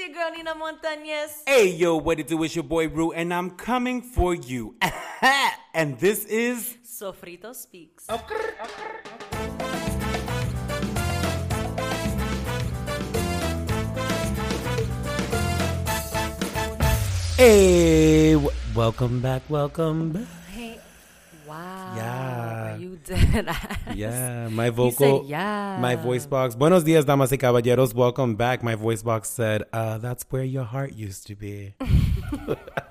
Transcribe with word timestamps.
your 0.00 0.14
girl 0.14 0.30
Nina 0.34 0.54
Montañez. 0.54 1.42
Hey, 1.46 1.68
yo, 1.68 1.96
what 1.96 2.18
it 2.18 2.26
do? 2.26 2.42
It's 2.42 2.56
your 2.56 2.64
boy 2.64 2.88
Rue, 2.88 3.12
and 3.12 3.34
I'm 3.34 3.50
coming 3.50 4.00
for 4.00 4.34
you. 4.34 4.74
and 5.74 5.98
this 5.98 6.24
is 6.24 6.78
Sofrito 6.84 7.54
Speaks. 7.54 8.06
Hey, 17.36 18.32
w- 18.32 18.50
welcome 18.74 19.20
back, 19.20 19.42
welcome 19.50 20.12
back. 20.12 20.22
Hey, 20.48 20.78
wow. 21.50 21.94
Yeah. 21.96 22.74
Are 22.74 22.78
you 22.78 22.98
dead 23.04 23.48
ass? 23.48 23.78
Yeah, 23.94 24.48
my 24.48 24.70
vocal, 24.70 25.24
yeah. 25.26 25.78
my 25.80 25.96
voice 25.96 26.26
box. 26.26 26.54
Buenos 26.54 26.84
dias, 26.84 27.04
damas 27.04 27.32
y 27.32 27.36
caballeros. 27.36 27.92
Welcome 27.94 28.36
back. 28.36 28.62
My 28.62 28.76
voice 28.76 29.02
box 29.02 29.28
said, 29.28 29.64
uh, 29.72 29.98
"That's 29.98 30.24
where 30.30 30.44
your 30.44 30.64
heart 30.64 30.92
used 30.94 31.26
to 31.26 31.34
be." 31.34 31.74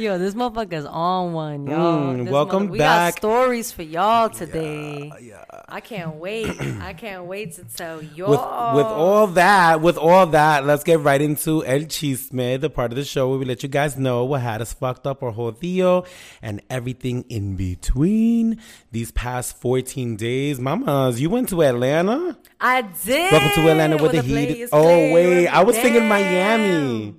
Yo, 0.00 0.16
this 0.16 0.32
motherfucker's 0.32 0.86
on 0.86 1.34
one, 1.34 1.66
yo. 1.66 1.76
Mm, 1.76 2.30
welcome 2.30 2.68
we 2.68 2.78
back. 2.78 3.16
got 3.16 3.18
stories 3.18 3.70
for 3.70 3.82
y'all 3.82 4.30
today. 4.30 5.12
yeah. 5.20 5.44
I 5.68 5.80
can't 5.80 6.14
wait. 6.16 6.48
I 6.80 6.94
can't 6.94 7.26
wait 7.26 7.52
to 7.56 7.64
tell 7.64 8.02
y'all. 8.02 8.30
With 8.30 8.40
with 8.76 8.86
all 8.86 9.26
that, 9.26 9.82
with 9.82 9.98
all 9.98 10.24
that, 10.28 10.64
let's 10.64 10.84
get 10.84 11.00
right 11.00 11.20
into 11.20 11.62
El 11.66 11.80
Chisme, 11.80 12.58
the 12.58 12.70
part 12.70 12.92
of 12.92 12.96
the 12.96 13.04
show 13.04 13.28
where 13.28 13.38
we 13.38 13.44
let 13.44 13.62
you 13.62 13.68
guys 13.68 13.98
know 13.98 14.24
what 14.24 14.40
had 14.40 14.62
us 14.62 14.72
fucked 14.72 15.06
up 15.06 15.22
or 15.22 15.34
jodido 15.34 16.06
and 16.40 16.62
everything 16.70 17.26
in 17.28 17.56
between. 17.56 18.58
These 18.92 19.10
past 19.12 19.58
14 19.58 20.16
days, 20.16 20.58
mamas, 20.58 21.20
you 21.20 21.28
went 21.28 21.50
to 21.50 21.62
Atlanta? 21.62 22.38
I 22.58 22.80
did. 23.04 23.32
Welcome 23.32 23.50
to 23.64 23.70
Atlanta 23.70 23.96
where 23.98 24.08
the 24.12 24.22
Where 24.22 24.46
heat. 24.46 24.68
Oh 24.72 25.12
wait, 25.12 25.46
I 25.46 25.62
was 25.62 25.76
the- 25.76 25.82
thinking 25.82 26.08
Miami. 26.08 27.16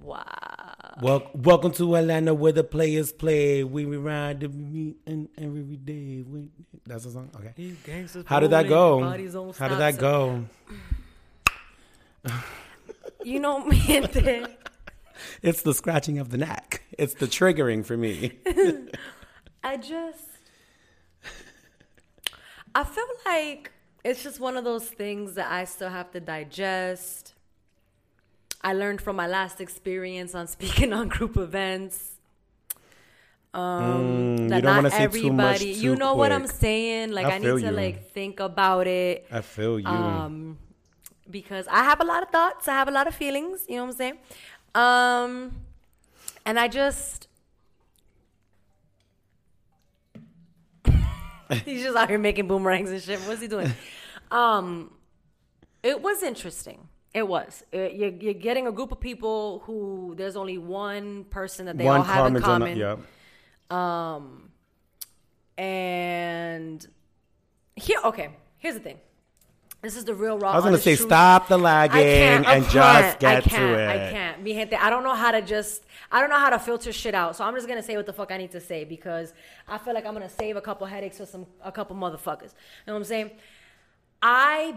Wow. 0.00 0.22
Well, 1.00 1.28
welcome 1.34 1.72
to 1.72 1.96
Atlanta 1.96 2.34
where 2.34 2.52
the 2.52 2.62
players 2.62 3.10
play. 3.12 3.64
We 3.64 3.84
ride 3.84 4.40
the 4.40 4.48
beat 4.48 4.96
and 5.06 5.28
every 5.36 5.76
day. 5.76 6.22
We, 6.26 6.50
that's 6.86 7.04
the 7.04 7.10
song. 7.10 7.30
Okay. 7.34 7.72
How 8.26 8.38
did 8.40 8.50
that 8.50 8.68
go? 8.68 9.00
How 9.58 9.68
did 9.68 9.78
that 9.78 9.98
go? 9.98 10.44
You 13.24 13.40
know 13.40 13.68
the- 13.68 14.50
It's 15.42 15.62
the 15.62 15.74
scratching 15.74 16.18
of 16.18 16.30
the 16.30 16.38
neck. 16.38 16.82
It's 16.96 17.14
the 17.14 17.26
triggering 17.26 17.84
for 17.84 17.96
me. 17.96 18.38
I 19.64 19.76
just 19.78 20.28
I 22.74 22.84
feel 22.84 23.04
like 23.26 23.70
it's 24.04 24.22
just 24.22 24.38
one 24.40 24.56
of 24.56 24.64
those 24.64 24.86
things 24.86 25.34
that 25.34 25.50
I 25.50 25.64
still 25.64 25.88
have 25.88 26.10
to 26.12 26.20
digest. 26.20 27.32
I 28.64 28.72
learned 28.72 29.02
from 29.02 29.16
my 29.16 29.26
last 29.26 29.60
experience 29.60 30.34
on 30.34 30.46
speaking 30.48 30.92
on 30.92 31.08
group 31.08 31.36
events. 31.36 32.12
Um, 33.52 33.62
Mm, 33.62 34.48
that 34.48 34.62
don't 34.62 34.76
wanna 34.76 34.90
say 34.90 35.06
too 35.06 35.30
much 35.32 35.56
everybody, 35.60 35.70
you 35.70 35.94
know 35.94 36.14
what 36.16 36.32
I'm 36.32 36.48
saying. 36.48 37.12
Like 37.12 37.26
I 37.26 37.36
I, 37.36 37.38
need 37.38 37.60
to 37.60 37.60
you. 37.60 37.70
like 37.70 38.10
think 38.10 38.40
about 38.40 38.88
it. 38.88 39.26
I 39.30 39.42
feel 39.42 39.78
you. 39.78 39.86
Um, 39.86 40.58
because 41.30 41.68
I 41.68 41.84
have 41.84 42.00
a 42.00 42.04
lot 42.04 42.22
of 42.24 42.30
thoughts, 42.30 42.66
I 42.66 42.72
have 42.72 42.88
a 42.88 42.90
lot 42.90 43.06
of 43.06 43.14
feelings. 43.14 43.64
You 43.68 43.76
know 43.76 43.84
what 43.84 43.90
I'm 43.90 43.96
saying? 43.96 44.18
Um, 44.74 45.52
and 46.44 46.58
I 46.58 46.66
just 46.66 47.28
he's 51.64 51.82
just 51.82 51.96
out 51.96 52.08
here 52.08 52.18
making 52.18 52.48
boomerangs 52.48 52.90
and 52.90 53.00
shit. 53.00 53.20
What's 53.20 53.40
he 53.40 53.46
doing? 53.46 53.72
um, 54.32 54.90
it 55.82 56.02
was 56.02 56.22
interesting. 56.24 56.88
It 57.14 57.26
was. 57.26 57.62
It, 57.70 57.94
you're, 57.94 58.10
you're 58.10 58.34
getting 58.34 58.66
a 58.66 58.72
group 58.72 58.90
of 58.90 58.98
people 58.98 59.62
who 59.66 60.14
there's 60.16 60.34
only 60.34 60.58
one 60.58 61.24
person 61.24 61.66
that 61.66 61.78
they 61.78 61.86
all 61.86 62.02
have 62.02 62.26
in 62.26 62.42
common, 62.42 62.76
common. 62.76 62.76
yeah. 62.76 62.96
Um, 63.70 64.50
and 65.56 66.84
here, 67.76 67.98
okay, 68.04 68.30
here's 68.58 68.74
the 68.74 68.80
thing. 68.80 68.98
This 69.80 69.96
is 69.96 70.04
the 70.04 70.14
real 70.14 70.38
raw. 70.38 70.52
I 70.52 70.56
was 70.56 70.64
gonna 70.64 70.78
say 70.78 70.96
truth. 70.96 71.08
stop 71.08 71.46
the 71.46 71.58
lagging 71.58 72.00
can't, 72.00 72.46
I 72.46 72.54
and 72.54 72.64
can't, 72.64 72.72
just 72.72 73.18
get 73.18 73.36
I 73.36 73.40
can't, 73.42 73.52
to 73.52 73.78
it. 73.78 73.88
I 73.88 74.10
can't. 74.10 74.42
Mi 74.42 74.54
gente, 74.54 74.74
I 74.74 74.88
don't 74.88 75.04
know 75.04 75.14
how 75.14 75.30
to 75.30 75.42
just. 75.42 75.84
I 76.10 76.20
don't 76.20 76.30
know 76.30 76.38
how 76.38 76.48
to 76.50 76.58
filter 76.58 76.90
shit 76.90 77.14
out. 77.14 77.36
So 77.36 77.44
I'm 77.44 77.54
just 77.54 77.68
gonna 77.68 77.82
say 77.82 77.94
what 77.94 78.06
the 78.06 78.12
fuck 78.14 78.32
I 78.32 78.38
need 78.38 78.50
to 78.52 78.60
say 78.60 78.84
because 78.84 79.34
I 79.68 79.76
feel 79.76 79.92
like 79.92 80.06
I'm 80.06 80.14
gonna 80.14 80.30
save 80.30 80.56
a 80.56 80.62
couple 80.62 80.86
headaches 80.86 81.18
for 81.18 81.26
some 81.26 81.44
a 81.62 81.70
couple 81.70 81.94
motherfuckers. 81.96 82.42
You 82.52 82.86
know 82.86 82.94
what 82.94 83.00
I'm 83.00 83.04
saying? 83.04 83.30
I 84.22 84.74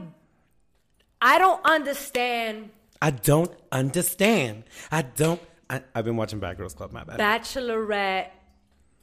I 1.22 1.38
don't 1.38 1.64
understand 1.66 2.70
I 3.02 3.12
don't 3.12 3.52
understand. 3.72 4.64
I 4.92 5.04
don't. 5.04 5.42
I, 5.70 5.84
I've 5.94 6.06
been 6.06 6.18
watching 6.18 6.40
Bad 6.40 6.58
Girls 6.58 6.74
Club. 6.74 6.92
My 6.92 7.04
bad. 7.04 7.20
bachelorette 7.20 8.30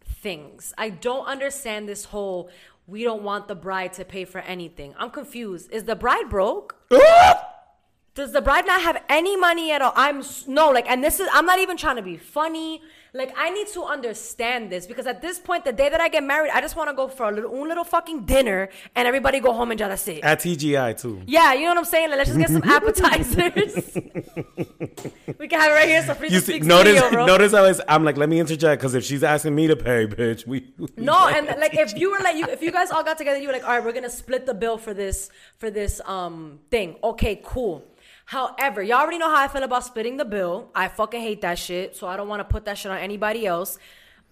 things. 0.05 0.73
I 0.79 0.91
don't 0.91 1.27
understand 1.27 1.89
this 1.89 2.07
whole 2.07 2.51
we 2.87 3.03
don't 3.03 3.23
want 3.23 3.49
the 3.49 3.55
bride 3.55 3.95
to 3.95 4.05
pay 4.05 4.25
for 4.25 4.41
anything. 4.41 4.95
I'm 4.99 5.11
confused. 5.11 5.71
Is 5.73 5.85
the 5.85 5.97
bride 5.97 6.29
broke? 6.29 6.77
Does 8.15 8.33
the 8.33 8.43
bride 8.43 8.67
not 8.67 8.83
have 8.83 9.03
any 9.09 9.37
money 9.37 9.73
at 9.73 9.83
all? 9.83 9.93
I'm 9.97 10.23
no 10.47 10.71
like, 10.71 10.89
and 10.89 11.03
this 11.03 11.21
is 11.21 11.29
I'm 11.33 11.47
not 11.47 11.59
even 11.59 11.77
trying 11.77 11.97
to 11.97 12.03
be 12.03 12.17
funny. 12.17 12.83
Like, 13.17 13.33
I 13.39 13.51
need 13.51 13.69
to 13.69 13.85
understand 13.85 14.71
this 14.71 14.89
because 14.89 15.07
at 15.07 15.23
this 15.23 15.39
point, 15.39 15.65
the 15.65 15.73
day 15.73 15.89
that 15.89 16.01
I 16.01 16.09
get 16.09 16.25
married, 16.25 16.51
I 16.53 16.61
just 16.61 16.75
want 16.75 16.91
to 16.91 16.97
go 16.97 17.07
for 17.07 17.29
a 17.29 17.31
little, 17.31 17.55
un 17.55 17.69
little 17.69 17.85
fucking 17.85 18.25
dinner 18.25 18.71
and 18.97 19.07
everybody 19.07 19.39
go 19.39 19.53
home 19.53 19.71
and 19.71 19.79
just 19.79 20.05
sit. 20.05 20.25
At 20.25 20.41
TGI 20.41 21.01
too. 21.01 21.23
Yeah, 21.25 21.53
you 21.55 21.61
know 21.61 21.69
what 21.69 21.79
I'm 21.79 21.85
saying? 21.85 22.11
Like, 22.11 22.19
let's 22.19 22.31
just 22.31 22.41
get 22.41 22.51
some 22.51 22.65
appetizers. 22.69 23.95
we 25.39 25.47
can 25.47 25.61
have 25.61 25.71
it 25.71 25.75
right 25.75 25.89
here. 25.89 26.03
So 26.05 26.15
free 26.15 26.29
You 26.29 26.41
see, 26.41 26.55
speak 26.55 26.65
notice, 26.65 27.01
bro. 27.09 27.25
notice 27.25 27.53
how 27.53 27.65
it's, 27.67 27.81
I'm 27.87 28.03
like, 28.03 28.17
let 28.17 28.29
me 28.29 28.41
interject 28.41 28.81
because 28.81 28.97
if 28.97 29.05
she's 29.05 29.23
asking 29.23 29.55
me 29.55 29.69
to 29.69 29.77
pay, 29.77 30.09
bitch, 30.09 30.45
we. 30.45 30.75
No, 30.97 31.29
and 31.29 31.47
like 31.61 31.75
if 31.77 31.97
you 31.97 32.11
were 32.11 32.19
like 32.19 32.35
you, 32.35 32.47
if 32.47 32.63
you 32.63 32.73
guys 32.73 32.91
all 32.91 33.05
got 33.05 33.17
together, 33.17 33.39
you 33.39 33.47
were 33.47 33.53
like, 33.53 33.63
all 33.63 33.77
right, 33.77 33.85
we're 33.85 33.93
gonna 33.93 34.11
split 34.11 34.45
the 34.45 34.55
bill 34.55 34.77
for 34.77 34.93
this 34.93 35.31
for 35.59 35.71
this 35.71 36.01
um 36.07 36.59
thing. 36.69 36.97
Okay, 37.05 37.41
cool. 37.45 37.85
However, 38.27 38.83
y'all 38.83 38.99
already 39.01 39.19
know 39.19 39.29
how 39.29 39.43
I 39.43 39.49
feel 39.49 39.63
about 39.63 39.85
splitting 39.85 40.17
the 40.17 40.25
bill. 40.25 40.71
I 40.75 40.89
fucking 40.89 41.21
hate 41.21 41.43
that 41.43 41.59
shit, 41.59 41.95
so 41.97 42.07
I 42.07 42.17
don't 42.17 42.29
want 42.29 42.41
to 42.41 42.45
put 42.45 42.65
that 42.65 42.79
shit 42.79 42.91
on 42.91 42.99
anybody 42.99 43.47
else. 43.47 43.79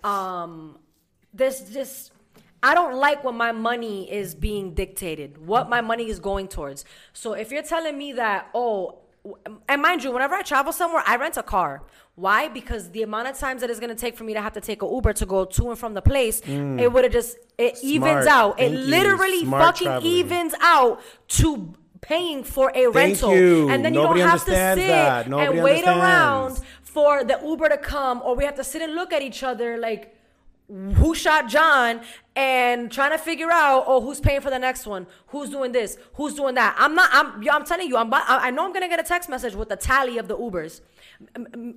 Um, 0.03 0.79
this 1.35 1.61
just 1.71 2.13
I 2.63 2.75
don't 2.75 2.95
like 2.97 3.25
when 3.25 3.35
my 3.37 3.53
money 3.53 4.11
is 4.11 4.35
being 4.35 4.73
dictated. 4.75 5.45
What 5.47 5.69
my 5.69 5.81
money 5.81 6.09
is 6.09 6.21
going 6.21 6.49
towards. 6.49 6.85
So 7.13 7.33
if 7.35 7.51
you're 7.51 7.63
telling 7.65 7.99
me 7.99 8.13
that, 8.13 8.49
oh, 8.55 8.99
and 9.69 9.83
mind 9.83 10.03
you, 10.05 10.11
whenever 10.11 10.35
I 10.35 10.43
travel 10.43 10.73
somewhere, 10.73 11.03
I 11.07 11.17
rent 11.17 11.37
a 11.37 11.43
car. 11.43 11.83
Why? 12.15 12.49
Because 12.49 12.91
the 12.91 13.03
amount 13.03 13.29
of 13.29 13.39
times 13.39 13.61
that 13.63 13.71
it's 13.71 13.81
gonna 13.81 13.95
take 13.95 14.17
for 14.17 14.25
me 14.25 14.33
to 14.35 14.41
have 14.41 14.53
to 14.55 14.61
take 14.61 14.83
a 14.83 14.87
Uber 14.87 15.13
to 15.15 15.27
go 15.27 15.45
to 15.45 15.71
and 15.71 15.79
from 15.79 15.95
the 15.95 16.03
place, 16.03 16.41
it 16.47 16.93
would 16.93 17.05
have 17.05 17.13
just 17.13 17.37
it 17.59 17.79
evens 17.83 18.27
Mm. 18.27 18.31
Out. 18.31 18.59
Thank 18.59 18.75
it 18.75 18.79
literally 18.79 19.45
fucking 19.45 19.87
traveling. 19.87 20.13
evens 20.13 20.55
out 20.61 21.01
to 21.29 21.75
paying 22.03 22.45
for 22.45 22.71
a 22.75 22.89
rental. 22.89 23.35
you. 23.35 23.71
And 23.71 23.83
then 23.83 23.95
Nobody 23.95 24.21
you 24.21 24.27
don't 24.27 24.31
have 24.31 24.45
to 24.45 24.51
sit 24.51 24.79
and 24.79 25.63
wait 25.63 25.87
understands. 25.87 25.87
around 25.87 26.61
for 26.83 27.25
the 27.25 27.41
Uber 27.43 27.71
to 27.71 27.79
come, 27.79 28.21
or 28.23 28.37
we 28.37 28.45
have 28.45 28.57
to 28.57 28.65
sit 28.65 28.83
and 28.83 28.95
look 28.95 29.13
at 29.15 29.23
each 29.23 29.43
other 29.43 29.79
like 29.79 30.15
who 30.69 31.15
shot 31.15 31.49
John 31.49 32.01
and 32.35 32.91
trying 32.91 33.11
to 33.11 33.19
figure 33.19 33.51
out 33.51 33.85
oh 33.87 34.01
who's 34.01 34.21
paying 34.21 34.41
for 34.41 34.51
the 34.51 34.59
next 34.59 34.87
one? 34.87 35.07
Who's 35.29 35.51
doing 35.51 35.73
this? 35.73 35.97
Who's 36.15 36.35
doing 36.35 36.55
that? 36.57 36.75
I'm 36.79 36.95
not 36.95 37.11
I'm 37.13 37.49
I'm 37.51 37.65
telling 37.65 37.89
you 37.89 37.97
I'm 37.97 38.11
I 38.13 38.51
know 38.51 38.65
I'm 38.67 38.73
gonna 38.73 38.89
get 38.89 39.01
a 39.01 39.03
text 39.03 39.29
message 39.29 39.55
with 39.55 39.69
the 39.69 39.77
tally 39.77 40.19
of 40.19 40.29
the 40.29 40.37
Ubers. 40.37 40.81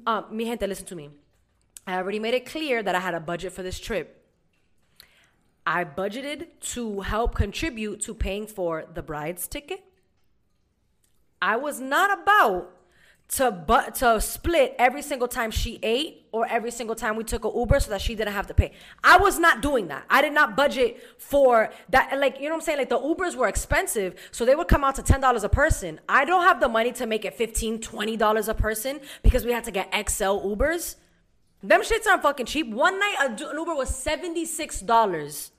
Uh, 0.08 0.24
mi 0.32 0.46
gente 0.46 0.66
listen 0.68 0.86
to 0.86 0.96
me. 0.96 1.10
I 1.88 1.98
already 1.98 2.20
made 2.20 2.34
it 2.34 2.46
clear 2.46 2.82
that 2.82 2.96
I 2.96 3.00
had 3.00 3.14
a 3.14 3.20
budget 3.20 3.54
for 3.54 3.64
this 3.64 3.80
trip. 3.80 4.24
I 5.68 5.84
budgeted 5.84 6.48
to 6.74 7.02
help 7.02 7.36
contribute 7.36 8.02
to 8.02 8.14
paying 8.14 8.48
for 8.48 8.86
the 8.94 9.04
bride's 9.04 9.48
ticket 9.48 9.84
I 11.42 11.58
was 11.58 11.80
not 11.80 12.20
about 12.22 12.72
to 13.28 13.50
but 13.50 13.96
to 13.96 14.22
split 14.22 14.76
every 14.78 15.02
single 15.02 15.28
time 15.28 15.50
she 15.50 15.80
ate 15.82 16.28
or 16.32 16.46
every 16.48 16.70
single 16.70 16.96
time 16.96 17.16
we 17.16 17.24
took 17.24 17.44
a 17.44 17.52
Uber 17.54 17.80
so 17.80 17.90
that 17.90 18.00
she 18.02 18.14
didn't 18.14 18.34
have 18.34 18.46
to 18.48 18.54
pay. 18.54 18.72
I 19.04 19.18
was 19.18 19.40
not 19.40 19.62
doing 19.62 19.88
that. 19.88 20.06
I 20.10 20.22
did 20.22 20.34
not 20.34 20.56
budget 20.56 21.02
for 21.18 21.72
that. 21.90 22.18
Like 22.20 22.38
you 22.38 22.44
know 22.44 22.50
what 22.50 22.56
I'm 22.56 22.62
saying? 22.62 22.78
Like 22.78 22.90
the 22.90 23.00
Ubers 23.00 23.36
were 23.36 23.48
expensive, 23.48 24.16
so 24.32 24.46
they 24.46 24.56
would 24.56 24.68
come 24.68 24.84
out 24.84 24.96
to 24.96 25.04
ten 25.04 25.22
dollars 25.22 25.44
a 25.44 25.50
person. 25.50 26.00
I 26.08 26.24
don't 26.26 26.44
have 26.44 26.60
the 26.60 26.70
money 26.70 26.92
to 26.94 27.08
make 27.08 27.26
it 27.26 27.38
$15, 27.38 27.82
20 27.82 28.18
dollars 28.18 28.48
a 28.48 28.54
person 28.54 29.00
because 29.24 29.44
we 29.44 29.52
had 29.52 29.64
to 29.64 29.72
get 29.72 29.92
XL 29.92 30.46
Ubers. 30.46 30.96
Them 31.64 31.82
shits 31.82 32.06
aren't 32.06 32.22
fucking 32.22 32.46
cheap. 32.46 32.70
One 32.70 33.00
night 33.00 33.16
an 33.20 33.38
Uber 33.40 33.74
was 33.74 33.90
seventy 33.90 34.46
six 34.46 34.82
dollars. 34.82 35.52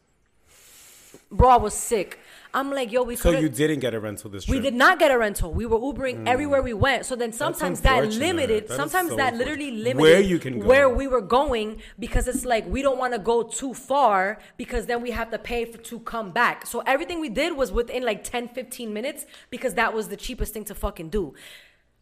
Bro, 1.32 1.48
I 1.48 1.56
was 1.56 1.74
sick. 1.74 2.20
I'm 2.56 2.70
like, 2.70 2.90
yo, 2.90 3.02
we 3.02 3.16
So 3.16 3.32
you 3.32 3.50
didn't 3.50 3.80
get 3.80 3.92
a 3.92 4.00
rental 4.00 4.30
this 4.30 4.46
trip. 4.46 4.56
we 4.56 4.62
did 4.62 4.72
not 4.72 4.98
get 4.98 5.10
a 5.10 5.18
rental. 5.18 5.52
We 5.52 5.66
were 5.66 5.78
Ubering 5.78 6.20
hmm. 6.20 6.26
everywhere 6.26 6.62
we 6.62 6.72
went. 6.72 7.04
So 7.04 7.14
then 7.14 7.30
sometimes 7.30 7.82
that 7.82 8.08
limited, 8.14 8.68
That 8.68 8.76
sometimes 8.76 9.10
so 9.10 9.16
that 9.16 9.36
literally 9.36 9.72
limited 9.72 10.00
Where 10.00 10.20
you 10.20 10.38
can 10.38 10.60
go. 10.60 10.66
where 10.66 10.88
we 10.88 11.06
were 11.06 11.20
going 11.20 11.82
because 11.98 12.26
it's 12.26 12.46
like 12.46 12.66
we 12.66 12.80
don't 12.80 12.98
want 12.98 13.12
to 13.12 13.18
go 13.18 13.42
too 13.42 13.74
far 13.74 14.38
because 14.56 14.86
then 14.86 15.02
we 15.02 15.10
have 15.10 15.30
to 15.32 15.38
pay 15.38 15.66
for 15.66 15.76
to 15.76 15.98
come 16.00 16.30
back. 16.30 16.64
So 16.64 16.80
everything 16.86 17.20
we 17.20 17.28
did 17.28 17.54
was 17.54 17.72
within 17.72 18.02
like 18.06 18.24
10, 18.24 18.48
15 18.48 18.90
minutes 18.90 19.26
because 19.50 19.74
that 19.74 19.92
was 19.92 20.08
the 20.08 20.16
cheapest 20.16 20.54
thing 20.54 20.64
to 20.64 20.74
fucking 20.74 21.10
do. 21.10 21.34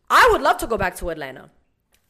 I 0.08 0.28
would 0.30 0.40
love 0.40 0.58
to 0.58 0.68
go 0.68 0.78
back 0.78 0.94
to 0.98 1.10
Atlanta 1.10 1.50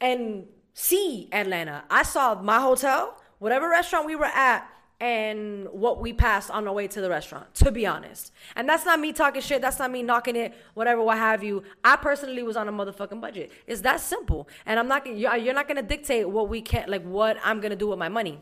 and 0.02 0.49
see 0.75 1.31
Atlanta. 1.32 1.85
I 1.88 2.02
saw 2.02 2.35
my 2.43 2.61
hotel, 2.61 3.19
whatever 3.38 3.70
restaurant 3.70 4.05
we 4.05 4.17
were 4.17 4.26
at, 4.26 4.69
and 5.00 5.69
what 5.70 6.00
we 6.00 6.12
passed 6.12 6.50
on 6.50 6.67
our 6.69 6.73
way 6.75 6.87
to 6.88 7.00
the 7.00 7.11
restaurant, 7.11 7.52
to 7.56 7.70
be 7.70 7.87
honest. 7.87 8.32
And 8.56 8.69
that's 8.69 8.85
not 8.87 9.00
me 9.00 9.12
talking 9.12 9.43
shit. 9.43 9.61
That's 9.61 9.79
not 9.79 9.91
me 9.91 10.02
knocking 10.02 10.37
it, 10.37 10.55
whatever, 10.75 11.02
what 11.02 11.19
have 11.19 11.43
you. 11.43 11.62
I 11.82 11.96
personally 11.96 12.43
was 12.43 12.56
on 12.56 12.69
a 12.69 12.73
motherfucking 12.73 13.20
budget. 13.20 13.50
It's 13.67 13.81
that 13.82 14.00
simple. 14.00 14.49
And 14.64 14.79
I'm 14.79 14.88
not, 14.88 15.06
you're, 15.06 15.37
you're 15.37 15.55
not 15.55 15.67
going 15.69 15.76
to 15.76 15.82
dictate 15.87 16.29
what 16.29 16.49
we 16.49 16.62
can't, 16.62 16.88
like 16.88 17.02
what 17.05 17.37
I'm 17.44 17.61
going 17.61 17.70
to 17.70 17.76
do 17.76 17.88
with 17.88 17.99
my 17.99 18.08
money. 18.08 18.41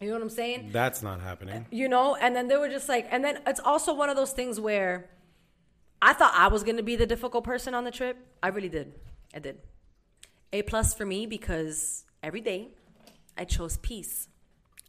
You 0.00 0.08
know 0.08 0.14
what 0.14 0.22
I'm 0.22 0.30
saying? 0.30 0.70
That's 0.72 1.02
not 1.02 1.20
happening. 1.20 1.66
you 1.70 1.88
know 1.88 2.16
and 2.16 2.34
then 2.34 2.48
they 2.48 2.56
were 2.56 2.68
just 2.68 2.88
like 2.88 3.06
and 3.12 3.24
then 3.24 3.38
it's 3.46 3.60
also 3.60 3.94
one 3.94 4.10
of 4.10 4.16
those 4.16 4.32
things 4.32 4.58
where 4.58 5.08
i 6.00 6.12
thought 6.12 6.32
i 6.34 6.48
was 6.48 6.64
going 6.64 6.76
to 6.76 6.82
be 6.82 6.96
the 6.96 7.06
difficult 7.06 7.44
person 7.44 7.72
on 7.72 7.84
the 7.84 7.90
trip 7.92 8.16
i 8.42 8.48
really 8.48 8.68
did 8.68 8.92
i 9.32 9.38
did 9.38 9.58
a 10.52 10.62
plus 10.62 10.92
for 10.92 11.06
me 11.06 11.24
because 11.24 12.04
every 12.20 12.40
day 12.40 12.70
i 13.38 13.44
chose 13.44 13.76
peace 13.76 14.26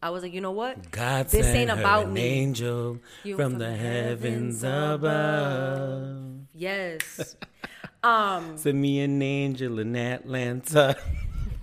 i 0.03 0.09
was 0.09 0.21
like 0.23 0.33
you 0.33 0.41
know 0.41 0.51
what 0.51 0.91
God 0.91 1.27
this 1.29 1.45
sent 1.45 1.57
ain't 1.57 1.71
about 1.71 2.07
an 2.07 2.13
me 2.13 2.21
angel 2.21 2.99
You 3.23 3.35
from 3.37 3.57
the 3.57 3.73
heavens 3.73 4.61
above. 4.63 6.47
yes 6.53 7.35
um 8.03 8.57
Send 8.57 8.81
me 8.81 8.99
an 8.99 9.21
angel 9.21 9.79
in 9.79 9.95
Atlanta. 9.95 10.97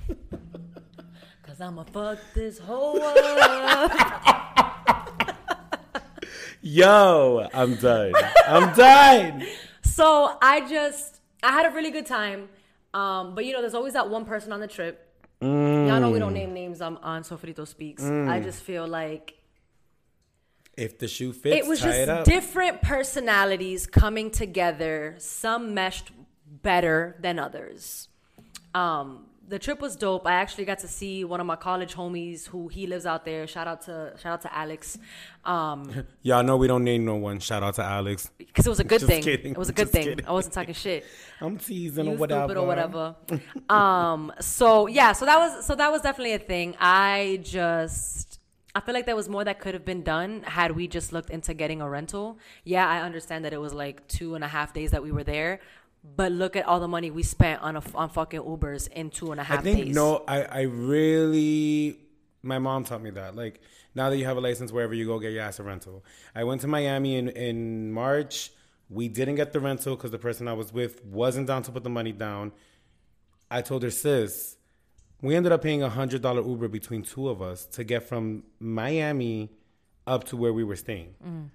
because 1.43 1.61
i'ma 1.61 1.85
fuck 1.85 2.19
this 2.35 2.59
whole 2.59 3.01
up 3.03 3.91
Yo, 6.63 7.49
I'm 7.55 7.75
done. 7.77 8.13
I'm 8.47 8.75
done. 8.75 9.47
so 9.83 10.37
i 10.43 10.61
just 10.69 11.21
i 11.43 11.53
had 11.53 11.65
a 11.67 11.71
really 11.75 11.91
good 11.91 12.07
time 12.07 12.49
um 12.95 13.35
but 13.35 13.45
you 13.45 13.53
know 13.53 13.61
there's 13.61 13.75
always 13.75 13.93
that 13.95 14.09
one 14.11 14.25
person 14.25 14.53
on 14.53 14.61
the 14.61 14.67
trip 14.67 15.10
Y'all 15.41 16.01
know 16.01 16.11
we 16.11 16.19
don't 16.19 16.35
name 16.35 16.53
names 16.53 16.81
um, 16.81 16.99
on 17.03 17.23
Sofrito 17.23 17.67
Speaks. 17.67 18.05
I 18.05 18.41
just 18.41 18.63
feel 18.63 18.87
like 18.87 19.39
If 20.77 20.99
the 20.99 21.09
shoe 21.09 21.33
fits, 21.33 21.57
it 21.57 21.67
was 21.67 21.81
just 21.81 21.97
it 21.97 22.25
different 22.25 22.83
personalities 22.83 23.87
coming 23.87 24.31
together. 24.31 25.15
Some 25.19 25.73
meshed 25.73 26.11
better 26.47 27.17
than 27.21 27.39
others. 27.39 28.09
Um, 28.75 29.27
the 29.51 29.59
trip 29.59 29.81
was 29.81 29.97
dope. 29.97 30.27
I 30.27 30.33
actually 30.35 30.65
got 30.65 30.79
to 30.79 30.89
see 30.89 31.25
one 31.25 31.41
of 31.41 31.47
my 31.47 31.57
college 31.57 31.95
homies 31.95 32.47
who 32.47 32.69
he 32.69 32.87
lives 32.87 33.05
out 33.05 33.25
there. 33.25 33.47
Shout 33.47 33.67
out 33.67 33.83
to 33.83 34.15
shout 34.23 34.33
out 34.35 34.41
to 34.43 34.51
Alex. 34.57 34.97
Um, 35.45 36.05
Y'all 36.23 36.43
know 36.43 36.57
we 36.57 36.69
don't 36.69 36.85
name 36.85 37.05
no 37.05 37.17
one. 37.17 37.41
Shout 37.41 37.63
out 37.63 37.75
to 37.75 37.83
Alex. 37.85 38.31
because 38.39 38.67
it 38.67 38.71
was 38.71 38.81
a 38.81 38.85
good 38.85 39.01
Just 39.07 39.11
thing. 39.11 39.23
kidding. 39.23 39.53
It 39.53 39.59
was 39.59 39.69
a 39.69 39.73
good 39.79 39.83
Just 39.83 39.93
thing. 39.93 40.05
kidding. 40.05 40.27
I 40.27 40.33
wasn't 40.33 40.55
talking 40.55 40.75
shit. 40.75 41.05
I'm 41.41 41.59
teasing 41.59 42.07
you 42.07 42.13
or 42.13 42.17
whatever. 42.17 42.57
or 42.57 42.67
whatever. 42.67 43.17
um. 43.69 44.33
So 44.41 44.87
yeah. 44.87 45.13
So 45.13 45.27
that 45.27 45.39
was 45.39 45.67
so 45.67 45.75
that 45.75 45.91
was 45.91 46.01
definitely 46.03 46.35
a 46.35 46.39
thing. 46.39 46.77
I 46.81 47.41
just 47.43 48.39
I 48.75 48.81
feel 48.81 48.95
like 48.95 49.07
there 49.07 49.17
was 49.17 49.29
more 49.29 49.43
that 49.45 49.59
could 49.59 49.75
have 49.75 49.85
been 49.85 50.03
done 50.05 50.43
had 50.45 50.77
we 50.77 50.87
just 50.87 51.13
looked 51.13 51.31
into 51.31 51.55
getting 51.55 51.81
a 51.81 51.89
rental. 51.91 52.39
Yeah, 52.65 52.89
I 52.89 53.01
understand 53.01 53.45
that 53.45 53.53
it 53.53 53.61
was 53.61 53.75
like 53.75 54.07
two 54.07 54.37
and 54.37 54.45
a 54.45 54.49
half 54.49 54.73
days 54.73 54.93
that 54.93 55.03
we 55.03 55.11
were 55.11 55.25
there, 55.25 55.59
but 56.03 56.33
look 56.33 56.57
at 56.57 56.67
all 56.67 56.81
the 56.81 56.89
money 56.89 57.11
we 57.11 57.23
spent 57.23 57.61
on 57.63 57.77
a, 57.77 57.83
on 57.95 58.09
fucking 58.09 58.41
Ubers 58.41 58.89
in 58.89 59.11
two 59.11 59.33
and 59.33 59.41
a 59.41 59.45
half 59.45 59.61
I 59.61 59.63
think 59.63 59.79
days. 59.87 59.95
no. 59.95 60.25
I 60.27 60.43
I 60.43 60.61
really. 60.63 61.99
My 62.43 62.59
mom 62.59 62.85
taught 62.85 63.03
me 63.03 63.11
that. 63.11 63.37
Like 63.37 63.61
now 63.95 64.09
that 64.09 64.17
you 64.17 64.25
have 64.25 64.37
a 64.37 64.41
license, 64.41 64.73
wherever 64.73 64.95
you 64.95 65.07
go, 65.07 65.19
get 65.19 65.33
your 65.33 65.43
ass 65.43 65.59
a 65.59 65.63
rental. 65.63 66.05
I 66.35 66.45
went 66.45 66.63
to 66.63 66.67
Miami 66.67 67.17
in 67.17 67.29
in 67.31 67.93
March. 67.93 68.51
We 68.89 69.09
didn't 69.09 69.37
get 69.37 69.53
the 69.53 69.61
rental 69.61 69.95
because 69.95 70.11
the 70.11 70.19
person 70.19 70.49
I 70.49 70.53
was 70.55 70.73
with 70.73 71.05
wasn't 71.05 71.47
down 71.47 71.63
to 71.65 71.71
put 71.73 71.85
the 71.85 71.91
money 71.91 72.13
down. 72.13 72.53
I 73.51 73.63
told 73.63 73.83
her, 73.83 73.91
sis, 73.91 74.57
we 75.23 75.37
ended 75.37 75.53
up 75.53 75.63
paying 75.63 75.83
a 75.83 75.89
hundred 75.91 76.23
dollar 76.23 76.43
Uber 76.43 76.69
between 76.69 77.03
two 77.03 77.29
of 77.29 77.43
us 77.43 77.67
to 77.67 77.85
get 77.85 78.09
from 78.09 78.45
Miami 78.59 79.51
up 80.07 80.25
to 80.25 80.37
where 80.37 80.53
we 80.53 80.65
were 80.65 80.77
staying. 80.77 81.15
Mm. 81.25 81.51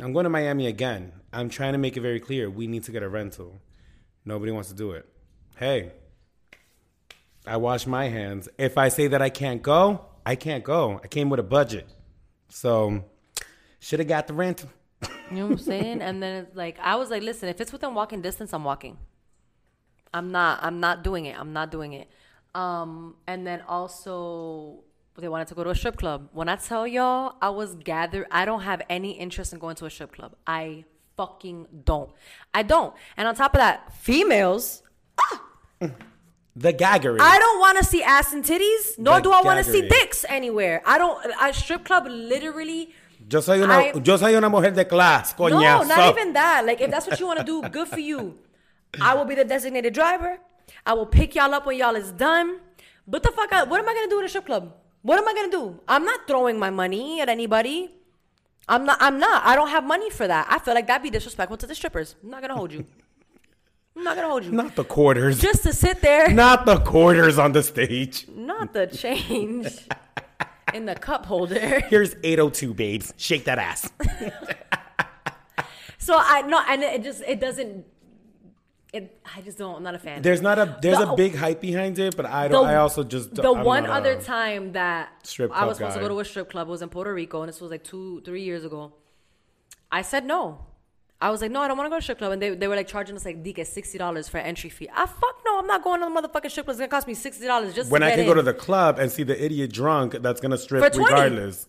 I'm 0.00 0.12
going 0.12 0.24
to 0.24 0.30
Miami 0.30 0.66
again. 0.66 1.12
I'm 1.32 1.48
trying 1.48 1.72
to 1.72 1.78
make 1.78 1.96
it 1.96 2.00
very 2.00 2.20
clear 2.20 2.48
we 2.48 2.66
need 2.66 2.84
to 2.84 2.92
get 2.92 3.02
a 3.02 3.08
rental. 3.08 3.60
Nobody 4.24 4.52
wants 4.52 4.68
to 4.68 4.74
do 4.74 4.92
it. 4.92 5.06
Hey, 5.56 5.92
I 7.46 7.56
wash 7.56 7.86
my 7.86 8.08
hands. 8.08 8.48
If 8.58 8.78
I 8.78 8.88
say 8.88 9.08
that 9.08 9.20
I 9.20 9.30
can't 9.30 9.62
go, 9.62 10.04
I 10.24 10.36
can't 10.36 10.62
go. 10.62 11.00
I 11.02 11.08
came 11.08 11.30
with 11.30 11.40
a 11.40 11.44
budget. 11.44 11.88
So, 12.48 13.04
should 13.80 13.98
have 13.98 14.08
got 14.08 14.26
the 14.26 14.34
rental. 14.34 14.70
You 15.30 15.36
know 15.36 15.46
what 15.46 15.52
I'm 15.52 15.58
saying? 15.58 16.02
and 16.02 16.22
then 16.22 16.44
it's 16.44 16.56
like 16.56 16.78
I 16.80 16.96
was 16.96 17.10
like, 17.10 17.22
listen, 17.22 17.48
if 17.48 17.60
it's 17.60 17.72
within 17.72 17.94
walking 17.94 18.22
distance, 18.22 18.52
I'm 18.52 18.64
walking. 18.64 18.98
I'm 20.14 20.32
not 20.32 20.60
I'm 20.62 20.80
not 20.80 21.04
doing 21.04 21.26
it. 21.26 21.38
I'm 21.38 21.52
not 21.52 21.70
doing 21.70 21.92
it. 21.92 22.08
Um 22.54 23.16
and 23.26 23.46
then 23.46 23.62
also 23.68 24.84
they 25.20 25.28
wanted 25.28 25.48
to 25.48 25.54
go 25.54 25.64
to 25.64 25.70
a 25.70 25.74
strip 25.74 25.96
club. 25.96 26.28
When 26.32 26.48
I 26.48 26.56
tell 26.56 26.86
y'all 26.86 27.34
I 27.42 27.50
was 27.50 27.74
gathered, 27.74 28.26
I 28.30 28.44
don't 28.44 28.62
have 28.62 28.82
any 28.88 29.12
interest 29.12 29.52
in 29.52 29.58
going 29.58 29.76
to 29.76 29.86
a 29.86 29.90
strip 29.90 30.12
club. 30.12 30.34
I 30.46 30.84
fucking 31.16 31.66
don't. 31.84 32.10
I 32.54 32.62
don't. 32.62 32.94
And 33.16 33.26
on 33.28 33.34
top 33.34 33.54
of 33.54 33.58
that, 33.58 33.94
females, 33.96 34.82
ah, 35.18 35.42
The 36.56 36.72
gaggery. 36.72 37.18
I 37.20 37.38
don't 37.38 37.60
want 37.60 37.78
to 37.78 37.84
see 37.84 38.02
ass 38.02 38.32
and 38.32 38.42
titties, 38.44 38.98
nor 38.98 39.16
The 39.16 39.22
do 39.22 39.32
I 39.32 39.42
want 39.42 39.64
to 39.64 39.70
see 39.70 39.82
gaggery. 39.82 39.88
dicks 39.90 40.24
anywhere. 40.28 40.82
I 40.84 40.98
don't. 40.98 41.24
A 41.40 41.52
strip 41.54 41.84
club 41.84 42.06
literally 42.08 42.92
yo 43.30 43.40
soy 43.40 43.62
una, 43.62 43.74
I- 43.74 43.92
yo 44.02 44.16
soy 44.16 44.34
una 44.34 44.48
mujer 44.48 44.72
de 44.72 44.84
clase, 44.84 45.34
No, 45.38 45.82
not 45.82 46.16
even 46.16 46.32
that. 46.32 46.64
Like, 46.64 46.80
if 46.80 46.90
that's 46.90 47.06
what 47.06 47.20
you 47.20 47.26
want 47.26 47.38
to 47.38 47.44
do, 47.44 47.62
good 47.68 47.86
for 47.88 48.00
you. 48.00 48.38
I 49.00 49.14
will 49.14 49.24
be 49.24 49.34
the 49.36 49.44
designated 49.44 49.92
driver. 49.94 50.38
I 50.84 50.94
will 50.94 51.06
pick 51.06 51.34
y'all 51.34 51.54
up 51.54 51.66
when 51.66 51.76
y'all 51.76 51.94
is 51.94 52.10
done. 52.10 52.60
But 53.06 53.22
the 53.22 53.30
fuck, 53.30 53.52
I, 53.52 53.64
what 53.64 53.80
am 53.80 53.88
I 53.88 53.94
gonna 53.94 54.08
do 54.08 54.18
at 54.18 54.24
a 54.24 54.28
strip 54.28 54.46
club? 54.46 54.74
What 55.02 55.18
am 55.18 55.28
I 55.28 55.34
gonna 55.34 55.50
do? 55.50 55.80
I'm 55.88 56.04
not 56.04 56.26
throwing 56.26 56.58
my 56.58 56.70
money 56.70 57.20
at 57.20 57.28
anybody. 57.28 57.90
I'm 58.68 58.84
not. 58.84 58.98
I'm 59.00 59.18
not. 59.18 59.44
I 59.46 59.54
don't 59.54 59.68
have 59.68 59.84
money 59.84 60.10
for 60.10 60.26
that. 60.26 60.46
I 60.50 60.58
feel 60.58 60.74
like 60.74 60.86
that'd 60.86 61.02
be 61.02 61.10
disrespectful 61.10 61.56
to 61.58 61.66
the 61.66 61.74
strippers. 61.74 62.16
I'm 62.22 62.30
not 62.30 62.40
gonna 62.42 62.54
hold 62.56 62.72
you. 62.72 62.84
I'm 63.96 64.04
not 64.04 64.16
gonna 64.16 64.28
hold 64.28 64.44
you. 64.44 64.52
Not 64.52 64.76
the 64.76 64.84
quarters. 64.84 65.40
Just 65.40 65.62
to 65.64 65.72
sit 65.72 66.00
there, 66.02 66.28
Not 66.28 66.66
the 66.66 66.78
quarters 66.80 67.38
on 67.38 67.52
the 67.52 67.62
stage. 67.62 68.26
not 68.28 68.72
the 68.72 68.86
change 68.86 69.68
in 70.74 70.84
the 70.86 70.94
cup 70.94 71.26
holder. 71.26 71.80
Here's 71.88 72.14
802, 72.22 72.74
babes. 72.74 73.14
Shake 73.16 73.44
that 73.44 73.58
ass. 73.58 73.90
So 76.00 76.14
I 76.16 76.40
no, 76.42 76.62
and 76.66 76.82
it 76.82 77.02
just 77.02 77.20
it 77.26 77.38
doesn't. 77.38 77.84
It, 78.92 79.20
I 79.36 79.42
just 79.42 79.58
don't. 79.58 79.76
I'm 79.76 79.82
not 79.82 79.94
a 79.94 79.98
fan. 79.98 80.22
There's 80.22 80.40
not 80.40 80.58
a 80.58 80.78
there's 80.80 80.96
The- 80.98 81.12
a 81.12 81.16
big 81.16 81.34
hype 81.36 81.60
behind 81.60 81.98
it, 81.98 82.16
but 82.16 82.24
I 82.24 82.48
don't. 82.48 82.66
I 82.66 82.76
also 82.76 83.04
just 83.04 83.34
the 83.34 83.42
I'm 83.50 83.62
one 83.64 83.84
other 83.86 84.18
time 84.20 84.72
that 84.72 85.10
strip 85.26 85.50
I 85.52 85.66
was 85.66 85.76
supposed 85.76 85.96
guy. 85.96 86.00
to 86.02 86.08
go 86.08 86.14
to 86.14 86.20
a 86.20 86.24
strip 86.24 86.50
club 86.50 86.68
was 86.68 86.80
in 86.80 86.88
Puerto 86.88 87.12
Rico, 87.12 87.42
and 87.42 87.48
this 87.50 87.60
was 87.60 87.70
like 87.70 87.84
two, 87.84 88.22
three 88.24 88.42
years 88.42 88.64
ago. 88.64 88.94
I 89.92 90.02
said 90.02 90.24
no. 90.24 90.64
I 91.20 91.30
was 91.30 91.42
like, 91.42 91.50
no, 91.50 91.60
I 91.62 91.66
don't 91.68 91.76
want 91.76 91.86
to 91.86 91.90
go 91.90 91.96
to 91.96 91.98
a 91.98 92.02
strip 92.02 92.18
club, 92.18 92.30
and 92.32 92.40
they, 92.40 92.50
they 92.54 92.68
were 92.68 92.76
like 92.76 92.86
charging 92.86 93.16
us 93.16 93.24
like 93.24 93.42
Dika 93.42 93.66
sixty 93.66 93.98
dollars 93.98 94.28
for 94.28 94.38
entry 94.38 94.70
fee. 94.70 94.88
I 94.94 95.04
fuck 95.04 95.36
no, 95.44 95.58
I'm 95.58 95.66
not 95.66 95.82
going 95.84 96.00
to 96.00 96.06
the 96.06 96.12
motherfucking 96.28 96.50
strip 96.50 96.64
club. 96.64 96.74
It's 96.74 96.78
gonna 96.78 96.88
cost 96.88 97.06
me 97.08 97.14
sixty 97.14 97.46
dollars 97.46 97.74
just 97.74 97.90
when 97.90 98.02
I 98.02 98.10
can 98.12 98.20
in 98.20 98.26
go 98.26 98.34
to 98.34 98.42
the 98.42 98.54
club 98.54 98.98
and 98.98 99.10
see 99.12 99.22
the 99.24 99.42
idiot 99.44 99.70
drunk 99.72 100.12
that's 100.22 100.40
gonna 100.40 100.56
strip 100.56 100.82
regardless. 100.94 101.66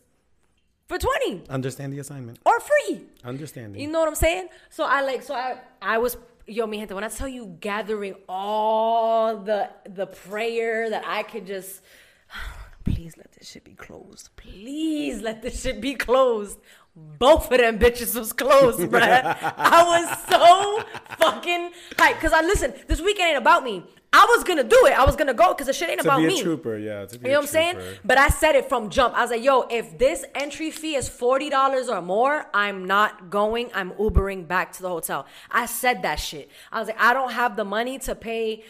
for 0.88 0.98
twenty 1.00 1.44
Understand 1.50 1.92
the 1.92 2.00
assignment. 2.00 2.40
or 2.46 2.60
free. 2.62 3.02
Understanding. 3.26 3.82
You 3.82 3.90
know 3.90 4.00
what 4.00 4.08
I'm 4.08 4.16
saying? 4.16 4.50
So 4.70 4.84
I 4.86 5.02
like 5.02 5.24
so 5.24 5.34
I 5.34 5.58
I 5.82 5.98
was 5.98 6.16
yo 6.50 6.66
mi 6.68 6.78
gente 6.80 6.94
when 6.94 7.04
I 7.04 7.10
tell 7.10 7.28
you 7.28 7.58
gathering 7.60 8.16
all 8.28 9.38
the 9.38 9.70
the 9.88 10.08
prayer 10.08 10.90
that 10.90 11.04
I 11.06 11.24
could 11.24 11.46
just 11.46 11.82
please 12.84 13.16
let 13.18 13.32
this 13.34 13.50
shit 13.50 13.64
be 13.64 13.74
closed. 13.74 14.30
Please 14.36 15.22
let 15.22 15.42
this 15.42 15.62
shit 15.62 15.80
be 15.82 15.96
closed. 15.96 16.60
Both 16.96 17.52
of 17.52 17.58
them 17.58 17.80
bitches 17.80 18.18
was 18.18 18.34
closed, 18.34 18.80
bruh. 18.92 19.54
I 19.58 19.84
was 19.84 20.28
so 20.30 20.84
fucking 21.18 21.72
hyped. 21.96 22.20
Cause 22.20 22.34
I 22.34 22.42
listen, 22.42 22.74
this 22.88 23.00
weekend 23.02 23.30
ain't 23.30 23.38
about 23.38 23.64
me. 23.64 23.84
I 24.12 24.26
was 24.36 24.44
gonna 24.44 24.64
do 24.64 24.86
it. 24.88 24.98
I 24.98 25.06
was 25.06 25.16
gonna 25.16 25.36
go 25.36 25.50
because 25.54 25.68
the 25.68 25.74
shit 25.74 25.90
ain't 25.90 26.02
to 26.02 26.08
about 26.08 26.18
be 26.18 26.28
me. 26.28 26.40
a 26.40 26.44
trooper, 26.44 26.78
yeah. 26.78 27.06
To 27.06 27.20
be 27.20 27.28
You 27.28 27.34
know 27.34 27.40
what 27.40 27.44
I'm 27.44 27.48
saying? 27.48 27.78
But 28.04 28.18
I 28.18 28.30
said 28.30 28.56
it 28.56 28.68
from 28.68 28.90
jump. 28.90 29.14
I 29.16 29.22
was 29.22 29.30
like, 29.30 29.44
yo, 29.44 29.68
if 29.70 30.00
this 30.00 30.26
entry 30.34 30.72
fee 30.72 30.96
is 30.96 31.08
$40 31.08 31.90
or 31.90 32.02
more, 32.02 32.48
I'm 32.52 32.86
not 32.86 33.30
going. 33.30 33.70
I'm 33.76 33.92
Ubering 33.92 34.48
back 34.48 34.74
to 34.74 34.82
the 34.82 34.90
hotel. 34.90 35.28
I 35.52 35.68
said 35.68 36.02
that 36.02 36.16
shit. 36.16 36.50
I 36.72 36.80
was 36.80 36.88
like, 36.88 37.00
I 37.00 37.14
don't 37.14 37.34
have 37.34 37.56
the 37.56 37.66
money 37.66 38.00
to 38.00 38.16
pay 38.16 38.64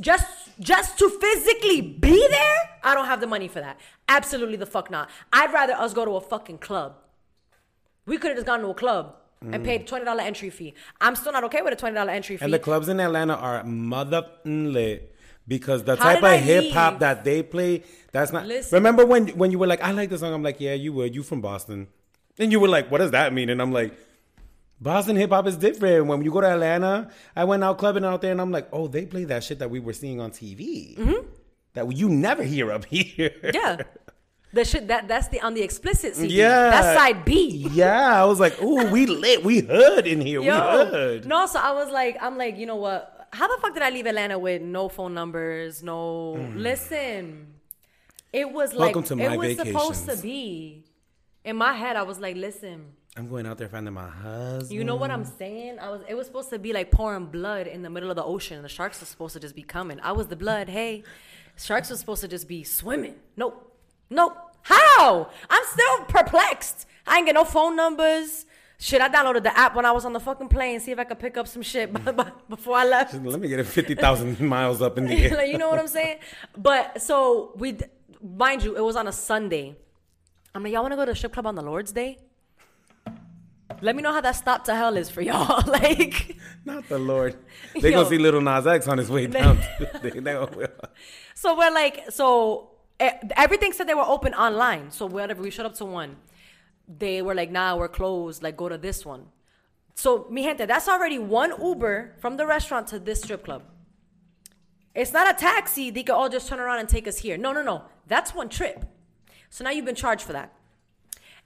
just 0.00 0.26
just 0.58 0.98
to 0.98 1.10
physically 1.10 1.82
be 1.82 2.26
there. 2.30 2.58
I 2.82 2.94
don't 2.94 3.06
have 3.06 3.20
the 3.20 3.26
money 3.26 3.48
for 3.48 3.60
that. 3.60 3.78
Absolutely 4.08 4.56
the 4.56 4.66
fuck 4.66 4.90
not. 4.90 5.10
I'd 5.30 5.52
rather 5.52 5.74
us 5.74 5.92
go 5.92 6.06
to 6.06 6.12
a 6.12 6.20
fucking 6.22 6.58
club. 6.58 6.96
We 8.06 8.18
could 8.18 8.28
have 8.28 8.36
just 8.36 8.46
gone 8.46 8.60
to 8.60 8.68
a 8.68 8.74
club 8.74 9.16
and 9.42 9.64
paid 9.64 9.86
$20 9.86 10.20
entry 10.20 10.50
fee. 10.50 10.74
I'm 11.00 11.14
still 11.14 11.32
not 11.32 11.44
okay 11.44 11.62
with 11.62 11.72
a 11.72 11.76
$20 11.76 12.08
entry 12.08 12.36
fee. 12.36 12.44
And 12.44 12.52
the 12.52 12.58
clubs 12.58 12.88
in 12.88 12.98
Atlanta 13.00 13.34
are 13.34 13.62
mother 13.64 14.26
lit 14.44 15.14
because 15.46 15.84
the 15.84 15.96
How 15.96 16.14
type 16.14 16.22
of 16.22 16.40
hip 16.40 16.72
hop 16.72 17.00
that 17.00 17.24
they 17.24 17.42
play, 17.42 17.84
that's 18.12 18.32
not. 18.32 18.46
Listen. 18.46 18.76
Remember 18.76 19.04
when 19.04 19.28
when 19.28 19.50
you 19.50 19.58
were 19.58 19.66
like, 19.66 19.82
I 19.82 19.92
like 19.92 20.10
the 20.10 20.18
song? 20.18 20.32
I'm 20.32 20.42
like, 20.42 20.60
yeah, 20.60 20.74
you 20.74 20.92
would. 20.94 21.14
You 21.14 21.22
from 21.22 21.40
Boston, 21.40 21.88
and 22.38 22.50
you 22.50 22.60
were 22.60 22.68
like, 22.68 22.90
what 22.90 22.98
does 22.98 23.12
that 23.12 23.32
mean? 23.32 23.50
And 23.50 23.60
I'm 23.62 23.72
like, 23.72 23.94
Boston 24.80 25.16
hip 25.16 25.30
hop 25.30 25.46
is 25.46 25.56
different. 25.56 26.06
When 26.06 26.22
you 26.22 26.30
go 26.30 26.40
to 26.40 26.48
Atlanta, 26.48 27.10
I 27.34 27.44
went 27.44 27.62
out 27.62 27.78
clubbing 27.78 28.04
out 28.04 28.22
there, 28.22 28.32
and 28.32 28.40
I'm 28.40 28.50
like, 28.50 28.68
oh, 28.72 28.88
they 28.88 29.06
play 29.06 29.24
that 29.24 29.44
shit 29.44 29.58
that 29.60 29.70
we 29.70 29.80
were 29.80 29.92
seeing 29.92 30.20
on 30.20 30.30
TV. 30.30 30.96
Mm-hmm. 30.96 31.26
That 31.74 31.92
you 31.96 32.08
never 32.08 32.42
hear 32.42 32.72
up 32.72 32.84
here. 32.90 33.34
Yeah. 33.54 33.82
The 34.56 34.64
shit 34.64 34.88
that 34.88 35.06
that's 35.06 35.28
the 35.28 35.42
on 35.42 35.52
the 35.52 35.62
explicit 35.62 36.16
CD. 36.16 36.34
Yeah. 36.34 36.70
That's 36.70 36.98
side 36.98 37.26
B. 37.26 37.68
Yeah, 37.72 38.22
I 38.22 38.24
was 38.24 38.40
like, 38.40 38.60
ooh, 38.62 38.86
we 38.90 39.04
lit, 39.04 39.44
we 39.44 39.60
hood 39.60 40.06
in 40.06 40.18
here, 40.22 40.40
we 40.40 40.46
Yo. 40.46 40.86
hood. 40.86 41.26
No, 41.26 41.44
so 41.44 41.60
I 41.60 41.72
was 41.72 41.90
like, 41.92 42.16
I'm 42.22 42.38
like, 42.38 42.56
you 42.56 42.64
know 42.64 42.76
what? 42.76 43.28
How 43.34 43.54
the 43.54 43.60
fuck 43.60 43.74
did 43.74 43.82
I 43.82 43.90
leave 43.90 44.06
Atlanta 44.06 44.38
with 44.38 44.62
no 44.62 44.88
phone 44.88 45.12
numbers? 45.12 45.82
No. 45.82 46.32
Listen, 46.54 47.54
it 48.32 48.50
was 48.50 48.72
like 48.72 48.94
Mm. 48.94 48.94
Welcome 48.94 49.18
my 49.18 49.34
it 49.34 49.36
was 49.36 49.56
supposed 49.58 50.08
to 50.08 50.16
be. 50.16 50.84
In 51.44 51.56
my 51.56 51.74
head, 51.74 51.96
I 51.96 52.02
was 52.02 52.18
like, 52.18 52.36
listen. 52.36 52.86
I'm 53.14 53.28
going 53.28 53.46
out 53.46 53.58
there 53.58 53.68
finding 53.68 53.92
my 53.92 54.08
husband. 54.08 54.70
You 54.70 54.84
know 54.84 54.96
what 54.96 55.10
I'm 55.10 55.26
saying? 55.26 55.78
I 55.80 55.90
was. 55.90 56.00
It 56.08 56.14
was 56.14 56.26
supposed 56.26 56.48
to 56.48 56.58
be 56.58 56.72
like 56.72 56.90
pouring 56.90 57.26
blood 57.26 57.66
in 57.66 57.82
the 57.82 57.90
middle 57.90 58.08
of 58.08 58.16
the 58.16 58.24
ocean. 58.24 58.62
The 58.62 58.70
sharks 58.70 59.00
were 59.00 59.06
supposed 59.06 59.34
to 59.34 59.40
just 59.40 59.54
be 59.54 59.62
coming. 59.62 60.00
I 60.00 60.12
was 60.12 60.28
the 60.28 60.36
blood. 60.36 60.70
Hey, 60.70 61.04
sharks 61.56 61.90
were 61.90 61.96
supposed 61.96 62.22
to 62.22 62.28
just 62.28 62.48
be 62.48 62.64
swimming. 62.64 63.16
Nope. 63.36 63.75
Nope. 64.10 64.36
How? 64.62 65.30
I'm 65.48 65.62
still 65.66 66.04
perplexed. 66.06 66.86
I 67.06 67.18
ain't 67.18 67.26
get 67.26 67.34
no 67.34 67.44
phone 67.44 67.76
numbers. 67.76 68.46
Shit, 68.78 69.00
I 69.00 69.08
downloaded 69.08 69.42
the 69.42 69.56
app 69.56 69.74
when 69.74 69.86
I 69.86 69.92
was 69.92 70.04
on 70.04 70.12
the 70.12 70.20
fucking 70.20 70.48
plane. 70.48 70.80
See 70.80 70.90
if 70.90 70.98
I 70.98 71.04
could 71.04 71.18
pick 71.18 71.36
up 71.36 71.48
some 71.48 71.62
shit 71.62 71.92
before 72.48 72.76
I 72.76 72.84
left. 72.84 73.14
Let 73.14 73.40
me 73.40 73.48
get 73.48 73.58
it 73.58 73.64
50,000 73.66 74.40
miles 74.46 74.82
up 74.82 74.98
in 74.98 75.06
the 75.06 75.14
air. 75.14 75.36
like, 75.36 75.50
you 75.50 75.56
know 75.56 75.70
what 75.70 75.78
I'm 75.78 75.88
saying? 75.88 76.18
But 76.56 77.00
so 77.00 77.52
we, 77.56 77.78
mind 78.22 78.62
you, 78.64 78.76
it 78.76 78.82
was 78.82 78.96
on 78.96 79.06
a 79.06 79.12
Sunday. 79.12 79.76
I'm 80.54 80.62
like, 80.62 80.72
y'all 80.72 80.82
want 80.82 80.92
to 80.92 80.96
go 80.96 81.04
to 81.06 81.12
a 81.12 81.16
strip 81.16 81.32
club 81.32 81.46
on 81.46 81.54
the 81.54 81.62
Lord's 81.62 81.92
Day? 81.92 82.18
Let 83.80 83.94
me 83.96 84.02
know 84.02 84.12
how 84.12 84.20
that 84.20 84.32
stop 84.32 84.64
to 84.64 84.74
hell 84.74 84.96
is 84.96 85.10
for 85.10 85.20
y'all. 85.20 85.62
like, 85.70 86.36
Not 86.64 86.88
the 86.88 86.98
Lord. 86.98 87.36
They 87.80 87.90
Yo. 87.90 87.98
gonna 87.98 88.08
see 88.08 88.18
Lil 88.18 88.40
Nas 88.40 88.66
X 88.66 88.88
on 88.88 88.98
his 88.98 89.10
way 89.10 89.26
down. 89.26 89.58
they, 90.02 90.10
they 90.10 90.20
gonna, 90.20 90.68
so 91.34 91.56
we're 91.56 91.70
like, 91.70 92.10
so 92.10 92.70
Eh, 92.98 93.12
everything 93.36 93.72
said 93.72 93.86
they 93.86 93.94
were 93.94 94.02
open 94.02 94.34
online. 94.34 94.90
So 94.90 95.06
whatever, 95.06 95.42
we 95.42 95.50
showed 95.50 95.66
up 95.66 95.74
to 95.76 95.84
one. 95.84 96.16
They 96.88 97.20
were 97.20 97.34
like, 97.34 97.50
nah, 97.50 97.76
we're 97.76 97.88
closed. 97.88 98.42
Like, 98.42 98.56
go 98.56 98.68
to 98.68 98.78
this 98.78 99.04
one. 99.04 99.26
So, 99.94 100.26
mi 100.30 100.42
gente, 100.42 100.66
that's 100.66 100.88
already 100.88 101.18
one 101.18 101.52
Uber 101.60 102.16
from 102.18 102.36
the 102.36 102.46
restaurant 102.46 102.86
to 102.88 102.98
this 102.98 103.22
strip 103.22 103.44
club. 103.44 103.62
It's 104.94 105.12
not 105.12 105.28
a 105.28 105.34
taxi. 105.34 105.90
They 105.90 106.02
could 106.02 106.14
all 106.14 106.28
just 106.28 106.48
turn 106.48 106.60
around 106.60 106.78
and 106.80 106.88
take 106.88 107.08
us 107.08 107.18
here. 107.18 107.36
No, 107.36 107.52
no, 107.52 107.62
no. 107.62 107.82
That's 108.06 108.34
one 108.34 108.48
trip. 108.48 108.84
So 109.50 109.64
now 109.64 109.70
you've 109.70 109.84
been 109.84 109.94
charged 109.94 110.22
for 110.22 110.32
that. 110.32 110.52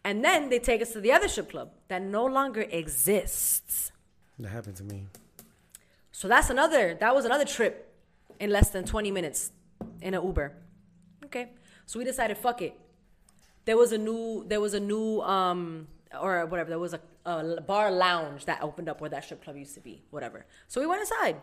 And 0.04 0.24
then 0.24 0.48
they 0.48 0.58
take 0.58 0.82
us 0.82 0.92
to 0.92 1.00
the 1.00 1.12
other 1.12 1.28
strip 1.28 1.50
club 1.50 1.70
that 1.88 2.02
no 2.02 2.24
longer 2.24 2.62
exists. 2.70 3.92
that 4.38 4.48
happened 4.48 4.76
to 4.76 4.84
me. 4.84 5.06
So 6.12 6.28
that's 6.28 6.50
another, 6.50 6.94
that 7.00 7.14
was 7.14 7.24
another 7.24 7.44
trip 7.44 7.94
in 8.38 8.50
less 8.50 8.70
than 8.70 8.84
20 8.84 9.10
minutes 9.10 9.52
in 10.00 10.14
an 10.14 10.24
Uber. 10.24 10.54
Okay. 11.30 11.50
So 11.86 11.98
we 12.00 12.04
decided, 12.04 12.36
fuck 12.36 12.60
it. 12.60 12.74
There 13.64 13.76
was 13.76 13.92
a 13.92 13.98
new, 13.98 14.44
there 14.48 14.60
was 14.60 14.74
a 14.74 14.80
new, 14.80 15.20
um, 15.20 15.86
or 16.20 16.44
whatever, 16.46 16.70
there 16.70 16.78
was 16.78 16.92
a, 16.92 17.00
a 17.24 17.60
bar 17.60 17.92
lounge 17.92 18.46
that 18.46 18.62
opened 18.62 18.88
up 18.88 19.00
where 19.00 19.10
that 19.10 19.22
strip 19.24 19.44
club 19.44 19.56
used 19.56 19.74
to 19.74 19.80
be, 19.80 20.02
whatever. 20.10 20.44
So 20.66 20.80
we 20.80 20.86
went 20.88 21.02
inside. 21.02 21.36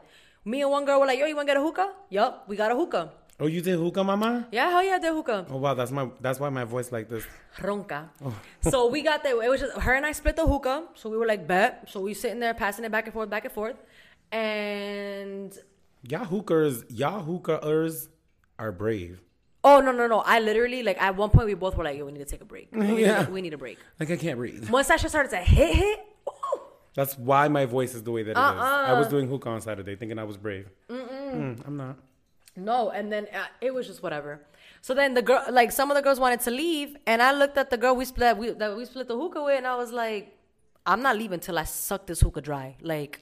Me 0.44 0.62
and 0.62 0.70
one 0.70 0.84
girl 0.84 1.00
were 1.00 1.06
like, 1.06 1.20
yo, 1.20 1.25
you 1.25 1.36
wanna 1.36 1.48
get 1.48 1.56
a 1.58 1.62
hookah? 1.62 1.94
Yup, 2.10 2.50
we 2.50 2.58
got 2.58 2.72
a 2.72 2.75
hookah. 2.75 3.12
Oh, 3.39 3.48
you 3.48 3.62
did 3.62 3.77
hookah, 3.77 4.03
mama? 4.03 4.48
Yeah, 4.51 4.70
hell 4.70 4.84
yeah, 4.84 4.98
the 4.98 5.13
hookah. 5.13 5.46
Oh 5.50 5.58
wow, 5.58 5.74
that's 5.75 5.91
my 5.91 6.10
that's 6.20 6.39
why 6.39 6.50
my 6.50 6.63
voice 6.63 6.91
like 6.91 7.08
this. 7.08 7.24
Ronca. 7.60 8.10
So 8.62 8.88
we 8.88 9.03
got 9.03 9.22
there. 9.24 9.41
It 9.44 9.50
was 9.50 9.62
just 9.62 9.77
her 9.77 9.94
and 9.94 10.06
I 10.06 10.12
split 10.12 10.36
the 10.36 10.48
hookah. 10.48 10.86
So 10.96 11.08
we 11.10 11.17
were 11.17 11.27
like, 11.27 11.46
bet. 11.48 11.88
So 11.88 12.01
we 12.01 12.15
sitting 12.15 12.39
there 12.39 12.56
passing 12.56 12.84
it 12.84 12.91
back 12.91 13.06
and 13.06 13.13
forth, 13.13 13.29
back 13.29 13.46
and 13.46 13.53
forth. 13.53 13.75
And 14.32 15.56
Y'all 16.01 16.25
hookers, 16.25 16.84
y'all 16.89 17.24
hookahers 17.24 18.08
are 18.58 18.72
brave. 18.72 19.22
Oh 19.67 19.77
no 19.86 19.91
no 19.91 20.05
no! 20.13 20.19
I 20.33 20.39
literally 20.50 20.81
like 20.89 21.00
at 21.07 21.15
one 21.24 21.29
point 21.36 21.45
we 21.51 21.55
both 21.63 21.75
were 21.77 21.83
like, 21.89 21.97
"Yo, 21.97 22.05
we 22.05 22.12
need 22.15 22.25
to 22.27 22.31
take 22.33 22.41
a 22.47 22.50
break. 22.53 22.67
We, 22.81 22.88
need, 22.88 23.00
Yeah. 23.01 23.25
to, 23.25 23.31
we 23.38 23.41
need 23.45 23.53
a 23.53 23.62
break." 23.65 23.77
Like 24.00 24.12
I 24.15 24.17
can't 24.25 24.38
breathe. 24.41 24.69
Once 24.69 24.88
that 24.89 25.00
shit 25.01 25.09
started 25.15 25.29
to 25.38 25.41
hit 25.57 25.75
hit, 25.81 26.00
ooh, 26.29 26.59
That's 27.00 27.17
why 27.29 27.47
my 27.59 27.65
voice 27.77 27.93
is 27.97 28.01
the 28.07 28.12
way 28.15 28.24
that 28.27 28.31
it 28.31 28.38
is. 28.39 28.62
Uh-uh. 28.62 28.86
I 28.91 28.93
was 29.01 29.07
doing 29.07 29.27
hookah 29.27 29.50
on 29.50 29.62
Saturday, 29.62 29.95
thinking 29.95 30.17
I 30.19 30.24
was 30.31 30.38
brave. 30.38 30.65
Mm, 30.89 31.67
I'm 31.67 31.77
not. 31.83 31.95
no, 32.55 32.89
and 32.97 33.12
then 33.13 33.27
uh, 33.33 33.45
it 33.67 33.71
was 33.77 33.86
just 33.91 34.01
whatever. 34.05 34.31
So 34.81 34.93
then 35.00 35.13
the 35.19 35.21
girl, 35.29 35.43
like 35.59 35.71
some 35.79 35.91
of 35.91 35.95
the 36.00 36.03
girls 36.07 36.19
wanted 36.19 36.41
to 36.47 36.51
leave, 36.63 36.89
and 37.05 37.21
I 37.21 37.31
looked 37.41 37.57
at 37.57 37.69
the 37.74 37.77
girl 37.83 37.93
we 37.95 38.05
split 38.05 38.38
we 38.38 38.51
that 38.62 38.77
we 38.77 38.86
split 38.86 39.07
the 39.07 39.17
hookah 39.21 39.43
with, 39.47 39.57
and 39.57 39.67
I 39.67 39.75
was 39.83 39.91
like, 40.03 40.24
"I'm 40.86 41.01
not 41.07 41.17
leaving 41.17 41.39
till 41.41 41.57
I 41.57 41.65
suck 41.65 42.05
this 42.07 42.21
hookah 42.21 42.41
dry." 42.50 42.67
Like, 42.81 43.13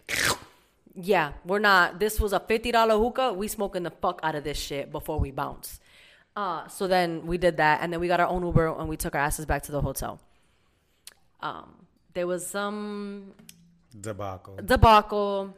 yeah, 0.96 1.28
we're 1.46 1.60
not. 1.72 2.00
This 2.00 2.20
was 2.20 2.34
a 2.34 2.40
fifty 2.40 2.72
dollar 2.72 2.98
hookah. 3.04 3.34
We 3.34 3.48
smoking 3.48 3.84
the 3.84 3.92
fuck 4.04 4.20
out 4.22 4.36
of 4.36 4.44
this 4.44 4.58
shit 4.60 4.92
before 4.92 5.20
we 5.20 5.32
bounce. 5.32 5.80
Uh, 6.36 6.68
so 6.68 6.88
then 6.88 7.26
we 7.26 7.38
did 7.38 7.58
that, 7.58 7.82
and 7.82 7.94
then 7.94 8.00
we 8.00 8.08
got 8.08 8.20
our 8.20 8.28
own 8.28 8.46
Uber, 8.46 8.78
and 8.80 8.90
we 8.90 8.98
took 8.98 9.16
our 9.16 9.22
asses 9.22 9.46
back 9.46 9.64
to 9.64 9.72
the 9.72 9.82
hotel. 9.82 10.20
Um, 11.40 11.86
there 12.14 12.28
was 12.28 12.46
some 12.46 13.34
Debacle. 14.00 14.58
debacle. 14.58 15.54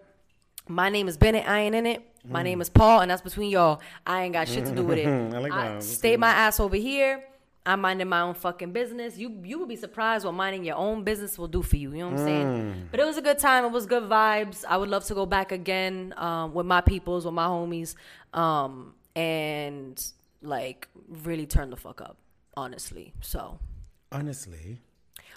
My 0.67 0.89
name 0.89 1.07
is 1.07 1.17
Bennett. 1.17 1.47
I 1.47 1.61
ain't 1.61 1.75
in 1.75 1.85
it. 1.85 2.03
My 2.29 2.43
name 2.43 2.59
is 2.59 2.69
Paul, 2.69 2.99
and 2.99 3.09
that's 3.09 3.21
between 3.21 3.49
y'all. 3.49 3.79
I 4.05 4.23
ain't 4.23 4.33
got 4.33 4.49
shit 4.49 4.65
to 4.65 4.75
do 4.75 4.83
with 4.83 4.97
it. 4.97 5.07
I 5.33 5.39
like 5.39 5.81
stay 5.81 6.17
my 6.17 6.29
ass 6.29 6.59
over 6.59 6.75
here. 6.75 7.23
I'm 7.65 7.81
minding 7.81 8.07
my 8.07 8.21
own 8.21 8.33
fucking 8.33 8.71
business. 8.71 9.17
You 9.17 9.41
you 9.43 9.59
would 9.59 9.69
be 9.69 9.75
surprised 9.75 10.25
what 10.25 10.33
minding 10.33 10.63
your 10.63 10.75
own 10.75 11.03
business 11.03 11.37
will 11.37 11.47
do 11.47 11.61
for 11.61 11.77
you. 11.77 11.91
You 11.91 11.99
know 11.99 12.09
what 12.11 12.19
I'm 12.19 12.25
saying? 12.25 12.87
But 12.91 12.99
it 12.99 13.05
was 13.05 13.17
a 13.17 13.21
good 13.21 13.39
time. 13.39 13.65
It 13.65 13.71
was 13.71 13.85
good 13.85 14.03
vibes. 14.03 14.65
I 14.67 14.77
would 14.77 14.89
love 14.89 15.05
to 15.05 15.13
go 15.13 15.25
back 15.25 15.51
again 15.51 16.13
um, 16.17 16.53
with 16.53 16.65
my 16.65 16.81
peoples, 16.81 17.25
with 17.25 17.33
my 17.33 17.47
homies, 17.47 17.95
um, 18.33 18.93
and 19.15 20.01
like 20.47 20.87
really 21.07 21.45
turn 21.45 21.69
the 21.69 21.77
fuck 21.77 22.01
up. 22.01 22.17
Honestly, 22.55 23.13
so. 23.21 23.59
Honestly. 24.11 24.79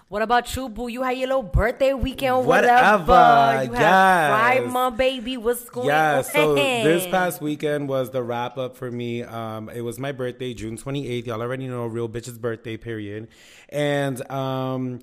What 0.09 0.23
about 0.23 0.57
you, 0.57 0.69
boo? 0.69 0.89
You 0.89 1.03
had 1.03 1.19
your 1.19 1.29
little 1.29 1.43
birthday 1.45 1.93
weekend, 1.93 2.45
Whatever, 2.45 3.05
whatever. 3.05 3.65
You 3.65 3.73
had 3.73 3.81
yes. 3.81 4.31
Pride 4.31 4.67
Month, 4.67 4.97
baby. 4.97 5.37
What's 5.37 5.71
going 5.71 5.87
Yeah, 5.87 6.17
on? 6.19 6.25
so 6.25 6.55
this 6.57 7.07
past 7.11 7.41
weekend 7.41 7.89
was 7.89 8.11
the 8.11 8.21
wrap 8.21 8.59
up 8.59 8.77
for 8.77 8.91
me. 8.91 9.23
Um, 9.23 9.69
it 9.69 9.83
was 9.83 10.01
my 10.01 10.11
birthday, 10.11 10.53
June 10.53 10.77
28th. 10.77 11.27
Y'all 11.27 11.41
already 11.41 11.69
know, 11.69 11.87
real 11.87 12.09
bitch's 12.09 12.39
birthday, 12.39 12.77
period. 12.77 13.29
And 13.69 14.29
um, 14.33 14.99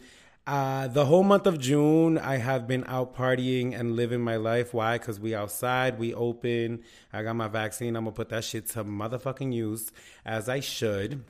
uh, 0.48 0.88
the 0.88 1.06
whole 1.06 1.24
month 1.24 1.46
of 1.46 1.60
June, 1.60 2.18
I 2.18 2.38
have 2.38 2.68
been 2.68 2.86
out 2.88 3.16
partying 3.16 3.78
and 3.78 3.96
living 3.96 4.22
my 4.22 4.38
life. 4.38 4.74
Why? 4.74 4.98
Because 4.98 5.20
we 5.20 5.36
outside, 5.36 6.00
we 6.00 6.14
open. 6.14 6.84
I 7.14 7.22
got 7.22 7.36
my 7.36 7.50
vaccine. 7.50 7.96
I'm 7.96 8.06
going 8.06 8.14
to 8.14 8.18
put 8.18 8.30
that 8.30 8.44
shit 8.44 8.68
to 8.70 8.84
motherfucking 8.84 9.54
use, 9.54 9.92
as 10.26 10.50
I 10.50 10.62
should 10.62 11.24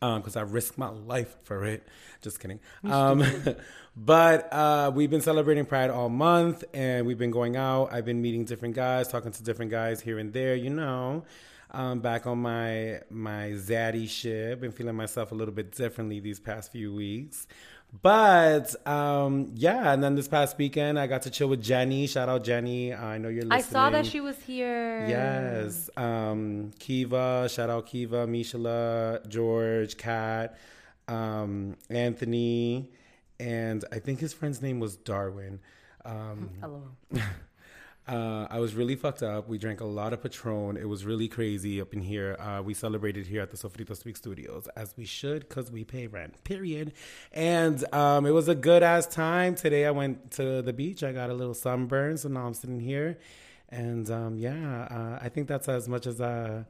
because 0.00 0.36
I 0.36 0.42
risked 0.42 0.78
my 0.78 0.88
life 0.88 1.34
for 1.44 1.64
it. 1.64 1.86
Just 2.20 2.40
kidding. 2.40 2.60
Um, 2.84 3.24
but 3.96 4.52
uh, 4.52 4.90
we've 4.94 5.10
been 5.10 5.20
celebrating 5.20 5.66
Pride 5.66 5.90
all 5.90 6.08
month, 6.08 6.64
and 6.72 7.06
we've 7.06 7.18
been 7.18 7.30
going 7.30 7.56
out. 7.56 7.92
I've 7.92 8.04
been 8.04 8.22
meeting 8.22 8.44
different 8.44 8.74
guys, 8.74 9.08
talking 9.08 9.32
to 9.32 9.42
different 9.42 9.70
guys 9.70 10.00
here 10.00 10.18
and 10.18 10.32
there. 10.32 10.54
You 10.54 10.70
know, 10.70 11.24
um, 11.70 12.00
back 12.00 12.26
on 12.26 12.38
my 12.38 13.00
my 13.10 13.52
zaddy 13.52 14.08
shit. 14.08 14.60
Been 14.60 14.72
feeling 14.72 14.96
myself 14.96 15.32
a 15.32 15.34
little 15.34 15.54
bit 15.54 15.72
differently 15.72 16.20
these 16.20 16.40
past 16.40 16.72
few 16.72 16.94
weeks. 16.94 17.46
But 18.02 18.74
um, 18.86 19.52
yeah, 19.54 19.92
and 19.92 20.02
then 20.02 20.14
this 20.14 20.28
past 20.28 20.58
weekend 20.58 20.98
I 20.98 21.06
got 21.06 21.22
to 21.22 21.30
chill 21.30 21.48
with 21.48 21.62
Jenny. 21.62 22.06
Shout 22.06 22.28
out 22.28 22.44
Jenny. 22.44 22.92
I 22.92 23.18
know 23.18 23.28
you're 23.28 23.44
listening. 23.44 23.52
I 23.52 23.60
saw 23.60 23.90
that 23.90 24.06
she 24.06 24.20
was 24.20 24.40
here. 24.42 25.06
Yes. 25.06 25.88
Um, 25.96 26.72
Kiva, 26.78 27.48
shout 27.48 27.70
out 27.70 27.86
Kiva, 27.86 28.26
Mishala, 28.26 29.26
George, 29.28 29.96
Kat, 29.96 30.58
um, 31.08 31.76
Anthony, 31.88 32.90
and 33.38 33.84
I 33.92 33.98
think 34.00 34.20
his 34.20 34.32
friend's 34.32 34.60
name 34.60 34.80
was 34.80 34.96
Darwin. 34.96 35.60
Um, 36.04 36.50
Hello. 36.60 36.82
uh, 38.06 38.46
I 38.50 38.60
was 38.60 38.74
really 38.74 38.96
fucked 38.96 39.22
up. 39.22 39.48
We 39.48 39.56
drank 39.56 39.80
a 39.80 39.86
lot 39.86 40.12
of 40.12 40.22
Patron. 40.22 40.76
It 40.76 40.88
was 40.88 41.06
really 41.06 41.26
crazy 41.26 41.80
up 41.80 41.94
in 41.94 42.02
here. 42.02 42.36
Uh, 42.38 42.60
we 42.62 42.74
celebrated 42.74 43.26
here 43.26 43.40
at 43.40 43.50
the 43.50 43.56
Sofrito 43.56 43.96
Speak 43.96 44.16
Studios, 44.16 44.68
as 44.76 44.94
we 44.96 45.06
should, 45.06 45.48
because 45.48 45.70
we 45.70 45.84
pay 45.84 46.06
rent, 46.06 46.44
period. 46.44 46.92
And 47.32 47.82
um, 47.94 48.26
it 48.26 48.32
was 48.32 48.48
a 48.48 48.54
good 48.54 48.82
ass 48.82 49.06
time. 49.06 49.54
Today 49.54 49.86
I 49.86 49.90
went 49.90 50.32
to 50.32 50.60
the 50.60 50.74
beach. 50.74 51.02
I 51.02 51.12
got 51.12 51.30
a 51.30 51.34
little 51.34 51.54
sunburn, 51.54 52.18
so 52.18 52.28
now 52.28 52.46
I'm 52.46 52.54
sitting 52.54 52.80
here. 52.80 53.18
And 53.70 54.10
um, 54.10 54.36
yeah, 54.36 54.86
uh, 54.90 55.18
I 55.22 55.30
think 55.30 55.48
that's 55.48 55.68
as 55.68 55.88
much 55.88 56.06
as 56.06 56.20
uh, 56.20 56.64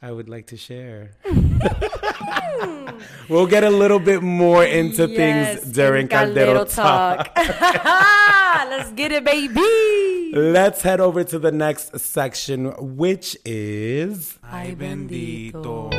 I 0.00 0.12
would 0.12 0.28
like 0.28 0.46
to 0.48 0.56
share. 0.56 1.10
we'll 3.28 3.48
get 3.48 3.64
a 3.64 3.70
little 3.70 3.98
bit 3.98 4.22
more 4.22 4.64
into 4.64 5.08
Yes, 5.08 5.60
things 5.60 5.72
during 5.72 6.02
in 6.02 6.08
Caldero 6.10 6.64
Caldero 6.64 6.74
Talk. 6.74 7.32
Let's 7.36 8.92
get 8.92 9.10
it, 9.10 9.24
baby. 9.24 10.05
Let's 10.32 10.82
head 10.82 11.00
over 11.00 11.22
to 11.24 11.38
the 11.38 11.52
next 11.52 11.98
section, 11.98 12.72
which 12.96 13.36
is 13.44 14.38
Ay, 14.42 14.74
bendito. 14.78 15.92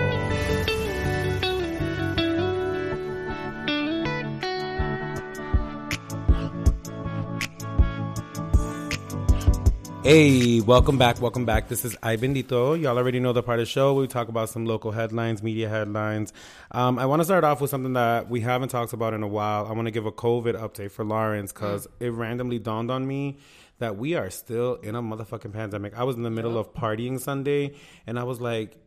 Hey, 10.03 10.61
welcome 10.61 10.97
back, 10.97 11.19
welcome 11.19 11.43
back. 11.43 11.67
This 11.67 11.83
is 11.83 11.97
Ay 12.01 12.15
Bendito. 12.15 12.79
Y'all 12.79 12.97
already 12.97 13.19
know 13.19 13.33
the 13.33 13.43
part 13.43 13.59
of 13.59 13.65
the 13.65 13.69
show 13.69 13.93
where 13.93 14.01
we 14.03 14.07
talk 14.07 14.29
about 14.29 14.47
some 14.47 14.65
local 14.65 14.91
headlines, 14.91 15.43
media 15.43 15.67
headlines. 15.67 16.31
Um, 16.71 16.97
I 16.97 17.05
want 17.07 17.19
to 17.19 17.25
start 17.25 17.43
off 17.43 17.59
with 17.59 17.69
something 17.69 17.91
that 17.93 18.29
we 18.29 18.39
haven't 18.39 18.69
talked 18.69 18.93
about 18.93 19.13
in 19.13 19.21
a 19.21 19.27
while. 19.27 19.65
I 19.65 19.73
want 19.73 19.87
to 19.87 19.91
give 19.91 20.05
a 20.05 20.11
COVID 20.13 20.55
update 20.55 20.91
for 20.91 21.03
Lawrence 21.03 21.51
because 21.51 21.87
it 21.99 22.13
randomly 22.13 22.57
dawned 22.57 22.89
on 22.89 23.05
me 23.05 23.37
that 23.79 23.97
we 23.97 24.15
are 24.15 24.29
still 24.29 24.75
in 24.75 24.95
a 24.95 25.01
motherfucking 25.01 25.53
pandemic. 25.53 25.97
I 25.97 26.03
was 26.03 26.15
in 26.15 26.23
the 26.23 26.31
middle 26.31 26.57
of 26.57 26.73
partying 26.73 27.19
Sunday 27.19 27.75
and 28.07 28.17
I 28.17 28.23
was 28.23 28.41
like, 28.41 28.77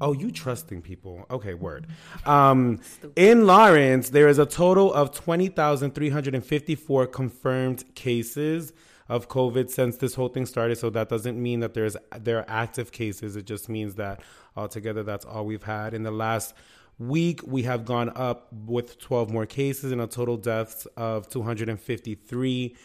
oh, 0.00 0.12
you 0.12 0.30
trusting 0.30 0.82
people. 0.82 1.26
Okay, 1.30 1.54
word. 1.54 1.86
Um, 2.24 2.80
in 3.14 3.46
Lawrence, 3.46 4.10
there 4.10 4.28
is 4.28 4.38
a 4.38 4.46
total 4.46 4.92
of 4.92 5.12
20,354 5.12 7.06
confirmed 7.08 7.94
cases 7.94 8.72
of 9.08 9.28
COVID 9.28 9.70
since 9.70 9.96
this 9.96 10.14
whole 10.14 10.28
thing 10.28 10.46
started. 10.46 10.78
So 10.78 10.90
that 10.90 11.08
doesn't 11.08 11.40
mean 11.40 11.60
that 11.60 11.74
there's 11.74 11.96
there 12.18 12.38
are 12.38 12.44
active 12.48 12.92
cases. 12.92 13.36
It 13.36 13.46
just 13.46 13.68
means 13.68 13.94
that 13.96 14.22
altogether 14.56 15.02
that's 15.02 15.24
all 15.24 15.44
we've 15.44 15.62
had 15.62 15.94
in 15.94 16.02
the 16.02 16.10
last 16.10 16.54
week. 16.98 17.40
We 17.46 17.62
have 17.62 17.84
gone 17.84 18.10
up 18.14 18.52
with 18.52 18.98
12 18.98 19.30
more 19.30 19.46
cases 19.46 19.92
and 19.92 20.00
a 20.00 20.06
total 20.06 20.36
deaths 20.36 20.86
of 20.96 21.28
253 21.28 22.76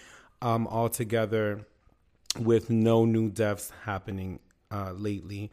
um, 0.44 0.68
altogether, 0.68 1.66
with 2.40 2.70
no 2.70 3.06
new 3.06 3.30
deaths 3.30 3.72
happening 3.86 4.40
uh, 4.72 4.92
lately. 4.92 5.52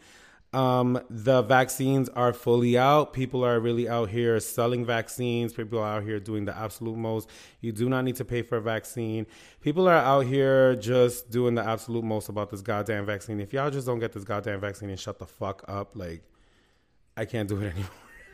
Um, 0.53 1.01
the 1.09 1.43
vaccines 1.43 2.09
are 2.09 2.33
fully 2.33 2.77
out. 2.77 3.13
People 3.13 3.45
are 3.45 3.61
really 3.61 3.89
out 3.89 4.09
here 4.09 4.41
selling 4.41 4.85
vaccines. 4.85 5.53
People 5.53 5.79
are 5.79 5.99
out 5.99 6.03
here 6.03 6.19
doing 6.19 6.45
the 6.45 6.57
absolute 6.57 6.97
most. 6.97 7.31
You 7.61 7.71
do 7.71 7.89
not 7.89 8.03
need 8.03 8.17
to 8.17 8.25
pay 8.25 8.43
for 8.43 8.57
a 8.57 8.61
vaccine. 8.61 9.27
People 9.61 9.89
are 9.89 9.95
out 9.95 10.27
here 10.27 10.75
just 10.75 11.31
doing 11.31 11.55
the 11.55 11.65
absolute 11.65 12.03
most 12.03 12.29
about 12.29 12.51
this 12.51 12.63
goddamn 12.63 13.07
vaccine. 13.07 13.39
If 13.39 13.53
y'all 13.53 13.71
just 13.71 13.87
don't 13.87 14.01
get 14.01 14.13
this 14.13 14.25
goddamn 14.25 14.61
vaccine 14.61 14.91
and 14.91 14.99
shut 14.99 15.21
the 15.21 15.27
fuck 15.27 15.63
up, 15.69 15.95
like, 15.95 16.23
I 17.17 17.27
can't 17.27 17.49
do 17.49 17.61
it 17.61 17.67
anymore. 17.73 17.91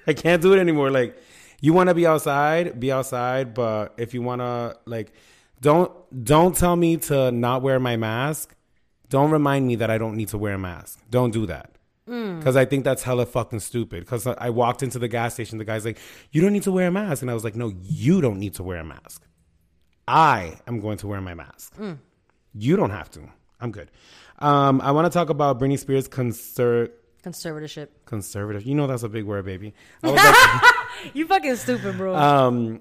I 0.07 0.15
can't 0.15 0.41
do 0.41 0.55
it 0.55 0.59
anymore. 0.59 0.91
Like, 0.91 1.19
you 1.61 1.75
want 1.75 1.91
to 1.91 1.95
be 1.95 2.07
outside, 2.07 2.81
be 2.81 2.93
outside, 2.93 3.53
but 3.53 3.93
if 3.99 4.15
you 4.15 4.23
want 4.23 4.41
to, 4.41 4.79
like, 4.87 5.13
don't 5.61 5.91
don't 6.25 6.57
tell 6.57 6.77
me 6.77 6.97
to 6.99 7.31
not 7.31 7.63
wear 7.63 7.79
my 7.81 7.97
mask. 7.97 8.55
Don't 9.09 9.31
remind 9.31 9.67
me 9.67 9.77
that 9.77 9.91
I 9.91 9.99
don't 9.99 10.17
need 10.17 10.29
to 10.29 10.39
wear 10.39 10.55
a 10.55 10.59
mask. 10.59 11.01
Don't 11.11 11.31
do 11.33 11.47
that. 11.47 11.73
Because 12.07 12.55
I 12.57 12.65
think 12.65 12.85
that's 12.85 13.03
hella 13.03 13.27
fucking 13.27 13.59
stupid. 13.61 14.01
Because 14.05 14.27
I 14.29 14.51
walked 14.51 14.83
into 14.85 14.99
the 15.01 15.09
gas 15.09 15.35
station, 15.35 15.59
the 15.59 15.65
guy's 15.65 15.85
like, 15.85 15.99
"You 16.31 16.41
don't 16.41 16.53
need 16.53 16.63
to 16.63 16.71
wear 16.73 16.87
a 16.87 16.91
mask," 16.93 17.23
and 17.23 17.31
I 17.31 17.35
was 17.35 17.43
like, 17.43 17.57
"No, 17.57 17.73
you 17.83 18.21
don't 18.21 18.39
need 18.39 18.55
to 18.55 18.63
wear 18.63 18.79
a 18.79 18.85
mask. 18.85 19.27
I 20.07 20.55
am 20.69 20.79
going 20.81 20.99
to 20.99 21.07
wear 21.09 21.21
my 21.21 21.35
mask. 21.35 21.75
You 22.55 22.77
don't 22.77 22.91
have 22.91 23.11
to. 23.13 23.29
I'm 23.61 23.73
good." 23.73 23.91
Um, 24.39 24.81
I 24.83 24.93
want 24.93 25.07
to 25.07 25.11
talk 25.11 25.31
about 25.31 25.59
Britney 25.59 25.79
Spears' 25.79 26.09
conser- 26.09 26.91
Conservatorship. 27.25 27.89
conservative. 28.05 28.63
You 28.65 28.75
know 28.77 28.87
that's 28.87 29.03
a 29.03 29.09
big 29.09 29.25
word, 29.25 29.45
baby. 29.45 29.75
Like, 30.03 30.63
You 31.15 31.27
fucking 31.27 31.57
stupid, 31.57 31.97
bro. 31.97 32.15
um, 32.15 32.81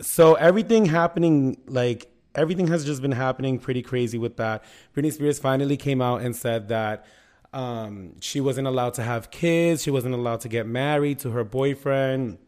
so 0.00 0.34
everything 0.34 0.84
happening, 0.86 1.58
like 1.66 2.10
everything 2.34 2.68
has 2.68 2.84
just 2.84 3.02
been 3.02 3.12
happening 3.12 3.58
pretty 3.58 3.82
crazy 3.82 4.18
with 4.18 4.36
that. 4.36 4.64
Britney 4.96 5.12
Spears 5.12 5.38
finally 5.38 5.76
came 5.76 6.00
out 6.00 6.22
and 6.22 6.34
said 6.34 6.68
that 6.68 7.06
um, 7.52 8.20
she 8.20 8.40
wasn't 8.40 8.66
allowed 8.66 8.94
to 8.94 9.02
have 9.02 9.30
kids. 9.30 9.82
She 9.82 9.90
wasn't 9.90 10.14
allowed 10.14 10.40
to 10.40 10.48
get 10.48 10.66
married 10.66 11.18
to 11.20 11.30
her 11.30 11.44
boyfriend. 11.44 12.38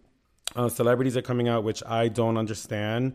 Uh, 0.56 0.68
celebrities 0.68 1.16
are 1.16 1.22
coming 1.22 1.48
out, 1.48 1.64
which 1.64 1.82
I 1.84 2.08
don't 2.08 2.36
understand. 2.36 3.14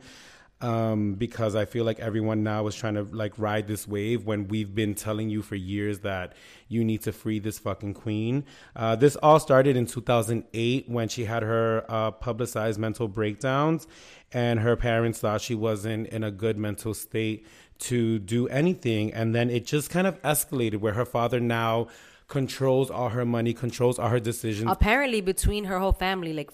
Um, 0.62 1.14
because 1.14 1.56
I 1.56 1.64
feel 1.64 1.86
like 1.86 2.02
everyone 2.02 2.44
now 2.44 2.68
is 2.68 2.76
trying 2.76 2.96
to 2.96 3.04
like 3.04 3.32
ride 3.38 3.66
this 3.66 3.88
wave 3.88 4.26
when 4.26 4.50
we've 4.50 4.76
been 4.76 4.94
telling 4.94 5.30
you 5.30 5.42
for 5.42 5.56
years 5.56 6.00
that 6.00 6.34
you 6.68 6.84
need 6.84 7.02
to 7.04 7.14
free 7.14 7.40
this 7.40 7.58
fucking 7.58 7.94
queen. 7.94 8.44
Uh, 8.76 8.98
this 8.98 9.16
all 9.16 9.40
started 9.40 9.78
in 9.78 9.86
2008 9.86 10.90
when 10.90 11.08
she 11.08 11.24
had 11.24 11.44
her 11.44 11.86
uh, 11.88 12.12
publicized 12.12 12.78
mental 12.78 13.08
breakdowns, 13.08 13.88
and 14.34 14.60
her 14.60 14.76
parents 14.76 15.20
thought 15.20 15.40
she 15.40 15.56
wasn't 15.56 16.08
in 16.08 16.26
a 16.26 16.32
good 16.32 16.58
mental 16.58 16.94
state 16.94 17.48
to 17.80 18.20
do 18.20 18.48
anything. 18.50 19.14
And 19.14 19.34
then 19.34 19.50
it 19.50 19.66
just 19.66 19.90
kind 19.90 20.08
of 20.08 20.22
escalated 20.24 20.78
where 20.78 20.94
her 20.94 21.06
father 21.06 21.40
now 21.40 21.88
controls 22.28 22.92
all 22.92 23.10
her 23.10 23.26
money, 23.26 23.54
controls 23.54 24.00
all 24.00 24.10
her 24.10 24.20
decisions. 24.20 24.72
Apparently, 24.72 25.22
between 25.22 25.66
her 25.66 25.80
whole 25.80 25.92
family, 25.92 26.32
like 26.34 26.52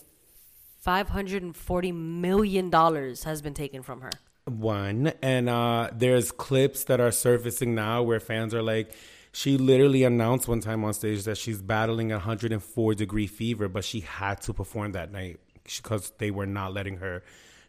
five 0.86 1.10
hundred 1.10 1.42
and 1.42 1.56
forty 1.56 1.92
million 1.92 2.70
dollars 2.70 3.24
has 3.24 3.42
been 3.42 3.56
taken 3.56 3.82
from 3.82 4.02
her. 4.02 4.12
one 4.46 5.12
and 5.24 5.50
uh 5.50 5.90
there's 5.92 6.32
clips 6.32 6.84
that 6.84 7.00
are 7.06 7.12
surfacing 7.12 7.74
now 7.74 8.04
where 8.04 8.20
fans 8.20 8.54
are 8.54 8.62
like 8.62 8.94
she 9.32 9.58
literally 9.58 10.04
announced 10.04 10.48
one 10.48 10.60
time 10.60 10.86
on 10.86 10.94
stage 10.94 11.24
that 11.24 11.38
she's 11.44 11.60
battling 11.60 12.12
a 12.12 12.18
104 12.18 12.94
degree 12.94 13.26
fever 13.26 13.68
but 13.68 13.84
she 13.84 14.02
had 14.02 14.40
to 14.40 14.54
perform 14.54 14.92
that 14.92 15.12
night 15.12 15.40
because 15.64 16.12
they 16.20 16.30
were 16.30 16.46
not 16.46 16.72
letting 16.72 16.98
her 16.98 17.24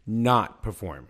not 0.06 0.62
perform 0.62 1.08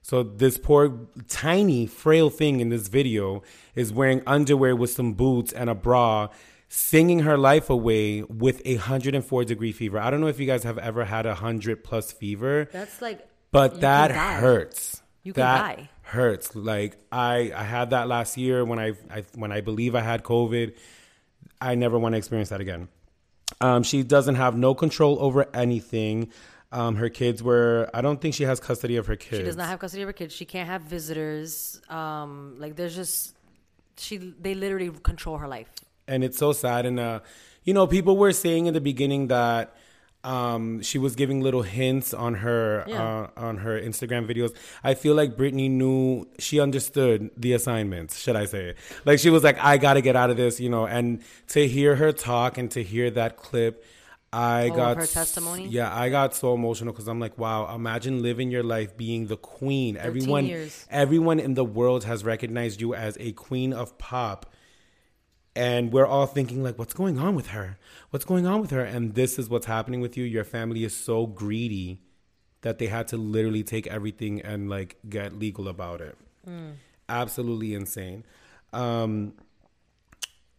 so 0.00 0.22
this 0.22 0.56
poor 0.56 0.82
tiny 1.28 1.86
frail 1.86 2.30
thing 2.30 2.60
in 2.60 2.70
this 2.70 2.88
video 2.88 3.42
is 3.74 3.92
wearing 3.92 4.22
underwear 4.26 4.74
with 4.74 4.90
some 4.90 5.12
boots 5.12 5.52
and 5.52 5.68
a 5.68 5.74
bra 5.74 6.28
singing 6.74 7.18
her 7.20 7.36
life 7.36 7.68
away 7.68 8.22
with 8.22 8.62
a 8.64 8.76
104 8.76 9.44
degree 9.44 9.72
fever 9.72 9.98
i 9.98 10.08
don't 10.10 10.20
know 10.22 10.26
if 10.26 10.40
you 10.40 10.46
guys 10.46 10.62
have 10.62 10.78
ever 10.78 11.04
had 11.04 11.26
a 11.26 11.30
100 11.30 11.84
plus 11.84 12.12
fever 12.12 12.66
That's 12.72 13.02
like. 13.02 13.28
but 13.50 13.82
that 13.82 14.10
hurts. 14.10 15.02
You 15.22 15.32
can 15.34 15.42
that 15.42 15.76
die. 15.76 15.90
hurts. 16.02 16.56
Like 16.56 16.96
I, 17.12 17.52
I 17.54 17.62
had 17.62 17.90
that 17.90 18.08
last 18.08 18.36
year 18.36 18.64
when 18.64 18.78
I, 18.80 18.94
I, 19.08 19.22
when 19.36 19.52
I 19.52 19.60
believe 19.60 19.94
I 19.94 20.00
had 20.00 20.24
COVID. 20.24 20.74
I 21.60 21.76
never 21.76 21.96
want 21.96 22.14
to 22.14 22.18
experience 22.18 22.48
that 22.48 22.60
again. 22.60 22.88
Um, 23.60 23.84
she 23.84 24.02
doesn't 24.02 24.34
have 24.34 24.56
no 24.56 24.74
control 24.74 25.18
over 25.20 25.46
anything. 25.54 26.32
Um, 26.72 26.96
her 26.96 27.08
kids 27.08 27.40
were. 27.40 27.88
I 27.94 28.00
don't 28.00 28.20
think 28.20 28.34
she 28.34 28.42
has 28.44 28.58
custody 28.58 28.96
of 28.96 29.06
her 29.06 29.14
kids. 29.14 29.36
She 29.36 29.44
does 29.44 29.56
not 29.56 29.68
have 29.68 29.78
custody 29.78 30.02
of 30.02 30.08
her 30.08 30.12
kids. 30.12 30.34
She 30.34 30.44
can't 30.44 30.68
have 30.68 30.82
visitors. 30.82 31.80
Um, 31.88 32.56
like 32.58 32.74
there's 32.74 32.96
just 32.96 33.36
she. 33.96 34.16
They 34.16 34.54
literally 34.54 34.90
control 35.04 35.38
her 35.38 35.46
life. 35.46 35.70
And 36.08 36.24
it's 36.24 36.38
so 36.38 36.52
sad. 36.52 36.86
And 36.86 36.98
uh, 37.00 37.20
you 37.64 37.74
know, 37.74 37.86
people 37.86 38.16
were 38.16 38.32
saying 38.32 38.66
in 38.66 38.74
the 38.74 38.80
beginning 38.80 39.28
that 39.28 39.76
um, 40.24 40.82
she 40.82 40.98
was 40.98 41.16
giving 41.16 41.40
little 41.40 41.62
hints 41.62 42.14
on 42.14 42.34
her 42.34 42.84
Yeah. 42.86 43.02
uh, 43.02 43.26
on 43.36 43.58
her 43.58 43.80
Instagram 43.80 44.26
videos. 44.30 44.54
I 44.84 44.94
feel 44.94 45.14
like 45.14 45.36
Britney 45.36 45.68
knew 45.70 46.28
she 46.38 46.60
understood 46.60 47.30
the 47.36 47.54
assignments. 47.54 48.20
Should 48.20 48.36
I 48.36 48.44
say? 48.44 48.74
Like 49.04 49.18
she 49.18 49.30
was 49.30 49.42
like, 49.42 49.58
I 49.58 49.78
got 49.78 49.94
to 49.94 50.00
get 50.00 50.14
out 50.14 50.30
of 50.30 50.36
this, 50.36 50.60
you 50.60 50.68
know. 50.68 50.86
And 50.86 51.22
to 51.48 51.66
hear 51.66 51.96
her 51.96 52.12
talk 52.12 52.56
and 52.58 52.70
to 52.72 52.82
hear 52.82 53.10
that 53.10 53.36
clip. 53.36 53.84
I 54.34 54.70
Oh, 54.72 54.76
got 54.76 54.96
her 54.96 55.06
testimony? 55.06 55.68
Yeah, 55.68 55.94
I 55.94 56.08
got 56.08 56.34
so 56.34 56.54
emotional 56.54 56.92
because 56.94 57.06
I'm 57.06 57.20
like, 57.20 57.36
wow! 57.36 57.74
Imagine 57.74 58.22
living 58.22 58.50
your 58.50 58.62
life 58.62 58.96
being 58.96 59.26
the 59.26 59.36
queen. 59.36 59.98
Everyone, 59.98 60.46
years. 60.46 60.86
everyone 60.90 61.38
in 61.38 61.52
the 61.52 61.64
world 61.66 62.04
has 62.04 62.24
recognized 62.24 62.80
you 62.80 62.94
as 62.94 63.18
a 63.20 63.32
queen 63.32 63.74
of 63.74 63.98
pop 63.98 64.46
and 65.54 65.92
we're 65.92 66.06
all 66.06 66.26
thinking 66.26 66.62
like 66.62 66.78
what's 66.78 66.94
going 66.94 67.18
on 67.18 67.34
with 67.34 67.48
her? 67.48 67.78
What's 68.10 68.24
going 68.24 68.46
on 68.46 68.60
with 68.60 68.70
her? 68.70 68.82
And 68.84 69.14
this 69.14 69.38
is 69.38 69.48
what's 69.48 69.66
happening 69.66 70.00
with 70.00 70.16
you. 70.16 70.24
Your 70.24 70.44
family 70.44 70.84
is 70.84 70.94
so 70.94 71.26
greedy 71.26 72.00
that 72.62 72.78
they 72.78 72.86
had 72.86 73.08
to 73.08 73.16
literally 73.16 73.62
take 73.62 73.86
everything 73.86 74.40
and 74.40 74.70
like 74.70 74.96
get 75.08 75.38
legal 75.38 75.68
about 75.68 76.00
it. 76.00 76.16
Absolutely 77.08 77.74
insane. 77.74 78.24
Um 78.72 79.34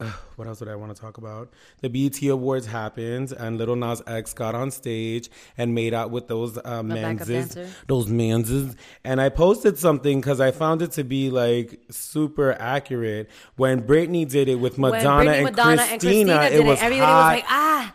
what 0.35 0.47
else 0.47 0.59
did 0.59 0.67
I 0.67 0.75
want 0.75 0.95
to 0.95 1.01
talk 1.01 1.17
about? 1.17 1.51
The 1.81 1.89
BET 1.89 2.21
Awards 2.23 2.65
happened, 2.65 3.31
and 3.31 3.57
Lil 3.57 3.75
Nas 3.75 4.01
X 4.07 4.33
got 4.33 4.55
on 4.55 4.71
stage 4.71 5.29
and 5.57 5.73
made 5.73 5.93
out 5.93 6.11
with 6.11 6.27
those 6.27 6.57
uh, 6.63 6.83
manses, 6.83 7.57
those 7.87 8.07
manses. 8.07 8.75
And 9.03 9.21
I 9.21 9.29
posted 9.29 9.77
something 9.77 10.19
because 10.19 10.39
I 10.39 10.51
found 10.51 10.81
it 10.81 10.91
to 10.93 11.03
be 11.03 11.29
like 11.29 11.79
super 11.89 12.53
accurate. 12.53 13.29
When 13.55 13.83
Britney 13.83 14.29
did 14.29 14.47
it 14.47 14.55
with 14.55 14.77
Madonna, 14.77 15.31
Britney, 15.31 15.35
and, 15.35 15.43
Madonna 15.45 15.77
Christina, 15.77 15.91
and 15.91 16.01
Christina 16.01 16.41
it 16.43 16.49
did 16.49 16.65
was 16.65 16.79
it, 16.79 16.83
everybody 16.83 17.11
hot. 17.11 17.33
was 17.33 17.41
like, 17.41 17.45
ah. 17.49 17.93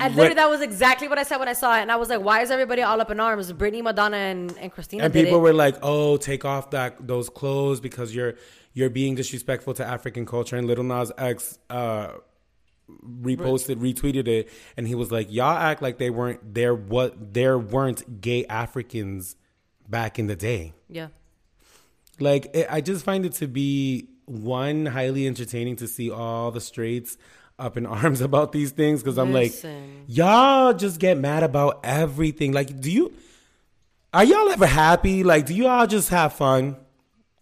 And 0.00 0.14
literally, 0.14 0.34
that 0.34 0.48
was 0.48 0.60
exactly 0.60 1.08
what 1.08 1.18
I 1.18 1.24
said 1.24 1.38
when 1.38 1.48
I 1.48 1.52
saw 1.54 1.76
it. 1.76 1.82
And 1.82 1.90
I 1.90 1.96
was 1.96 2.08
like, 2.08 2.20
why 2.20 2.42
is 2.42 2.50
everybody 2.50 2.82
all 2.82 3.00
up 3.00 3.10
in 3.10 3.18
arms? 3.18 3.52
Britney, 3.52 3.82
Madonna, 3.82 4.16
and, 4.16 4.56
and 4.58 4.72
Christina 4.72 5.04
and 5.04 5.12
people 5.12 5.38
it. 5.38 5.40
were 5.40 5.52
like, 5.52 5.76
"Oh, 5.82 6.16
take 6.16 6.44
off 6.44 6.70
that 6.70 7.06
those 7.06 7.28
clothes 7.28 7.80
because 7.80 8.14
you're 8.14 8.34
you're 8.78 8.90
being 8.90 9.14
disrespectful 9.14 9.74
to 9.74 9.84
African 9.84 10.24
culture." 10.24 10.56
And 10.56 10.66
Lil 10.66 10.82
Nas 10.82 11.12
X 11.18 11.58
uh, 11.68 12.12
reposted, 13.04 13.76
retweeted 13.76 14.28
it, 14.28 14.48
and 14.76 14.86
he 14.86 14.94
was 14.94 15.10
like, 15.10 15.30
"Y'all 15.30 15.56
act 15.56 15.82
like 15.82 15.98
they 15.98 16.10
weren't 16.10 16.54
there. 16.54 16.74
What 16.74 17.34
there 17.34 17.58
weren't 17.58 18.20
gay 18.20 18.44
Africans 18.46 19.36
back 19.88 20.18
in 20.18 20.26
the 20.26 20.36
day." 20.36 20.74
yeah. 20.88 21.08
Like, 22.20 22.50
it, 22.52 22.66
I 22.68 22.80
just 22.80 23.04
find 23.04 23.24
it 23.24 23.34
to 23.34 23.46
be 23.46 24.08
one 24.24 24.86
highly 24.86 25.24
entertaining 25.26 25.76
to 25.76 25.86
see 25.86 26.10
all 26.10 26.50
the 26.50 26.60
straights 26.60 27.16
up 27.58 27.76
in 27.76 27.86
arms 28.00 28.20
about 28.20 28.52
these 28.52 28.70
things 28.72 29.02
because 29.02 29.18
I'm 29.18 29.32
Listen. 29.32 29.98
like, 29.98 30.04
y'all 30.08 30.72
just 30.72 31.00
get 31.00 31.16
mad 31.18 31.42
about 31.42 31.80
everything. 31.84 32.52
Like, 32.52 32.80
do 32.80 32.90
you? 32.90 33.12
Are 34.12 34.24
y'all 34.24 34.48
ever 34.48 34.66
happy? 34.66 35.22
Like, 35.22 35.46
do 35.46 35.54
you 35.54 35.66
all 35.68 35.86
just 35.86 36.08
have 36.10 36.32
fun? 36.32 36.76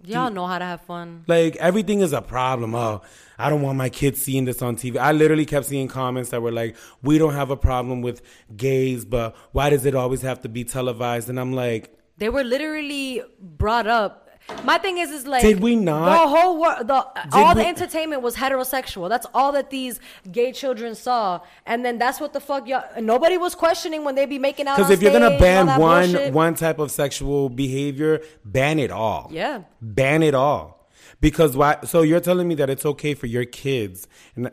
Y'all 0.09 0.31
know 0.31 0.47
how 0.47 0.59
to 0.59 0.64
have 0.64 0.81
fun. 0.83 1.25
Like 1.27 1.57
everything 1.57 2.01
is 2.01 2.12
a 2.12 2.23
problem. 2.23 2.75
Oh, 2.75 3.03
I 3.38 3.51
don't 3.51 3.62
want 3.62 3.77
my 3.77 3.88
kids 3.88 4.23
seeing 4.23 4.45
this 4.45 4.62
on 4.62 4.77
TV. 4.77 4.99
I 4.99 5.12
literally 5.12 5.47
kept 5.47 5.66
seeing 5.66 5.88
comments 5.88 6.31
that 6.31 6.42
were 6.42 6.53
like, 6.53 6.77
"We 7.03 7.19
don't 7.19 7.35
have 7.35 7.51
a 7.51 7.57
problem 7.57 8.03
with 8.03 8.23
gays, 8.57 9.05
but 9.05 9.37
why 9.53 9.71
does 9.71 9.85
it 9.85 9.95
always 9.95 10.23
have 10.23 10.40
to 10.42 10.49
be 10.49 10.64
televised?" 10.64 11.29
And 11.29 11.38
I'm 11.40 11.53
like, 11.53 11.92
They 12.19 12.29
were 12.31 12.45
literally 12.45 13.23
brought 13.40 13.87
up. 13.87 14.26
My 14.65 14.79
thing 14.79 14.99
is, 14.99 15.11
is 15.11 15.27
like, 15.27 15.43
Did 15.43 15.61
we 15.61 15.75
not? 15.75 16.05
The 16.11 16.29
whole 16.29 16.61
world, 16.61 16.87
the 16.87 17.07
all 17.33 17.55
we- 17.55 17.63
the 17.63 17.69
entertainment 17.69 18.23
was 18.23 18.37
heterosexual. 18.37 19.09
That's 19.09 19.27
all 19.35 19.53
that 19.53 19.71
these 19.71 19.99
gay 20.31 20.53
children 20.53 20.95
saw, 20.95 21.41
and 21.67 21.85
then 21.85 21.99
that's 21.99 22.21
what 22.21 22.33
the 22.33 22.41
fuck 22.41 22.69
y'all. 22.69 22.85
Nobody 23.01 23.39
was 23.39 23.55
questioning 23.55 24.05
when 24.05 24.15
they 24.15 24.27
be 24.27 24.39
making 24.39 24.69
out. 24.69 24.77
because 24.77 24.91
if 24.91 25.03
you're 25.03 25.13
gonna 25.13 25.37
stage 25.37 25.43
and 25.43 25.69
all 25.71 25.77
ban 25.77 25.81
one 25.81 26.13
bullshit. 26.13 26.33
one 26.33 26.55
type 26.55 26.79
of 26.79 26.91
sexual 26.91 27.49
behavior, 27.49 28.21
ban 28.45 28.79
it 28.79 28.91
all. 28.93 29.29
Yeah. 29.33 29.63
ban 29.83 30.23
it 30.23 30.35
all. 30.35 30.89
Because 31.21 31.57
why? 31.57 31.79
So 31.85 32.03
you're 32.03 32.21
telling 32.21 32.47
me 32.47 32.55
that 32.57 32.71
it's 32.71 32.87
okay 32.87 33.15
for 33.15 33.27
your 33.27 33.45
kids 33.45 34.07
and. 34.37 34.51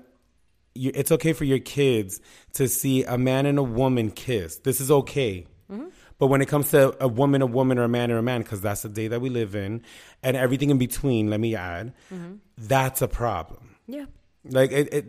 You, 0.75 0.89
it's 0.95 1.11
okay 1.11 1.33
for 1.33 1.43
your 1.43 1.59
kids 1.59 2.19
to 2.53 2.67
see 2.67 3.03
a 3.03 3.15
man 3.15 3.45
and 3.45 3.59
a 3.59 3.63
woman 3.63 4.09
kiss. 4.09 4.55
This 4.55 4.81
is 4.81 4.89
okay. 4.89 5.45
Mm-hmm. 5.71 5.89
But 6.23 6.27
when 6.29 6.41
it 6.41 6.47
comes 6.47 6.71
to 6.71 6.95
a 7.03 7.07
woman, 7.09 7.41
a 7.41 7.45
woman, 7.45 7.77
or 7.77 7.83
a 7.83 7.89
man, 7.89 8.09
or 8.09 8.17
a 8.17 8.23
man, 8.23 8.43
because 8.43 8.61
that's 8.61 8.83
the 8.83 8.87
day 8.87 9.09
that 9.09 9.19
we 9.19 9.29
live 9.29 9.55
in, 9.55 9.81
and 10.25 10.37
everything 10.37 10.69
in 10.69 10.77
between, 10.77 11.29
let 11.29 11.41
me 11.41 11.53
add, 11.53 11.91
Mm-hmm. 12.13 12.35
that's 12.57 13.01
a 13.01 13.09
problem. 13.09 13.75
yeah. 13.87 14.05
Like 14.45 14.71
it, 14.71 14.93
it, 14.93 15.05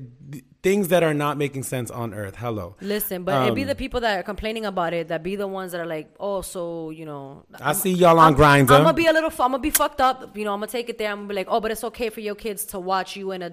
things 0.65 0.89
that 0.89 1.03
are 1.05 1.15
not 1.15 1.37
making 1.39 1.63
sense 1.63 1.89
on 1.93 2.15
Earth. 2.15 2.35
Hello. 2.35 2.75
Listen, 2.81 3.23
but 3.23 3.47
it 3.47 3.55
be 3.55 3.63
Um, 3.63 3.69
the 3.69 3.75
people 3.77 4.01
that 4.01 4.19
are 4.19 4.23
complaining 4.25 4.65
about 4.67 4.93
it 4.93 5.07
that 5.09 5.23
be 5.23 5.37
the 5.37 5.47
ones 5.47 5.71
that 5.71 5.81
are 5.81 5.87
like, 5.87 6.09
oh, 6.19 6.41
so 6.43 6.91
you 6.91 7.05
know. 7.05 7.45
I 7.61 7.75
see 7.75 7.93
y'all 7.93 8.19
on 8.19 8.35
I'm, 8.35 8.41
I'm 8.43 8.67
gonna 8.67 8.93
be 8.93 9.07
a 9.07 9.13
little. 9.13 9.31
I'm 9.31 9.53
gonna 9.53 9.59
be 9.61 9.71
fucked 9.71 10.01
up. 10.01 10.37
You 10.37 10.45
know, 10.45 10.53
I'm 10.53 10.59
gonna 10.61 10.73
take 10.79 10.89
it 10.89 10.99
there. 10.99 11.11
I'm 11.13 11.19
gonna 11.19 11.29
be 11.29 11.35
like, 11.35 11.47
oh, 11.51 11.61
but 11.61 11.71
it's 11.71 11.85
okay 11.85 12.11
for 12.11 12.21
your 12.29 12.35
kids 12.35 12.65
to 12.73 12.81
watch 12.81 13.15
you 13.15 13.31
in 13.31 13.43
a 13.43 13.53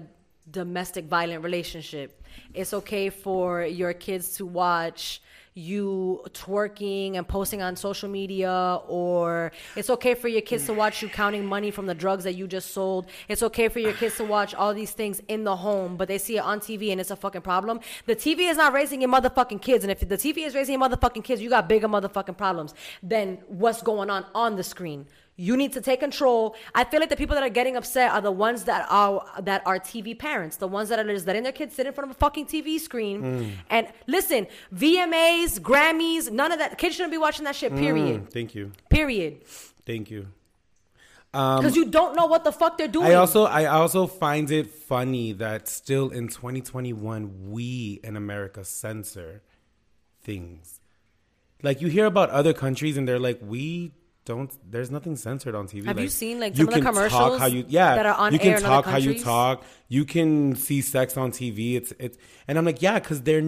domestic 0.50 1.04
violent 1.06 1.44
relationship. 1.44 2.22
It's 2.54 2.72
okay 2.74 3.10
for 3.10 3.62
your 3.64 3.92
kids 3.92 4.34
to 4.38 4.46
watch 4.46 5.20
you 5.54 6.22
twerking 6.30 7.16
and 7.16 7.28
posting 7.28 7.60
on 7.60 7.76
social 7.76 8.08
media 8.08 8.80
or 8.88 9.52
it's 9.76 9.90
okay 9.90 10.14
for 10.14 10.28
your 10.28 10.40
kids 10.40 10.64
to 10.66 10.72
watch 10.72 11.02
you 11.02 11.08
counting 11.08 11.44
money 11.44 11.70
from 11.70 11.86
the 11.86 11.94
drugs 11.94 12.24
that 12.24 12.34
you 12.34 12.46
just 12.46 12.72
sold. 12.72 13.06
It's 13.28 13.42
okay 13.42 13.68
for 13.68 13.78
your 13.78 13.92
kids 13.92 14.16
to 14.16 14.24
watch 14.24 14.54
all 14.54 14.72
these 14.72 14.92
things 14.92 15.20
in 15.28 15.44
the 15.44 15.56
home 15.56 15.96
but 15.96 16.08
they 16.08 16.18
see 16.18 16.38
it 16.38 16.44
on 16.44 16.60
tv 16.60 16.90
and 16.90 17.00
it's 17.00 17.10
a 17.10 17.16
fucking 17.16 17.42
problem. 17.42 17.80
The 18.06 18.16
tv 18.16 18.50
is 18.50 18.56
not 18.56 18.72
raising 18.72 19.02
your 19.02 19.10
motherfucking 19.10 19.60
kids 19.60 19.84
and 19.84 19.90
if 19.90 20.00
the 20.00 20.16
tv 20.16 20.38
is 20.46 20.54
raising 20.54 20.80
your 20.80 20.88
motherfucking 20.88 21.24
kids 21.24 21.42
you 21.42 21.50
got 21.50 21.68
bigger 21.68 21.88
motherfucking 21.88 22.36
problems 22.36 22.74
than 23.02 23.38
what's 23.48 23.82
going 23.82 24.08
on 24.08 24.24
on 24.34 24.56
the 24.56 24.64
screen 24.64 25.06
you 25.36 25.56
need 25.56 25.72
to 25.72 25.80
take 25.80 26.00
control. 26.00 26.54
I 26.74 26.84
feel 26.84 27.00
like 27.00 27.08
the 27.08 27.16
people 27.16 27.34
that 27.34 27.42
are 27.42 27.48
getting 27.48 27.76
upset 27.76 28.12
are 28.12 28.20
the 28.20 28.32
ones 28.32 28.64
that 28.64 28.86
are 28.90 29.24
that 29.40 29.62
are 29.66 29.78
TV 29.78 30.18
parents, 30.18 30.56
the 30.56 30.68
ones 30.68 30.88
that 30.90 30.98
are 30.98 31.04
just 31.04 31.26
letting 31.26 31.42
their 31.42 31.52
kids 31.52 31.74
sit 31.74 31.86
in 31.86 31.92
front 31.92 32.10
of 32.10 32.16
a 32.16 32.18
fucking 32.18 32.46
TV 32.46 32.78
screen. 32.78 33.22
Mm. 33.22 33.52
And 33.70 33.88
listen, 34.06 34.46
VMAs, 34.74 35.58
Grammys, 35.58 36.30
none 36.30 36.52
of 36.52 36.58
that. 36.58 36.76
Kids 36.78 36.96
shouldn't 36.96 37.12
be 37.12 37.18
watching 37.18 37.44
that 37.44 37.56
shit. 37.56 37.74
Period. 37.74 38.26
Mm, 38.26 38.30
thank 38.30 38.54
you. 38.54 38.72
Period. 38.90 39.42
Thank 39.86 40.10
you. 40.10 40.28
Because 41.32 41.76
you 41.76 41.86
don't 41.86 42.14
know 42.14 42.26
what 42.26 42.44
the 42.44 42.52
fuck 42.52 42.76
they're 42.76 42.86
doing. 42.86 43.06
Um, 43.06 43.12
I 43.12 43.14
also 43.14 43.44
I 43.44 43.64
also 43.64 44.06
find 44.06 44.50
it 44.50 44.68
funny 44.68 45.32
that 45.32 45.66
still 45.66 46.10
in 46.10 46.28
2021 46.28 47.50
we 47.50 48.00
in 48.04 48.16
America 48.16 48.64
censor 48.64 49.42
things. 50.22 50.80
Like 51.62 51.80
you 51.80 51.88
hear 51.88 52.04
about 52.04 52.28
other 52.28 52.52
countries 52.52 52.98
and 52.98 53.08
they're 53.08 53.18
like 53.18 53.40
we 53.42 53.92
don't 54.24 54.52
there's 54.70 54.90
nothing 54.90 55.16
censored 55.16 55.54
on 55.54 55.66
TV. 55.66 55.84
Have 55.86 55.98
you 55.98 56.08
seen, 56.08 56.38
like, 56.38 56.56
some 56.56 56.68
of 56.68 56.74
the 56.74 56.80
commercials 56.80 57.38
how 57.38 57.46
you 57.46 57.64
yeah 57.68 57.96
that 57.96 58.06
are 58.06 58.14
on 58.14 58.32
you 58.32 58.38
can 58.38 58.60
talk 58.60 58.84
how 58.84 58.96
you 58.96 59.18
talk. 59.18 59.64
You 59.88 60.04
can 60.04 60.54
see 60.54 60.80
sex 60.80 61.16
on 61.16 61.32
TV. 61.32 61.74
It's 61.74 61.92
it's 61.98 62.18
and 62.46 62.58
I'm 62.58 62.64
like 62.64 62.82
yeah 62.82 62.98
because 62.98 63.22
they're 63.22 63.42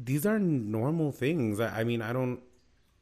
these 0.00 0.26
are 0.26 0.38
normal 0.38 1.12
things. 1.12 1.60
I, 1.60 1.80
I 1.80 1.84
mean 1.84 2.02
I 2.02 2.12
don't. 2.12 2.40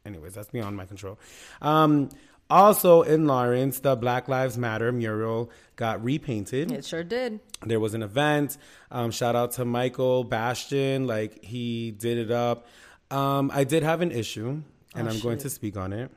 Anyways, 0.06 0.34
that's 0.34 0.48
beyond 0.48 0.76
my 0.76 0.86
control. 0.86 1.18
Um, 1.60 2.08
also 2.50 3.02
in 3.02 3.26
Lawrence, 3.26 3.80
the 3.80 3.94
Black 3.94 4.26
Lives 4.28 4.56
Matter 4.56 4.90
mural 4.90 5.50
got 5.76 6.02
repainted 6.02 6.72
it 6.72 6.84
sure 6.84 7.04
did. 7.04 7.40
there 7.66 7.78
was 7.78 7.94
an 7.94 8.02
event. 8.02 8.56
Um, 8.90 9.10
shout 9.10 9.36
out 9.36 9.52
to 9.52 9.64
Michael 9.64 10.24
Bastion, 10.24 11.06
like 11.06 11.44
he 11.44 11.90
did 11.90 12.16
it 12.16 12.30
up. 12.30 12.66
Um, 13.10 13.50
I 13.52 13.64
did 13.64 13.82
have 13.82 14.00
an 14.00 14.12
issue, 14.12 14.62
and 14.94 15.08
Oh, 15.08 15.10
I'm 15.10 15.20
going 15.20 15.38
to 15.38 15.50
speak 15.50 15.76
on 15.76 15.92
it. 15.92 16.10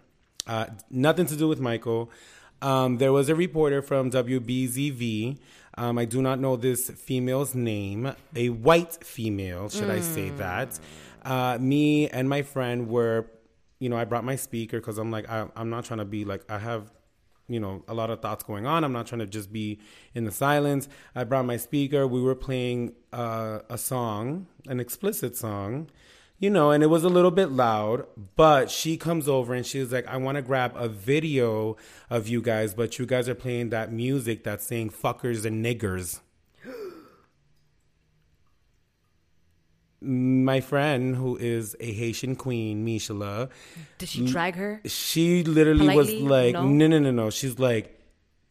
Uh, 0.48 0.68
nothing 0.90 1.26
to 1.28 1.36
do 1.36 1.48
with 1.48 1.60
Michael. 1.60 2.12
Um, 2.62 2.98
there 2.98 3.12
was 3.12 3.30
a 3.30 3.36
reporter 3.36 3.82
from 3.82 4.12
WBZV. 4.12 5.40
Um, 5.78 5.98
I 5.98 6.06
do 6.06 6.22
not 6.22 6.40
know 6.40 6.56
this 6.56 6.90
female's 6.90 7.56
name. 7.56 8.14
A 8.36 8.50
white 8.50 9.04
female, 9.04 9.70
should 9.70 9.90
I 9.90 10.02
say 10.02 10.30
that? 10.32 10.80
Uh, 11.24 11.58
me 11.60 12.10
and 12.10 12.28
my 12.28 12.42
friend 12.42 12.88
were, 12.88 13.28
you 13.80 13.90
know, 13.90 13.98
I 13.98 14.06
brought 14.06 14.24
my 14.24 14.36
speaker 14.36 14.80
because 14.80 14.98
I'm 14.98 15.12
like, 15.12 15.30
I, 15.30 15.48
I'm 15.56 15.70
not 15.70 15.86
trying 15.86 16.00
to 16.00 16.06
be 16.06 16.26
like, 16.26 16.50
I 16.50 16.60
have 16.60 16.92
you 17.48 17.60
know 17.60 17.84
a 17.88 17.94
lot 17.94 18.10
of 18.10 18.22
thoughts 18.22 18.44
going 18.44 18.66
on 18.66 18.84
i'm 18.84 18.94
not 18.94 19.06
trying 19.06 19.20
to 19.20 19.26
just 19.26 19.52
be 19.52 19.78
in 20.14 20.24
the 20.24 20.32
silence 20.32 20.88
i 21.16 21.24
brought 21.24 21.44
my 21.46 21.58
speaker 21.58 22.08
we 22.08 22.22
were 22.22 22.36
playing 22.36 22.94
uh, 23.12 23.60
a 23.70 23.78
song 23.78 24.48
an 24.68 24.80
explicit 24.80 25.36
song 25.36 25.90
you 26.42 26.50
know 26.50 26.72
and 26.72 26.84
it 26.84 26.88
was 26.88 27.06
a 27.06 27.10
little 27.10 27.32
bit 27.32 27.50
loud 27.52 28.06
but 28.36 28.70
she 28.70 28.98
comes 28.98 29.30
over 29.30 29.54
and 29.54 29.66
she 29.66 29.80
was 29.80 29.94
like 29.94 30.06
i 30.08 30.18
want 30.18 30.36
to 30.36 30.42
grab 30.42 30.74
a 30.76 30.90
video 30.90 31.78
of 32.10 32.28
you 32.28 32.42
guys 32.42 32.74
but 32.74 33.00
you 33.00 33.06
guys 33.06 33.30
are 33.30 33.36
playing 33.36 33.70
that 33.70 33.94
music 33.94 34.44
that's 34.44 34.66
saying 34.66 34.90
fuckers 34.90 35.46
and 35.46 35.64
niggers 35.64 36.20
my 40.02 40.60
friend 40.60 41.16
who 41.16 41.38
is 41.38 41.76
a 41.80 41.92
haitian 41.94 42.36
queen 42.36 42.84
Michela. 42.84 43.50
Did 44.00 44.10
she 44.10 44.26
drag 44.26 44.56
her? 44.56 44.82
she 44.86 45.44
literally 45.44 45.88
Politely? 45.88 46.24
was 46.24 46.32
like, 46.32 46.54
No? 46.54 46.68
no, 46.68 46.88
no, 46.88 47.00
no, 47.00 47.12
no. 47.12 47.30
She's 47.30 47.60
like, 47.60 48.00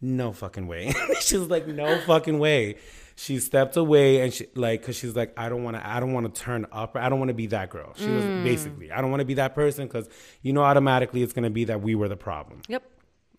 no 0.00 0.33
fucking 0.33 0.68
way. 0.68 0.94
she's 1.20 1.40
like, 1.40 1.66
no 1.66 1.98
fucking 2.03 2.38
way. 2.38 2.76
She 3.22 3.38
stepped 3.38 3.76
away 3.76 4.22
and 4.22 4.33
she 4.33 4.46
like, 4.54 4.83
cause 4.83 4.96
she's 4.96 5.14
like, 5.14 5.35
I 5.37 5.50
don't 5.50 5.62
want 5.62 5.76
to, 5.76 5.87
I 5.87 6.00
don't 6.00 6.14
want 6.14 6.35
to 6.35 6.40
turn 6.40 6.64
up. 6.72 6.96
I 6.96 7.09
don't 7.11 7.18
want 7.18 7.28
to 7.28 7.35
be 7.35 7.48
that 7.48 7.68
girl. 7.68 7.92
She 7.96 8.06
was 8.09 8.24
Mm. 8.24 8.44
basically, 8.44 8.90
I 8.90 9.02
don't 9.02 9.11
want 9.11 9.20
to 9.20 9.26
be 9.26 9.35
that 9.35 9.54
person 9.54 9.87
because 9.87 10.09
you 10.42 10.52
know 10.54 10.62
automatically 10.62 11.22
it's 11.22 11.35
gonna 11.35 11.50
be 11.50 11.64
that 11.64 11.83
we 11.83 11.94
were 11.94 12.09
the 12.09 12.16
problem. 12.16 12.62
Yep. 12.68 12.83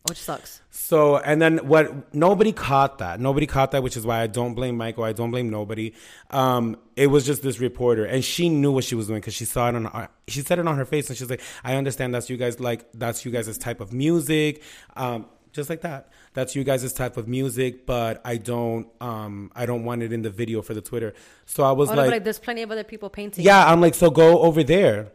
Which 0.08 0.18
sucks. 0.20 0.62
So, 0.72 1.18
and 1.18 1.40
then 1.42 1.60
what? 1.60 2.14
Nobody 2.14 2.52
caught 2.52 2.98
that. 3.00 3.20
Nobody 3.20 3.46
caught 3.46 3.70
that, 3.72 3.84
which 3.84 3.96
is 3.96 4.04
why 4.06 4.22
I 4.22 4.28
don't 4.28 4.56
blame 4.56 4.76
Michael. 4.76 5.04
I 5.04 5.14
don't 5.14 5.30
blame 5.30 5.50
nobody. 5.52 5.94
Um, 6.32 6.76
it 6.96 7.08
was 7.08 7.24
just 7.24 7.44
this 7.44 7.60
reporter, 7.60 8.04
and 8.06 8.24
she 8.26 8.50
knew 8.50 8.72
what 8.72 8.84
she 8.84 8.96
was 8.96 9.08
doing 9.08 9.20
because 9.22 9.36
she 9.36 9.46
saw 9.46 9.70
it 9.70 9.76
on. 9.76 9.86
Her, 9.86 10.10
she 10.28 10.42
said 10.42 10.58
it 10.58 10.68
on 10.68 10.76
her 10.78 10.86
face, 10.86 11.08
and 11.10 11.18
she's 11.18 11.30
like, 11.30 11.42
"I 11.64 11.76
understand 11.76 12.16
that's 12.16 12.30
you 12.32 12.38
guys 12.38 12.60
like 12.60 12.86
that's 12.96 13.26
you 13.26 13.32
guys' 13.32 13.56
type 13.60 13.80
of 13.80 13.94
music." 13.94 14.64
Um, 14.96 15.28
just 15.52 15.70
like 15.70 15.82
that. 15.82 16.10
That's 16.34 16.56
you 16.56 16.64
guys' 16.64 16.92
type 16.94 17.18
of 17.18 17.28
music, 17.28 17.86
but 17.86 18.22
I 18.26 18.38
don't. 18.38 18.88
Um, 19.02 19.52
I 19.56 19.66
don't 19.66 19.84
want 19.84 20.04
it 20.04 20.12
in 20.14 20.22
the 20.22 20.30
video 20.30 20.62
for 20.62 20.74
the 20.74 20.82
Twitter. 20.82 21.14
So 21.46 21.64
I 21.64 21.72
was 21.72 21.90
Oh, 21.90 21.96
no, 21.96 22.02
like, 22.02 22.12
like, 22.12 22.24
there's 22.24 22.40
plenty 22.40 22.62
of 22.62 22.72
other 22.72 22.84
people 22.84 23.10
painting. 23.10 23.44
yeah, 23.44 23.70
I'm 23.72 23.82
like, 23.82 23.94
so 23.96 24.10
go 24.10 24.42
over 24.42 24.64
there. 24.64 25.12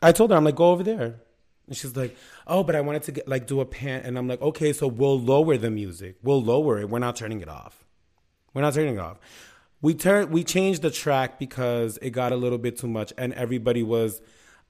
I 0.00 0.12
told 0.12 0.30
her, 0.30 0.36
I'm 0.36 0.44
like, 0.44 0.56
go 0.56 0.70
over 0.70 0.82
there. 0.82 1.20
And 1.68 1.76
she's 1.76 1.96
like, 1.96 2.16
oh, 2.46 2.64
but 2.64 2.74
I 2.74 2.80
wanted 2.80 3.04
to 3.04 3.12
get 3.12 3.28
like 3.28 3.46
do 3.46 3.60
a 3.60 3.64
pan. 3.64 4.02
And 4.04 4.18
I'm 4.18 4.26
like, 4.28 4.42
okay, 4.42 4.72
so 4.72 4.86
we'll 4.88 5.20
lower 5.20 5.56
the 5.56 5.70
music. 5.70 6.16
We'll 6.22 6.42
lower 6.42 6.80
it. 6.80 6.88
We're 6.88 6.98
not 6.98 7.16
turning 7.16 7.40
it 7.40 7.48
off. 7.48 7.84
We're 8.52 8.62
not 8.62 8.74
turning 8.74 8.96
it 8.96 9.00
off. 9.00 9.18
We 9.80 9.94
turned, 9.94 10.30
we 10.30 10.44
changed 10.44 10.82
the 10.82 10.90
track 10.90 11.38
because 11.38 11.98
it 12.02 12.10
got 12.10 12.32
a 12.32 12.36
little 12.36 12.58
bit 12.58 12.78
too 12.78 12.88
much, 12.88 13.12
and 13.16 13.32
everybody 13.34 13.82
was. 13.82 14.20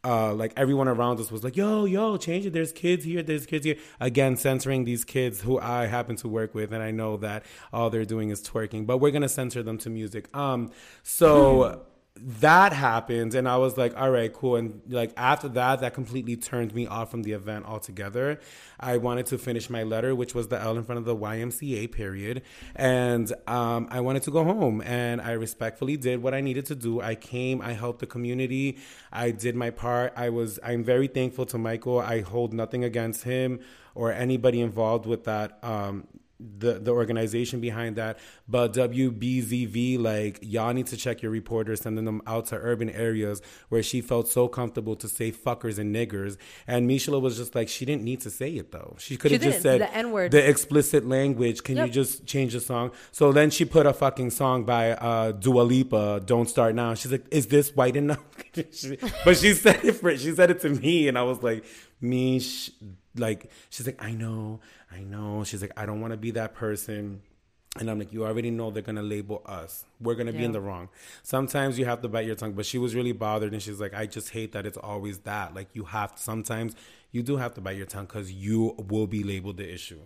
Uh, 0.04 0.34
like 0.34 0.52
everyone 0.56 0.88
around 0.88 1.20
us 1.20 1.30
was 1.30 1.44
like, 1.44 1.56
"Yo, 1.56 1.84
yo, 1.84 2.16
change 2.16 2.44
it. 2.44 2.52
There's 2.52 2.72
kids 2.72 3.04
here. 3.04 3.22
There's 3.22 3.46
kids 3.46 3.64
here." 3.64 3.76
Again, 4.00 4.36
censoring 4.36 4.84
these 4.84 5.04
kids 5.04 5.42
who 5.42 5.60
I 5.60 5.86
happen 5.86 6.16
to 6.16 6.28
work 6.28 6.54
with, 6.54 6.72
and 6.72 6.82
I 6.82 6.90
know 6.90 7.16
that 7.18 7.44
all 7.72 7.88
they're 7.88 8.04
doing 8.04 8.30
is 8.30 8.42
twerking. 8.42 8.84
But 8.84 8.98
we're 8.98 9.12
gonna 9.12 9.28
censor 9.28 9.62
them 9.62 9.78
to 9.78 9.90
music. 9.90 10.34
Um, 10.36 10.72
so 11.04 11.82
that 12.16 12.72
happened 12.74 13.34
and 13.34 13.48
i 13.48 13.56
was 13.56 13.78
like 13.78 13.96
all 13.96 14.10
right 14.10 14.32
cool. 14.32 14.56
And 14.56 14.82
like 14.88 15.12
after 15.16 15.48
that 15.50 15.80
that 15.80 15.94
completely 15.94 16.36
turned 16.36 16.74
me 16.74 16.86
off 16.86 17.10
from 17.10 17.22
the 17.22 17.32
event 17.32 17.64
altogether. 17.66 18.38
I 18.78 18.98
wanted 18.98 19.26
to 19.26 19.38
finish 19.38 19.70
my 19.70 19.82
letter 19.82 20.14
which 20.14 20.34
was 20.34 20.48
the 20.48 20.60
l 20.60 20.76
in 20.76 20.84
front 20.84 20.98
of 20.98 21.04
the 21.04 21.16
ymca 21.16 21.90
period. 21.90 22.42
And 22.76 23.32
um, 23.46 23.88
i 23.90 24.00
wanted 24.00 24.22
to 24.24 24.30
go 24.30 24.44
home 24.44 24.82
and 24.82 25.20
i 25.22 25.32
respectfully 25.32 25.96
did 25.96 26.22
what 26.22 26.34
i 26.34 26.40
needed 26.40 26.66
to 26.66 26.74
do. 26.74 27.00
I 27.00 27.14
came 27.14 27.62
i 27.62 27.72
helped 27.72 28.00
the 28.00 28.06
community. 28.06 28.78
I 29.10 29.30
did 29.30 29.56
my 29.56 29.70
part. 29.70 30.12
I 30.14 30.28
was 30.28 30.58
i'm 30.62 30.84
very 30.84 31.08
thankful 31.08 31.46
to 31.46 31.58
michael. 31.58 31.98
I 31.98 32.20
hold 32.20 32.52
nothing 32.52 32.84
against 32.84 33.24
him 33.24 33.60
or 33.94 34.12
anybody 34.12 34.60
involved 34.60 35.06
with 35.06 35.24
that 35.24 35.58
um, 35.62 36.06
the 36.58 36.74
the 36.78 36.90
organization 36.90 37.60
behind 37.60 37.96
that. 37.96 38.18
But 38.48 38.72
WBZV, 38.74 39.98
like 40.00 40.38
y'all 40.42 40.72
need 40.72 40.86
to 40.88 40.96
check 40.96 41.22
your 41.22 41.30
reporters, 41.30 41.80
sending 41.80 42.04
them 42.04 42.22
out 42.26 42.46
to 42.46 42.56
urban 42.56 42.90
areas 42.90 43.42
where 43.68 43.82
she 43.82 44.00
felt 44.00 44.28
so 44.28 44.48
comfortable 44.48 44.96
to 44.96 45.08
say 45.08 45.32
fuckers 45.32 45.78
and 45.78 45.94
niggers. 45.94 46.36
And 46.66 46.86
Michela 46.86 47.18
was 47.20 47.36
just 47.36 47.54
like, 47.54 47.68
she 47.68 47.84
didn't 47.84 48.02
need 48.04 48.20
to 48.22 48.30
say 48.30 48.50
it 48.56 48.72
though. 48.72 48.96
She 48.98 49.16
could 49.16 49.32
have 49.32 49.40
just 49.42 49.62
said 49.62 49.80
the 49.80 49.94
N-word. 49.94 50.30
the 50.32 50.48
explicit 50.48 51.06
language. 51.06 51.62
Can 51.62 51.76
you 51.76 51.88
just 51.88 52.26
change 52.26 52.52
the 52.52 52.60
song? 52.60 52.90
So 53.12 53.32
then 53.32 53.50
she 53.50 53.64
put 53.64 53.86
a 53.86 53.92
fucking 53.92 54.30
song 54.30 54.64
by 54.64 54.92
uh, 54.92 55.32
Dua 55.32 55.62
Lipa, 55.62 56.20
"Don't 56.24 56.48
Start 56.48 56.74
Now." 56.74 56.94
She's 56.94 57.12
like, 57.12 57.26
"Is 57.30 57.46
this 57.46 57.74
white 57.74 57.96
enough?" 57.96 58.22
She- 58.72 58.98
but 59.24 59.36
she 59.38 59.54
said 59.54 59.82
it 59.84 59.92
for 59.94 60.14
she 60.16 60.34
said 60.34 60.50
it 60.50 60.60
to 60.60 60.68
me, 60.68 61.08
and 61.08 61.16
I 61.16 61.22
was 61.22 61.42
like, 61.42 61.64
"Me, 62.00 62.38
sh-, 62.38 62.70
like." 63.16 63.50
She's 63.70 63.86
like, 63.86 64.02
"I 64.02 64.12
know, 64.12 64.60
I 64.90 65.00
know." 65.00 65.44
She's 65.44 65.62
like, 65.62 65.72
"I 65.76 65.86
don't 65.86 66.00
want 66.00 66.12
to 66.12 66.16
be 66.16 66.30
that 66.32 66.54
person." 66.54 67.22
And 67.80 67.88
I'm 67.90 67.98
like, 67.98 68.12
you 68.12 68.26
already 68.26 68.50
know 68.50 68.70
they're 68.70 68.82
gonna 68.82 69.02
label 69.02 69.40
us. 69.46 69.86
We're 69.98 70.14
gonna 70.14 70.32
be 70.32 70.44
in 70.44 70.52
the 70.52 70.60
wrong. 70.60 70.90
Sometimes 71.22 71.78
you 71.78 71.86
have 71.86 72.02
to 72.02 72.08
bite 72.08 72.26
your 72.26 72.34
tongue. 72.34 72.52
But 72.52 72.66
she 72.66 72.76
was 72.76 72.94
really 72.94 73.12
bothered, 73.12 73.54
and 73.54 73.62
she's 73.62 73.80
like, 73.80 73.94
I 73.94 74.04
just 74.04 74.28
hate 74.28 74.52
that 74.52 74.66
it's 74.66 74.76
always 74.76 75.20
that. 75.20 75.54
Like 75.54 75.68
you 75.72 75.84
have 75.84 76.14
to. 76.16 76.22
Sometimes 76.22 76.76
you 77.12 77.22
do 77.22 77.38
have 77.38 77.54
to 77.54 77.62
bite 77.62 77.78
your 77.78 77.86
tongue 77.86 78.04
because 78.04 78.30
you 78.30 78.74
will 78.90 79.06
be 79.06 79.22
labeled 79.24 79.56
the 79.56 79.72
issue. 79.72 80.00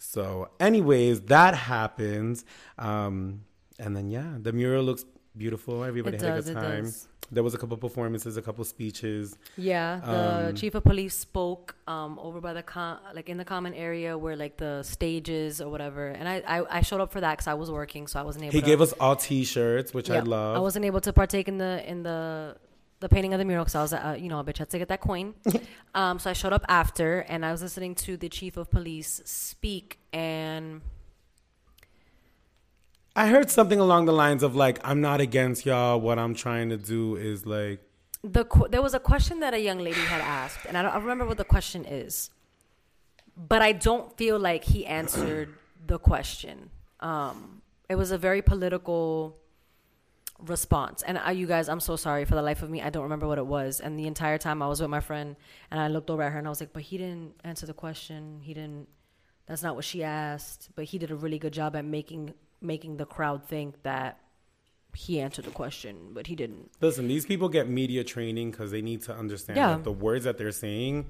So, 0.00 0.50
anyways, 0.58 1.20
that 1.22 1.54
happens. 1.54 2.44
Um, 2.76 3.42
and 3.78 3.96
then 3.96 4.10
yeah, 4.10 4.34
the 4.40 4.52
mural 4.52 4.82
looks 4.82 5.04
beautiful. 5.36 5.84
Everybody 5.84 6.16
It 6.16 6.22
had 6.22 6.34
does, 6.36 6.48
a 6.48 6.54
good 6.54 6.60
time. 6.60 6.92
There 7.32 7.42
was 7.42 7.54
a 7.54 7.58
couple 7.58 7.76
performances, 7.76 8.36
a 8.36 8.42
couple 8.42 8.64
speeches. 8.64 9.36
Yeah, 9.56 10.00
the 10.04 10.48
Um, 10.48 10.54
chief 10.56 10.74
of 10.74 10.82
police 10.82 11.14
spoke 11.14 11.76
um, 11.86 12.18
over 12.18 12.40
by 12.40 12.52
the 12.52 12.62
com- 12.62 12.98
like 13.14 13.28
in 13.28 13.36
the 13.38 13.44
common 13.44 13.72
area 13.74 14.18
where 14.18 14.36
like 14.36 14.56
the 14.56 14.82
stages 14.82 15.60
or 15.60 15.68
whatever, 15.70 16.08
and 16.08 16.28
I 16.28 16.42
I, 16.46 16.78
I 16.78 16.80
showed 16.82 17.00
up 17.00 17.12
for 17.12 17.20
that 17.20 17.32
because 17.32 17.46
I 17.46 17.54
was 17.54 17.70
working, 17.70 18.06
so 18.08 18.18
I 18.18 18.22
wasn't 18.24 18.44
able. 18.44 18.52
He 18.52 18.60
to, 18.60 18.66
gave 18.66 18.80
us 18.80 18.92
all 18.94 19.16
T-shirts, 19.16 19.94
which 19.94 20.10
I 20.10 20.20
love. 20.20 20.56
I 20.56 20.60
wasn't 20.60 20.84
able 20.84 21.00
to 21.02 21.12
partake 21.12 21.46
in 21.48 21.58
the 21.58 21.88
in 21.88 22.02
the 22.02 22.56
the 23.00 23.08
painting 23.08 23.32
of 23.32 23.38
the 23.38 23.44
mural 23.44 23.64
because 23.64 23.74
I 23.76 23.82
was 23.82 23.92
uh, 23.92 24.16
you 24.18 24.28
know 24.28 24.40
a 24.40 24.44
bitch 24.44 24.58
had 24.58 24.68
to 24.70 24.78
get 24.78 24.88
that 24.88 25.00
coin. 25.00 25.34
um, 25.94 26.18
so 26.18 26.30
I 26.30 26.32
showed 26.34 26.52
up 26.52 26.64
after, 26.68 27.20
and 27.20 27.46
I 27.46 27.52
was 27.52 27.62
listening 27.62 27.94
to 28.06 28.16
the 28.16 28.28
chief 28.28 28.56
of 28.56 28.70
police 28.70 29.22
speak, 29.24 29.98
and 30.12 30.82
I 33.20 33.26
heard 33.26 33.50
something 33.50 33.78
along 33.78 34.06
the 34.06 34.14
lines 34.14 34.42
of 34.42 34.56
like, 34.56 34.78
I'm 34.82 35.02
not 35.02 35.20
against 35.20 35.66
y'all. 35.66 36.00
What 36.00 36.18
I'm 36.18 36.34
trying 36.34 36.70
to 36.70 36.78
do 36.78 37.16
is 37.16 37.44
like, 37.44 37.80
the 38.24 38.46
there 38.70 38.80
was 38.80 38.94
a 38.94 38.98
question 38.98 39.40
that 39.40 39.52
a 39.52 39.60
young 39.60 39.78
lady 39.78 40.00
had 40.00 40.22
asked, 40.22 40.64
and 40.64 40.74
I 40.74 40.80
don't 40.80 40.94
I 40.94 40.98
remember 40.98 41.26
what 41.26 41.36
the 41.36 41.44
question 41.44 41.84
is, 41.84 42.30
but 43.36 43.60
I 43.60 43.72
don't 43.72 44.16
feel 44.16 44.38
like 44.38 44.64
he 44.64 44.86
answered 44.86 45.52
the 45.86 45.98
question. 45.98 46.70
Um, 47.00 47.60
it 47.90 47.96
was 47.96 48.10
a 48.10 48.16
very 48.16 48.40
political 48.40 49.36
response, 50.54 51.02
and 51.02 51.18
I, 51.18 51.32
you 51.32 51.46
guys, 51.46 51.68
I'm 51.68 51.80
so 51.80 51.96
sorry 51.96 52.24
for 52.24 52.36
the 52.36 52.42
life 52.50 52.62
of 52.62 52.70
me. 52.70 52.80
I 52.80 52.88
don't 52.88 53.02
remember 53.02 53.26
what 53.26 53.36
it 53.36 53.46
was, 53.46 53.80
and 53.80 53.98
the 53.98 54.06
entire 54.06 54.38
time 54.38 54.62
I 54.62 54.68
was 54.68 54.80
with 54.80 54.88
my 54.88 55.00
friend, 55.00 55.36
and 55.70 55.78
I 55.78 55.88
looked 55.88 56.08
over 56.08 56.22
at 56.22 56.32
her, 56.32 56.38
and 56.38 56.46
I 56.46 56.50
was 56.50 56.60
like, 56.60 56.72
"But 56.72 56.84
he 56.84 56.96
didn't 56.96 57.34
answer 57.44 57.66
the 57.66 57.74
question. 57.74 58.40
He 58.42 58.54
didn't. 58.54 58.88
That's 59.46 59.62
not 59.62 59.74
what 59.76 59.84
she 59.84 60.02
asked. 60.02 60.70
But 60.74 60.86
he 60.86 60.96
did 60.96 61.10
a 61.10 61.16
really 61.16 61.38
good 61.38 61.52
job 61.52 61.76
at 61.76 61.84
making 61.84 62.32
making 62.60 62.96
the 62.96 63.06
crowd 63.06 63.44
think 63.48 63.82
that." 63.82 64.18
He 64.92 65.20
answered 65.20 65.44
the 65.44 65.52
question, 65.52 66.08
but 66.12 66.26
he 66.26 66.34
didn't. 66.34 66.70
listen, 66.80 67.06
these 67.06 67.24
people 67.24 67.48
get 67.48 67.68
media 67.68 68.02
training 68.02 68.50
because 68.50 68.72
they 68.72 68.82
need 68.82 69.02
to 69.02 69.14
understand 69.14 69.56
Yeah. 69.56 69.76
that 69.76 69.84
the 69.84 69.92
words 69.92 70.24
that 70.24 70.36
they're 70.36 70.50
saying 70.50 71.06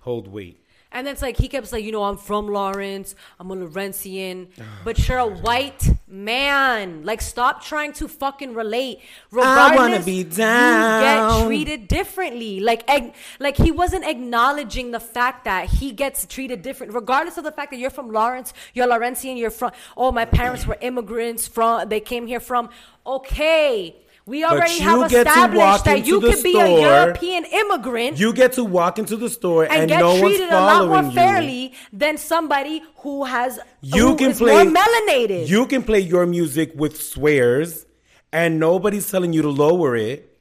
hold 0.00 0.28
weight. 0.28 0.62
And 0.92 1.06
it's 1.08 1.20
like 1.20 1.36
he 1.36 1.48
kept 1.48 1.66
saying, 1.66 1.84
you 1.84 1.92
know, 1.92 2.04
I'm 2.04 2.16
from 2.16 2.48
Lawrence, 2.48 3.14
I'm 3.38 3.50
a 3.50 3.56
Lawrencian, 3.56 4.48
oh, 4.60 4.64
but 4.84 5.06
you're 5.06 5.18
a 5.18 5.26
white 5.26 5.82
man. 6.08 7.04
Like, 7.04 7.20
stop 7.20 7.62
trying 7.62 7.92
to 7.94 8.08
fucking 8.08 8.54
relate. 8.54 9.00
I 9.32 9.36
wanna 9.36 9.50
Regardless, 9.96 10.04
be 10.06 10.12
You 10.18 10.24
down. 10.24 11.40
get 11.40 11.46
treated 11.46 11.88
differently. 11.88 12.60
Like, 12.60 12.88
ag- 12.88 13.14
like 13.40 13.56
he 13.56 13.70
wasn't 13.72 14.04
acknowledging 14.06 14.92
the 14.92 15.00
fact 15.00 15.44
that 15.44 15.68
he 15.68 15.92
gets 15.92 16.24
treated 16.26 16.62
different, 16.62 16.94
regardless 16.94 17.36
of 17.36 17.44
the 17.44 17.52
fact 17.52 17.72
that 17.72 17.78
you're 17.78 17.90
from 17.90 18.10
Lawrence, 18.10 18.54
you're 18.72 18.86
Lawrencian, 18.86 19.36
you're 19.36 19.50
from. 19.50 19.72
Oh, 19.96 20.12
my 20.12 20.24
parents 20.24 20.66
were 20.66 20.78
immigrants 20.80 21.46
from. 21.48 21.88
They 21.88 22.00
came 22.00 22.26
here 22.26 22.40
from. 22.40 22.70
Okay. 23.06 23.96
We 24.26 24.42
already 24.42 24.74
you 24.74 24.80
have 24.80 25.08
get 25.08 25.22
to 25.22 25.28
established 25.30 25.58
walk 25.60 25.84
that 25.84 25.98
into 25.98 26.08
you 26.08 26.20
could 26.20 26.42
be 26.42 26.58
a. 26.58 26.80
European 26.80 27.44
immigrant 27.44 28.18
You 28.18 28.32
get 28.32 28.54
to 28.54 28.64
walk 28.64 28.98
into 28.98 29.16
the 29.16 29.30
store 29.30 29.62
and, 29.64 29.72
and, 29.72 29.88
get 29.88 30.00
no 30.00 30.14
one's 30.14 30.20
treated 30.20 30.50
a 30.50 30.60
lot 30.60 30.88
more 30.88 31.02
you. 31.04 31.12
fairly 31.12 31.74
than 31.92 32.18
somebody 32.18 32.82
who 32.96 33.24
has 33.24 33.60
You 33.82 34.08
who 34.08 34.16
can 34.16 34.30
is 34.30 34.38
play 34.38 34.64
more 34.64 34.82
melanated. 34.82 35.46
You 35.46 35.66
can 35.66 35.84
play 35.84 36.00
your 36.00 36.26
music 36.26 36.72
with 36.74 37.00
swears, 37.00 37.86
and 38.32 38.58
nobody's 38.58 39.08
telling 39.08 39.32
you 39.32 39.42
to 39.42 39.48
lower 39.48 39.94
it. 39.94 40.32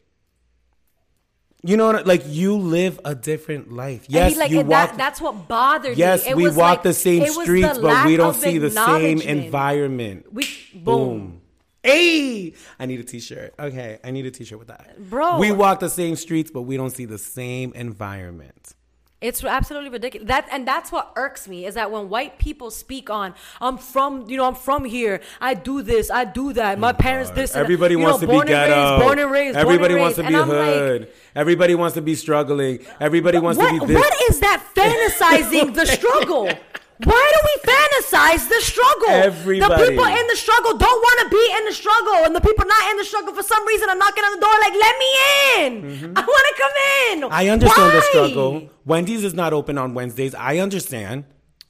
You 1.61 1.77
know, 1.77 1.93
what? 1.93 2.07
like 2.07 2.23
you 2.25 2.57
live 2.57 2.99
a 3.05 3.13
different 3.13 3.71
life. 3.71 4.05
Yes, 4.07 4.35
like, 4.37 4.49
you 4.49 4.57
walk. 4.57 4.67
that, 4.67 4.97
that's 4.97 5.21
what 5.21 5.47
bothered 5.47 5.97
yes, 5.97 6.25
me. 6.25 6.31
It 6.31 6.37
we 6.37 6.47
walk 6.49 6.57
like- 6.57 6.83
the 6.83 6.93
same 6.93 7.25
streets, 7.27 7.75
the 7.75 7.81
but 7.81 8.05
we 8.05 8.17
don't 8.17 8.35
see 8.35 8.57
the 8.57 8.71
same 8.71 9.21
environment. 9.21 10.33
We 10.33 10.47
boom. 10.73 10.83
Boom. 10.83 11.41
Hey, 11.85 12.53
I 12.79 12.85
need 12.85 12.99
a 12.99 13.03
t-shirt. 13.03 13.53
Okay, 13.59 13.99
I 14.03 14.11
need 14.11 14.25
a 14.25 14.31
t-shirt 14.31 14.57
with 14.57 14.69
that. 14.69 14.97
Bro. 15.09 15.37
We 15.37 15.51
walk 15.51 15.79
the 15.79 15.89
same 15.89 16.15
streets, 16.15 16.51
but 16.51 16.63
we 16.63 16.77
don't 16.77 16.89
see 16.89 17.05
the 17.05 17.17
same 17.17 17.73
environment. 17.73 18.75
It's 19.21 19.43
absolutely 19.43 19.89
ridiculous. 19.89 20.27
That 20.27 20.47
and 20.51 20.67
that's 20.67 20.91
what 20.91 21.13
irks 21.15 21.47
me 21.47 21.65
is 21.65 21.75
that 21.75 21.89
when 21.89 22.09
white 22.09 22.37
people 22.37 22.69
speak 22.69 23.09
on, 23.09 23.33
I'm 23.59 23.77
from, 23.77 24.29
you 24.29 24.37
know, 24.37 24.45
I'm 24.45 24.55
from 24.55 24.85
here. 24.85 25.21
I 25.39 25.53
do 25.53 25.81
this, 25.81 26.11
I 26.11 26.25
do 26.25 26.53
that. 26.53 26.77
My 26.77 26.91
oh, 26.91 26.93
parents 26.93 27.31
this. 27.31 27.55
and. 27.55 27.61
Everybody 27.63 27.95
wants 27.95 28.21
know, 28.21 28.27
to 28.27 28.41
be 28.41 28.47
ghetto. 28.47 28.91
raised, 28.91 29.03
born 29.03 29.19
and 29.19 29.31
raised. 29.31 29.57
Everybody 29.57 29.95
wants 29.95 30.17
raised. 30.17 30.27
to 30.27 30.33
be 30.33 30.39
And 30.39 30.51
I'm 30.51 30.57
like, 30.57 30.75
hood. 30.75 31.11
Everybody 31.33 31.75
wants 31.75 31.95
to 31.95 32.01
be 32.01 32.13
struggling. 32.13 32.85
Everybody 32.99 33.39
wants 33.39 33.57
what, 33.57 33.71
to 33.73 33.79
be 33.79 33.93
this. 33.93 33.95
what 33.95 34.13
is 34.29 34.39
that 34.41 34.63
fantasizing 34.75 35.73
the 35.73 35.85
struggle? 35.85 36.49
Why 37.03 37.31
do 37.33 37.39
we 37.43 37.71
fantasize 37.73 38.47
the 38.47 38.61
struggle? 38.61 39.09
Everybody. 39.09 39.83
The 39.83 39.89
people 39.89 40.05
in 40.05 40.27
the 40.27 40.35
struggle 40.35 40.77
don't 40.77 41.01
want 41.01 41.19
to 41.23 41.29
be 41.29 41.53
in 41.57 41.65
the 41.65 41.73
struggle, 41.73 42.25
and 42.25 42.35
the 42.35 42.39
people 42.39 42.65
not 42.65 42.91
in 42.91 42.97
the 42.97 43.03
struggle 43.03 43.33
for 43.33 43.43
some 43.43 43.67
reason 43.67 43.89
are 43.89 43.97
knocking 43.97 44.23
on 44.23 44.35
the 44.35 44.41
door 44.41 44.53
like, 44.61 44.73
"Let 44.73 44.97
me 44.97 45.09
in! 45.57 46.13
I 46.15 46.21
want 46.21 46.55
to 46.55 46.61
come 46.61 46.71
in." 47.11 47.21
Mm-hmm. 47.21 47.33
I 47.33 47.49
understand 47.49 47.91
the 47.91 48.01
struggle. 48.01 48.69
Wendy's 48.85 49.23
is 49.25 49.33
not 49.33 49.51
open 49.51 49.77
on 49.77 49.93
Wednesdays. 49.93 50.33
I 50.35 50.59
understand. 50.59 51.25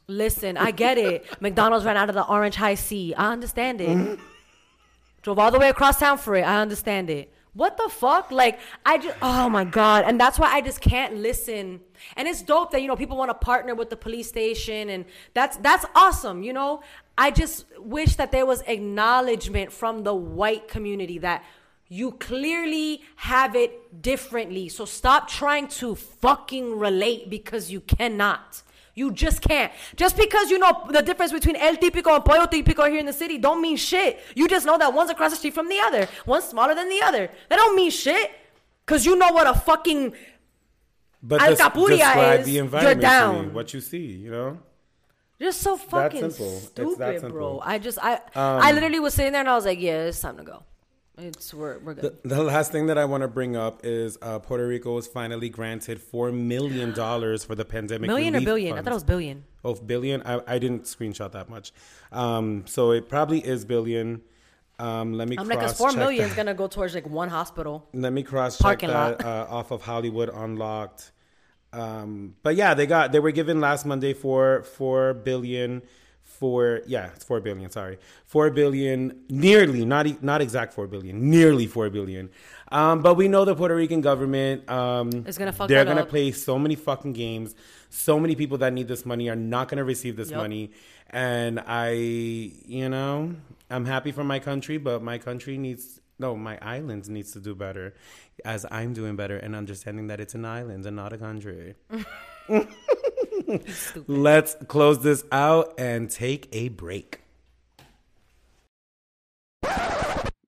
Listen, 0.08 0.58
I 0.58 0.70
get 0.70 1.00
it. 1.00 1.26
McDonald's 1.42 1.86
ran 1.86 1.98
out 1.98 2.10
of 2.10 2.16
the 2.16 2.26
Orange 2.28 2.56
High 2.56 2.76
C. 2.76 3.16
I 3.16 3.32
understand 3.32 3.82
it. 3.82 3.90
Mm-hmm. 3.90 4.22
Drove 5.24 5.40
all 5.40 5.50
the 5.50 5.58
way 5.58 5.70
across 5.70 5.98
town 5.98 6.20
for 6.20 6.36
it. 6.36 6.44
I 6.44 6.62
understand 6.62 7.10
it. 7.10 7.34
What 7.54 7.78
the 7.78 7.90
fuck? 7.90 8.32
Like, 8.32 8.60
I 8.86 9.00
just, 9.00 9.18
oh 9.24 9.50
my 9.50 9.64
God. 9.64 10.04
And 10.06 10.20
that's 10.20 10.38
why 10.38 10.54
I 10.54 10.62
just 10.62 10.82
can't 10.82 11.16
listen. 11.16 11.80
And 12.16 12.28
it's 12.28 12.42
dope 12.42 12.72
that, 12.72 12.82
you 12.82 12.88
know, 12.88 12.96
people 12.96 13.18
want 13.18 13.30
to 13.30 13.36
partner 13.36 13.76
with 13.76 13.90
the 13.90 13.98
police 13.98 14.28
station. 14.28 14.90
And 14.90 15.06
that's, 15.34 15.58
that's 15.58 15.86
awesome, 15.96 16.44
you 16.44 16.54
know? 16.54 16.82
I 17.18 17.32
just 17.32 17.66
wish 17.80 18.16
that 18.16 18.32
there 18.32 18.46
was 18.46 18.62
acknowledgement 18.68 19.72
from 19.72 20.04
the 20.04 20.14
white 20.14 20.68
community 20.68 21.18
that 21.20 21.44
you 21.88 22.12
clearly 22.14 23.04
have 23.16 23.56
it 23.56 24.02
differently. 24.02 24.70
So 24.70 24.86
stop 24.86 25.28
trying 25.28 25.68
to 25.80 25.96
fucking 25.96 26.78
relate 26.78 27.30
because 27.30 27.72
you 27.72 27.82
cannot. 27.82 28.64
You 28.96 29.12
just 29.12 29.42
can't. 29.42 29.72
Just 29.96 30.18
because 30.18 30.50
you 30.50 30.58
know 30.58 30.88
the 30.90 31.02
difference 31.02 31.34
between 31.34 31.58
El 31.58 31.76
Típico 31.76 32.16
and 32.16 32.24
Pollo 32.24 32.46
Típico 32.46 32.90
here 32.90 33.00
in 33.00 33.06
the 33.06 33.14
city 33.14 33.38
don't 33.38 33.62
mean 33.62 33.76
shit. 33.76 34.20
You 34.36 34.48
just 34.48 34.66
know 34.66 34.78
that 34.78 34.94
one's 34.94 35.10
across 35.10 35.32
the 35.32 35.38
street 35.38 35.54
from 35.54 35.68
the 35.68 35.80
other. 35.80 36.08
One's 36.26 36.46
smaller 36.46 36.74
than 36.74 36.90
the 36.90 37.02
other. 37.02 37.30
That 37.50 37.58
don't 37.58 37.76
mean 37.76 37.92
shit. 37.92 38.32
Cause 38.86 39.06
you 39.06 39.16
know 39.18 39.32
what 39.32 39.48
a 39.48 39.54
fucking 39.60 40.14
But 41.28 41.42
Al 41.42 41.50
describe 41.50 42.42
is, 42.42 42.46
the 42.46 42.52
you're 42.52 42.64
environment 42.64 43.02
to 43.02 43.44
me, 43.44 43.50
what 43.50 43.74
you 43.74 43.82
see, 43.82 44.06
you 44.06 44.30
know? 44.30 44.60
just 45.42 45.62
so 45.62 45.76
fucking. 45.76 46.30
Stupid, 46.30 47.22
that 47.22 47.30
bro. 47.30 47.60
I 47.64 47.80
just 47.80 47.98
I 48.02 48.22
I 48.36 48.72
literally 48.74 49.00
was 49.00 49.16
sitting 49.16 49.32
there 49.32 49.42
and 49.42 49.50
I 49.50 49.56
was 49.56 49.66
like, 49.66 49.80
yeah, 49.80 50.04
it's 50.04 50.20
time 50.20 50.38
to 50.38 50.44
go. 50.44 50.64
It's 51.18 51.52
we're 51.54 51.80
we're 51.80 51.96
good. 51.96 52.18
The, 52.24 52.36
the 52.36 52.44
last 52.44 52.72
thing 52.72 52.88
that 52.88 52.98
I 52.98 53.06
want 53.06 53.22
to 53.22 53.28
bring 53.28 53.56
up 53.56 53.82
is 53.84 54.18
uh, 54.22 54.38
Puerto 54.40 54.68
Rico 54.68 54.94
was 54.94 55.08
finally 55.08 55.50
granted 55.50 56.00
$4 56.00 56.34
million 56.34 56.94
for 57.40 57.56
the 57.56 57.64
pandemic. 57.64 58.08
Million 58.08 58.36
or 58.36 58.42
billion? 58.42 58.78
I 58.78 58.82
thought 58.82 58.92
it 58.92 58.96
was 58.96 59.06
billion. 59.06 59.46
Oh, 59.64 59.76
billion? 59.76 60.22
I, 60.26 60.42
I 60.46 60.60
didn't 60.60 60.84
screenshot 60.84 61.32
that 61.32 61.50
much. 61.50 61.72
Um, 62.12 62.66
so 62.68 62.92
it 62.92 63.08
probably 63.08 63.40
is 63.40 63.64
billion. 63.64 64.24
Um, 64.78 65.14
let 65.14 65.30
me 65.30 65.38
I'm 65.40 65.48
like, 65.48 65.62
cause 65.62 65.78
four 65.78 65.94
million 65.94 66.28
is 66.28 66.34
gonna 66.34 66.54
go 66.54 66.68
towards 66.68 66.94
like 66.94 67.08
one 67.08 67.30
hospital. 67.30 67.88
Let 67.94 68.12
me 68.12 68.24
cross 68.24 68.58
check 68.58 68.82
that 68.82 69.24
uh, 69.24 69.48
off 69.50 69.72
of 69.72 69.82
Hollywood 69.82 70.30
Unlocked. 70.30 71.14
Um, 71.76 72.36
but 72.44 72.56
yeah, 72.56 72.74
they 72.74 72.86
got 72.88 73.12
they 73.12 73.20
were 73.20 73.32
given 73.32 73.60
last 73.60 73.86
Monday 73.86 74.14
for 74.14 74.64
four 74.64 75.14
billion 75.14 75.82
four 76.24 76.82
yeah 76.88 77.12
it's 77.16 77.24
four 77.24 77.40
billion 77.40 77.70
sorry 77.70 77.98
four 78.26 78.50
billion 78.50 79.24
nearly 79.30 79.86
not 79.86 80.22
not 80.24 80.42
exact 80.42 80.74
four 80.74 80.86
billion 80.88 81.30
nearly 81.30 81.66
four 81.68 81.90
billion 81.90 82.30
um, 82.72 83.02
but 83.02 83.14
we 83.14 83.28
know 83.28 83.46
the 83.46 83.56
puerto 83.56 83.76
rican 83.76 84.02
government 84.02 84.68
um, 84.70 85.10
Is 85.28 85.38
gonna 85.38 85.54
fuck 85.54 85.70
they're 85.70 85.86
gonna 85.86 86.02
up. 86.02 86.10
play 86.10 86.32
so 86.32 86.58
many 86.60 86.76
fucking 86.76 87.14
games 87.14 87.56
so 87.90 88.20
many 88.20 88.36
people 88.36 88.58
that 88.58 88.74
need 88.74 88.88
this 88.88 89.06
money 89.06 89.30
are 89.30 89.36
not 89.36 89.70
gonna 89.70 89.84
receive 89.86 90.18
this 90.18 90.32
Yep. 90.32 90.38
money 90.40 90.72
and 91.12 91.60
i 91.68 91.92
you 91.92 92.90
know 92.90 93.34
i'm 93.70 93.86
happy 93.86 94.12
for 94.12 94.24
my 94.24 94.40
country 94.40 94.78
but 94.78 95.02
my 95.04 95.18
country 95.20 95.58
needs 95.58 96.02
no 96.20 96.36
my 96.36 96.58
island 96.62 97.08
needs 97.10 97.32
to 97.32 97.40
do 97.40 97.56
better 97.56 97.94
as 98.44 98.66
i'm 98.72 98.94
doing 98.94 99.16
better 99.16 99.38
and 99.38 99.56
understanding 99.56 100.08
that 100.08 100.20
it's 100.20 100.36
an 100.36 100.46
island 100.46 100.86
and 100.86 100.96
not 100.96 101.14
a 101.14 101.18
country 101.18 101.76
Let's 104.08 104.56
close 104.68 105.02
this 105.02 105.24
out 105.32 105.74
and 105.78 106.10
take 106.10 106.48
a 106.52 106.70
break. 106.70 107.22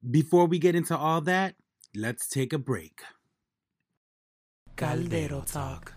Before 0.10 0.46
we 0.46 0.60
get 0.60 0.76
into 0.76 0.96
all 0.96 1.22
that, 1.22 1.56
let's 1.96 2.30
take 2.30 2.54
a 2.54 2.58
break. 2.58 3.02
Caldero 4.78 5.42
Talk. 5.46 5.94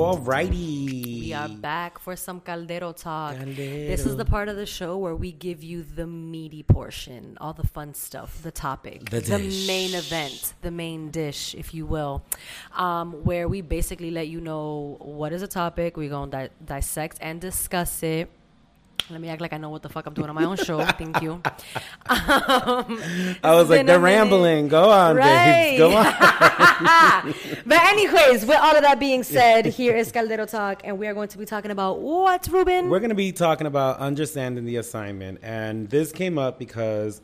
Alrighty. 0.00 1.20
We 1.20 1.32
are 1.34 1.48
back 1.48 1.98
for 1.98 2.16
some 2.16 2.40
Caldero 2.40 2.92
talk. 2.96 3.36
Caldero. 3.36 3.86
This 3.86 4.06
is 4.06 4.16
the 4.16 4.24
part 4.24 4.48
of 4.48 4.56
the 4.56 4.64
show 4.64 4.96
where 4.96 5.14
we 5.14 5.30
give 5.30 5.62
you 5.62 5.82
the 5.82 6.06
meaty 6.06 6.62
portion, 6.62 7.36
all 7.40 7.52
the 7.52 7.66
fun 7.66 7.92
stuff, 7.92 8.42
the 8.42 8.50
topic, 8.50 9.10
The 9.10 9.20
dish. 9.20 9.66
main 9.66 9.94
event, 9.94 10.54
the 10.62 10.70
main 10.70 11.10
dish, 11.10 11.54
if 11.54 11.74
you 11.74 11.84
will, 11.84 12.24
um, 12.74 13.12
where 13.24 13.46
we 13.46 13.60
basically 13.60 14.10
let 14.10 14.28
you 14.28 14.40
know 14.40 14.96
what 15.00 15.32
is 15.34 15.42
a 15.42 15.46
topic. 15.48 15.98
We're 15.98 16.08
going 16.08 16.30
to 16.30 16.36
di- 16.48 16.50
dissect 16.64 17.18
and 17.20 17.38
discuss 17.38 18.02
it. 18.02 18.30
Let 19.08 19.20
me 19.20 19.28
act 19.28 19.40
like 19.40 19.52
I 19.52 19.56
know 19.56 19.70
what 19.70 19.82
the 19.82 19.88
fuck 19.88 20.06
I'm 20.06 20.14
doing 20.14 20.28
on 20.28 20.34
my 20.36 20.44
own 20.44 20.56
show. 20.56 20.84
Thank 21.00 21.20
you. 21.22 21.32
Um, 21.32 21.42
I 22.08 23.54
was 23.54 23.68
like, 23.68 23.86
they're 23.86 23.98
rambling. 24.12 24.68
Go 24.68 24.90
on, 24.90 25.16
Right. 25.16 25.76
babes. 25.76 25.78
Go 25.78 25.96
on. 25.96 26.04
but 27.66 27.78
anyways, 27.82 28.46
with 28.46 28.58
all 28.58 28.76
of 28.76 28.82
that 28.82 28.98
being 29.00 29.22
said, 29.22 29.66
here 29.66 29.96
is 29.96 30.12
Caldero 30.12 30.46
Talk, 30.48 30.82
and 30.84 30.98
we 30.98 31.06
are 31.06 31.14
going 31.14 31.28
to 31.28 31.38
be 31.38 31.44
talking 31.44 31.70
about 31.70 32.00
what, 32.00 32.46
Ruben? 32.48 32.88
We're 32.88 33.00
going 33.00 33.10
to 33.10 33.14
be 33.16 33.32
talking 33.32 33.66
about 33.66 33.98
understanding 33.98 34.64
the 34.64 34.76
assignment. 34.76 35.40
And 35.42 35.88
this 35.90 36.12
came 36.12 36.38
up 36.38 36.58
because, 36.58 37.20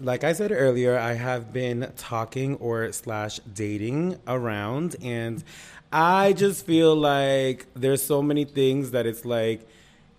like 0.00 0.24
I 0.24 0.32
said 0.32 0.50
earlier, 0.52 0.98
I 0.98 1.12
have 1.12 1.52
been 1.52 1.92
talking 1.96 2.56
or 2.56 2.90
slash 2.92 3.38
dating 3.54 4.18
around. 4.26 4.96
And 5.02 5.44
I 5.92 6.32
just 6.32 6.64
feel 6.64 6.96
like 6.96 7.66
there's 7.74 8.02
so 8.02 8.22
many 8.22 8.44
things 8.46 8.92
that 8.92 9.04
it's 9.06 9.24
like, 9.26 9.68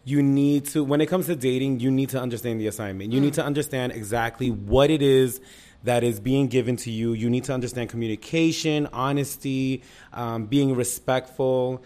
you 0.05 0.21
need 0.21 0.65
to 0.65 0.83
when 0.83 0.99
it 1.01 1.05
comes 1.07 1.25
to 1.27 1.35
dating 1.35 1.79
you 1.79 1.89
need 1.89 2.09
to 2.09 2.19
understand 2.21 2.59
the 2.59 2.67
assignment. 2.67 3.13
You 3.13 3.19
need 3.21 3.33
to 3.35 3.43
understand 3.43 3.93
exactly 3.93 4.49
what 4.51 4.89
it 4.89 5.01
is 5.01 5.39
that 5.83 6.03
is 6.03 6.19
being 6.19 6.47
given 6.47 6.75
to 6.77 6.91
you. 6.91 7.13
You 7.13 7.29
need 7.29 7.43
to 7.45 7.53
understand 7.53 7.89
communication 7.89 8.87
honesty 8.93 9.83
um, 10.13 10.45
being 10.45 10.75
respectful 10.75 11.83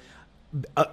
uh, 0.76 0.86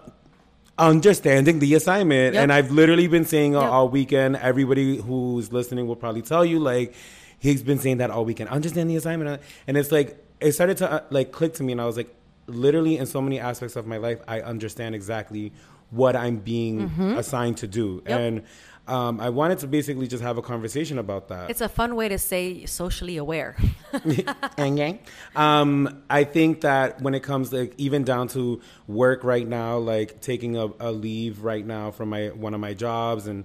understanding 0.78 1.60
the 1.60 1.74
assignment. 1.74 2.34
Yep. 2.34 2.42
and 2.42 2.52
i've 2.52 2.70
literally 2.70 3.06
been 3.06 3.24
saying 3.24 3.54
uh, 3.56 3.60
Yep. 3.60 3.70
all 3.70 3.88
weekend 3.88 4.36
everybody 4.36 4.96
who's 4.96 5.52
listening 5.52 5.86
will 5.86 5.96
probably 5.96 6.22
tell 6.22 6.44
you 6.44 6.58
like 6.58 6.94
he's 7.38 7.62
been 7.62 7.78
saying 7.78 7.98
that 7.98 8.10
all 8.10 8.24
weekend. 8.24 8.48
Understand 8.48 8.88
the 8.90 8.96
assignment. 8.96 9.40
And 9.66 9.76
it's 9.76 9.92
like 9.92 10.16
it 10.40 10.52
started 10.52 10.76
to 10.78 10.90
uh, 10.90 11.00
like 11.10 11.30
click 11.30 11.54
to 11.54 11.62
me 11.62 11.72
and 11.72 11.80
i 11.80 11.84
was 11.86 11.96
like 11.96 12.12
literally 12.46 12.98
in 12.98 13.06
so 13.06 13.20
many 13.22 13.38
aspects 13.38 13.76
of 13.76 13.86
my 13.86 13.96
life 13.96 14.20
i 14.28 14.40
understand 14.40 14.94
exactly 14.94 15.52
what 15.94 16.14
i'm 16.16 16.36
being 16.38 16.76
assigned 17.22 17.56
to 17.58 17.66
do 17.66 17.86
Mm-hmm. 18.00 18.08
Yep. 18.10 18.20
and 18.20 18.42
um, 18.86 19.14
i 19.20 19.30
wanted 19.30 19.58
to 19.60 19.66
basically 19.66 20.06
just 20.14 20.22
have 20.22 20.36
a 20.38 20.42
conversation 20.42 20.98
about 20.98 21.28
that 21.28 21.44
It's 21.52 21.60
a 21.60 21.68
fun 21.80 21.90
way 21.96 22.08
to 22.08 22.18
say 22.18 22.66
socially 22.66 23.16
aware. 23.16 23.56
and 24.58 24.98
um, 25.36 26.02
I 26.10 26.24
think 26.24 26.60
that 26.62 27.00
when 27.00 27.14
it 27.14 27.22
comes 27.22 27.52
like 27.52 27.72
even 27.78 28.04
down 28.04 28.28
to 28.36 28.60
work 28.86 29.24
right 29.24 29.46
now, 29.46 29.78
like 29.78 30.20
taking 30.20 30.56
a, 30.56 30.66
a 30.80 30.90
leave 30.92 31.34
right 31.44 31.64
now 31.76 31.90
from 31.96 32.08
my 32.10 32.28
one 32.28 32.54
of 32.54 32.60
my 32.60 32.74
jobs 32.74 33.26
and 33.26 33.44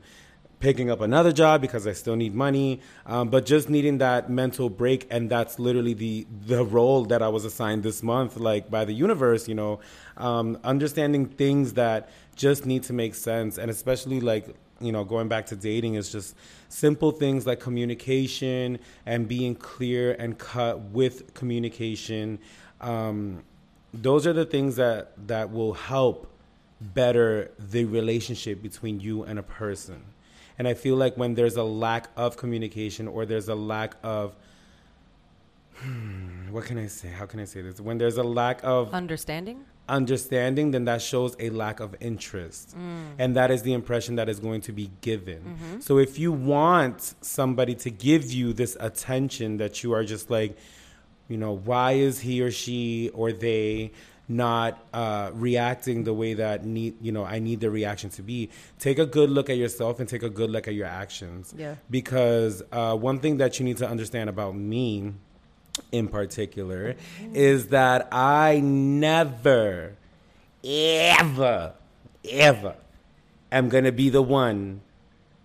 picking 0.59 0.91
up 0.91 0.99
another 0.99 1.31
job 1.31 1.61
because 1.61 1.87
I 1.87 1.93
still 1.93 2.17
need 2.17 2.33
money, 2.35 2.81
um, 3.05 3.29
but 3.29 3.45
just 3.45 3.69
needing 3.69 3.99
that 3.99 4.29
mental 4.29 4.69
break, 4.69 5.07
and 5.09 5.29
that's 5.29 5.57
literally 5.59 5.93
the 5.93 6.27
the 6.53 6.65
role 6.65 7.05
that 7.05 7.21
I 7.21 7.29
was 7.29 7.45
assigned 7.45 7.83
this 7.83 8.03
month, 8.03 8.35
like 8.37 8.69
by 8.69 8.83
the 8.85 8.93
universe, 8.93 9.47
you 9.47 9.55
know, 9.55 9.79
um, 10.17 10.57
understanding 10.63 11.27
things 11.27 11.73
that 11.73 12.09
just 12.39 12.65
need 12.65 12.83
to 12.83 12.93
make 12.93 13.15
sense, 13.15 13.57
and 13.57 13.69
especially 13.69 14.21
like 14.21 14.55
you 14.81 14.93
know, 14.93 15.03
going 15.03 15.27
back 15.27 15.45
to 15.47 15.57
dating 15.57 15.95
is 15.95 16.09
just 16.09 16.35
simple 16.69 17.11
things 17.11 17.45
like 17.45 17.59
communication 17.59 18.79
and 19.05 19.27
being 19.27 19.53
clear 19.53 20.13
and 20.13 20.37
cut 20.37 20.79
with 20.79 21.33
communication. 21.33 22.39
Um, 22.79 23.43
those 23.93 24.25
are 24.25 24.31
the 24.31 24.45
things 24.45 24.77
that 24.77 25.11
that 25.27 25.51
will 25.51 25.73
help 25.73 26.31
better 26.79 27.51
the 27.59 27.83
relationship 27.83 28.61
between 28.61 29.01
you 29.01 29.23
and 29.23 29.37
a 29.37 29.43
person. 29.43 30.01
And 30.57 30.65
I 30.65 30.75
feel 30.75 30.95
like 30.95 31.17
when 31.17 31.35
there's 31.35 31.57
a 31.57 31.63
lack 31.63 32.07
of 32.15 32.37
communication 32.37 33.07
or 33.07 33.25
there's 33.25 33.49
a 33.49 33.55
lack 33.55 33.95
of 34.01 34.33
hmm, 35.75 36.51
what 36.51 36.63
can 36.63 36.77
I 36.77 36.87
say? 36.87 37.09
How 37.09 37.25
can 37.25 37.41
I 37.41 37.45
say 37.45 37.61
this? 37.61 37.81
When 37.81 37.97
there's 37.97 38.17
a 38.17 38.23
lack 38.23 38.61
of 38.63 38.93
Understanding? 38.93 39.65
Understanding, 39.89 40.71
then 40.71 40.85
that 40.85 41.01
shows 41.01 41.35
a 41.39 41.49
lack 41.49 41.79
of 41.79 41.95
interest. 41.99 42.75
And 43.17 43.35
that 43.35 43.51
is 43.51 43.63
the 43.63 43.73
impression 43.73 44.15
that 44.15 44.29
is 44.29 44.39
going 44.39 44.61
to 44.61 44.71
be 44.71 44.91
given. 45.01 45.81
So 45.81 45.97
if 45.97 46.19
you 46.19 46.31
want 46.31 47.15
somebody 47.21 47.75
to 47.75 47.89
give 47.89 48.31
you 48.31 48.53
this 48.53 48.77
attention 48.79 49.57
that 49.57 49.83
you 49.83 49.93
are 49.93 50.03
just 50.03 50.29
like, 50.29 50.57
you 51.27 51.37
know, 51.37 51.53
why 51.53 51.93
is 51.93 52.19
he 52.19 52.41
or 52.41 52.51
she 52.51 53.09
or 53.13 53.31
they 53.31 53.91
not 54.29 54.85
uh, 54.93 55.31
reacting 55.33 56.03
the 56.03 56.13
way 56.13 56.35
that 56.35 56.63
need 56.63 56.95
you 57.01 57.11
know 57.11 57.25
I 57.25 57.39
need 57.39 57.59
the 57.59 57.71
reaction 57.71 58.11
to 58.11 58.21
be. 58.21 58.49
Take 58.77 58.99
a 58.99 59.05
good 59.05 59.29
look 59.31 59.49
at 59.49 59.57
yourself 59.57 59.99
and 59.99 60.07
take 60.07 60.23
a 60.23 60.29
good 60.29 60.51
look 60.51 60.67
at 60.67 60.75
your 60.75 60.85
actions. 60.85 61.53
Yeah. 61.57 61.75
Because 61.89 62.61
uh, 62.71 62.95
one 62.95 63.19
thing 63.19 63.37
that 63.37 63.59
you 63.59 63.65
need 63.65 63.77
to 63.77 63.89
understand 63.89 64.29
about 64.29 64.55
me 64.55 65.13
in 65.91 66.07
particular 66.07 66.95
is 67.33 67.67
that 67.67 68.07
I 68.11 68.59
never, 68.59 69.95
ever, 70.63 71.73
ever 72.29 72.75
am 73.51 73.69
going 73.69 73.85
to 73.85 73.91
be 73.91 74.09
the 74.09 74.21
one 74.21 74.81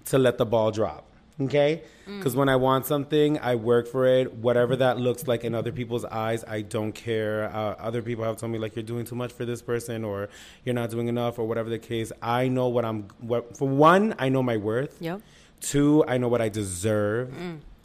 to 0.07 0.19
let 0.19 0.39
the 0.39 0.47
ball 0.47 0.71
drop. 0.71 1.07
Okay? 1.41 1.83
Because 2.07 2.37
when 2.37 2.49
I 2.49 2.57
want 2.57 2.87
something, 2.87 3.39
I 3.41 3.55
work 3.57 3.89
for 3.89 4.07
it. 4.07 4.35
Whatever 4.35 4.77
that 4.77 4.99
looks 4.99 5.27
like 5.27 5.43
in 5.43 5.55
other 5.55 5.73
people's 5.73 6.05
eyes, 6.05 6.45
I 6.47 6.61
don't 6.61 6.93
care. 6.93 7.51
Uh, 7.53 7.75
other 7.79 8.03
people 8.03 8.25
have 8.25 8.37
told 8.37 8.53
me, 8.53 8.59
like, 8.59 8.77
you're 8.77 8.85
doing 8.85 9.05
too 9.05 9.17
much 9.17 9.33
for 9.33 9.45
this 9.45 9.63
person 9.63 10.05
or 10.05 10.29
you're 10.65 10.75
not 10.75 10.91
doing 10.91 11.09
enough 11.09 11.39
or 11.39 11.49
whatever 11.49 11.71
the 11.71 11.79
case. 11.79 12.13
I 12.23 12.49
know 12.49 12.69
what 12.69 12.85
I'm, 12.85 13.09
what, 13.21 13.57
for 13.57 13.67
one, 13.67 14.15
I 14.19 14.29
know 14.29 14.43
my 14.43 14.59
worth. 14.59 14.97
Yep. 15.01 15.23
Two, 15.61 16.05
I 16.07 16.19
know 16.19 16.29
what 16.29 16.43
I 16.43 16.51
deserve. 16.51 17.35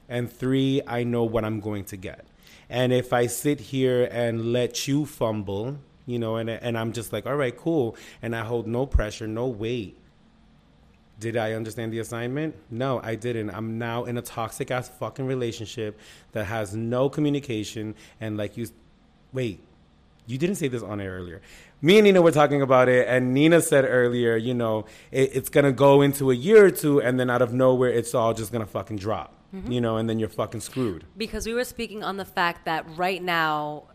And 0.09 0.31
three, 0.31 0.81
I 0.85 1.03
know 1.03 1.23
what 1.23 1.45
I'm 1.45 1.59
going 1.59 1.85
to 1.85 1.97
get. 1.97 2.25
And 2.69 2.91
if 2.91 3.13
I 3.13 3.27
sit 3.27 3.59
here 3.59 4.09
and 4.11 4.51
let 4.51 4.87
you 4.87 5.05
fumble, 5.05 5.77
you 6.05 6.19
know, 6.19 6.35
and, 6.35 6.49
and 6.49 6.77
I'm 6.77 6.91
just 6.91 7.13
like, 7.13 7.25
all 7.25 7.35
right, 7.35 7.55
cool. 7.55 7.95
And 8.21 8.35
I 8.35 8.43
hold 8.43 8.67
no 8.67 8.85
pressure, 8.85 9.27
no 9.27 9.47
weight. 9.47 9.95
Did 11.19 11.37
I 11.37 11.53
understand 11.53 11.93
the 11.93 11.99
assignment? 11.99 12.55
No, 12.71 13.01
I 13.03 13.15
didn't. 13.15 13.49
I'm 13.51 13.77
now 13.77 14.05
in 14.05 14.17
a 14.17 14.21
toxic 14.21 14.71
ass 14.71 14.89
fucking 14.89 15.27
relationship 15.27 15.99
that 16.31 16.45
has 16.45 16.75
no 16.75 17.09
communication. 17.09 17.93
And 18.21 18.37
like 18.37 18.57
you, 18.57 18.67
wait, 19.33 19.59
you 20.25 20.37
didn't 20.37 20.55
say 20.55 20.67
this 20.67 20.83
on 20.83 21.01
air 21.01 21.13
earlier. 21.13 21.41
Me 21.81 21.97
and 21.97 22.05
Nina 22.05 22.21
were 22.21 22.31
talking 22.31 22.61
about 22.61 22.87
it, 22.87 23.07
and 23.07 23.33
Nina 23.33 23.61
said 23.61 23.83
earlier, 23.83 24.35
you 24.35 24.53
know, 24.53 24.85
it, 25.11 25.31
it's 25.33 25.49
gonna 25.49 25.71
go 25.71 26.01
into 26.01 26.29
a 26.29 26.35
year 26.35 26.65
or 26.65 26.71
two, 26.71 27.01
and 27.01 27.19
then 27.19 27.29
out 27.29 27.41
of 27.41 27.53
nowhere, 27.53 27.89
it's 27.89 28.13
all 28.13 28.33
just 28.33 28.51
gonna 28.51 28.65
fucking 28.65 28.97
drop, 28.97 29.33
Mm-hmm. 29.53 29.71
you 29.71 29.81
know, 29.81 29.97
and 29.97 30.07
then 30.07 30.19
you're 30.19 30.29
fucking 30.29 30.61
screwed. 30.61 31.05
because 31.17 31.45
we 31.47 31.53
were 31.53 31.63
speaking 31.63 32.03
on 32.03 32.17
the 32.17 32.25
fact 32.25 32.65
that 32.65 32.85
right 32.97 33.21
now 33.23 33.85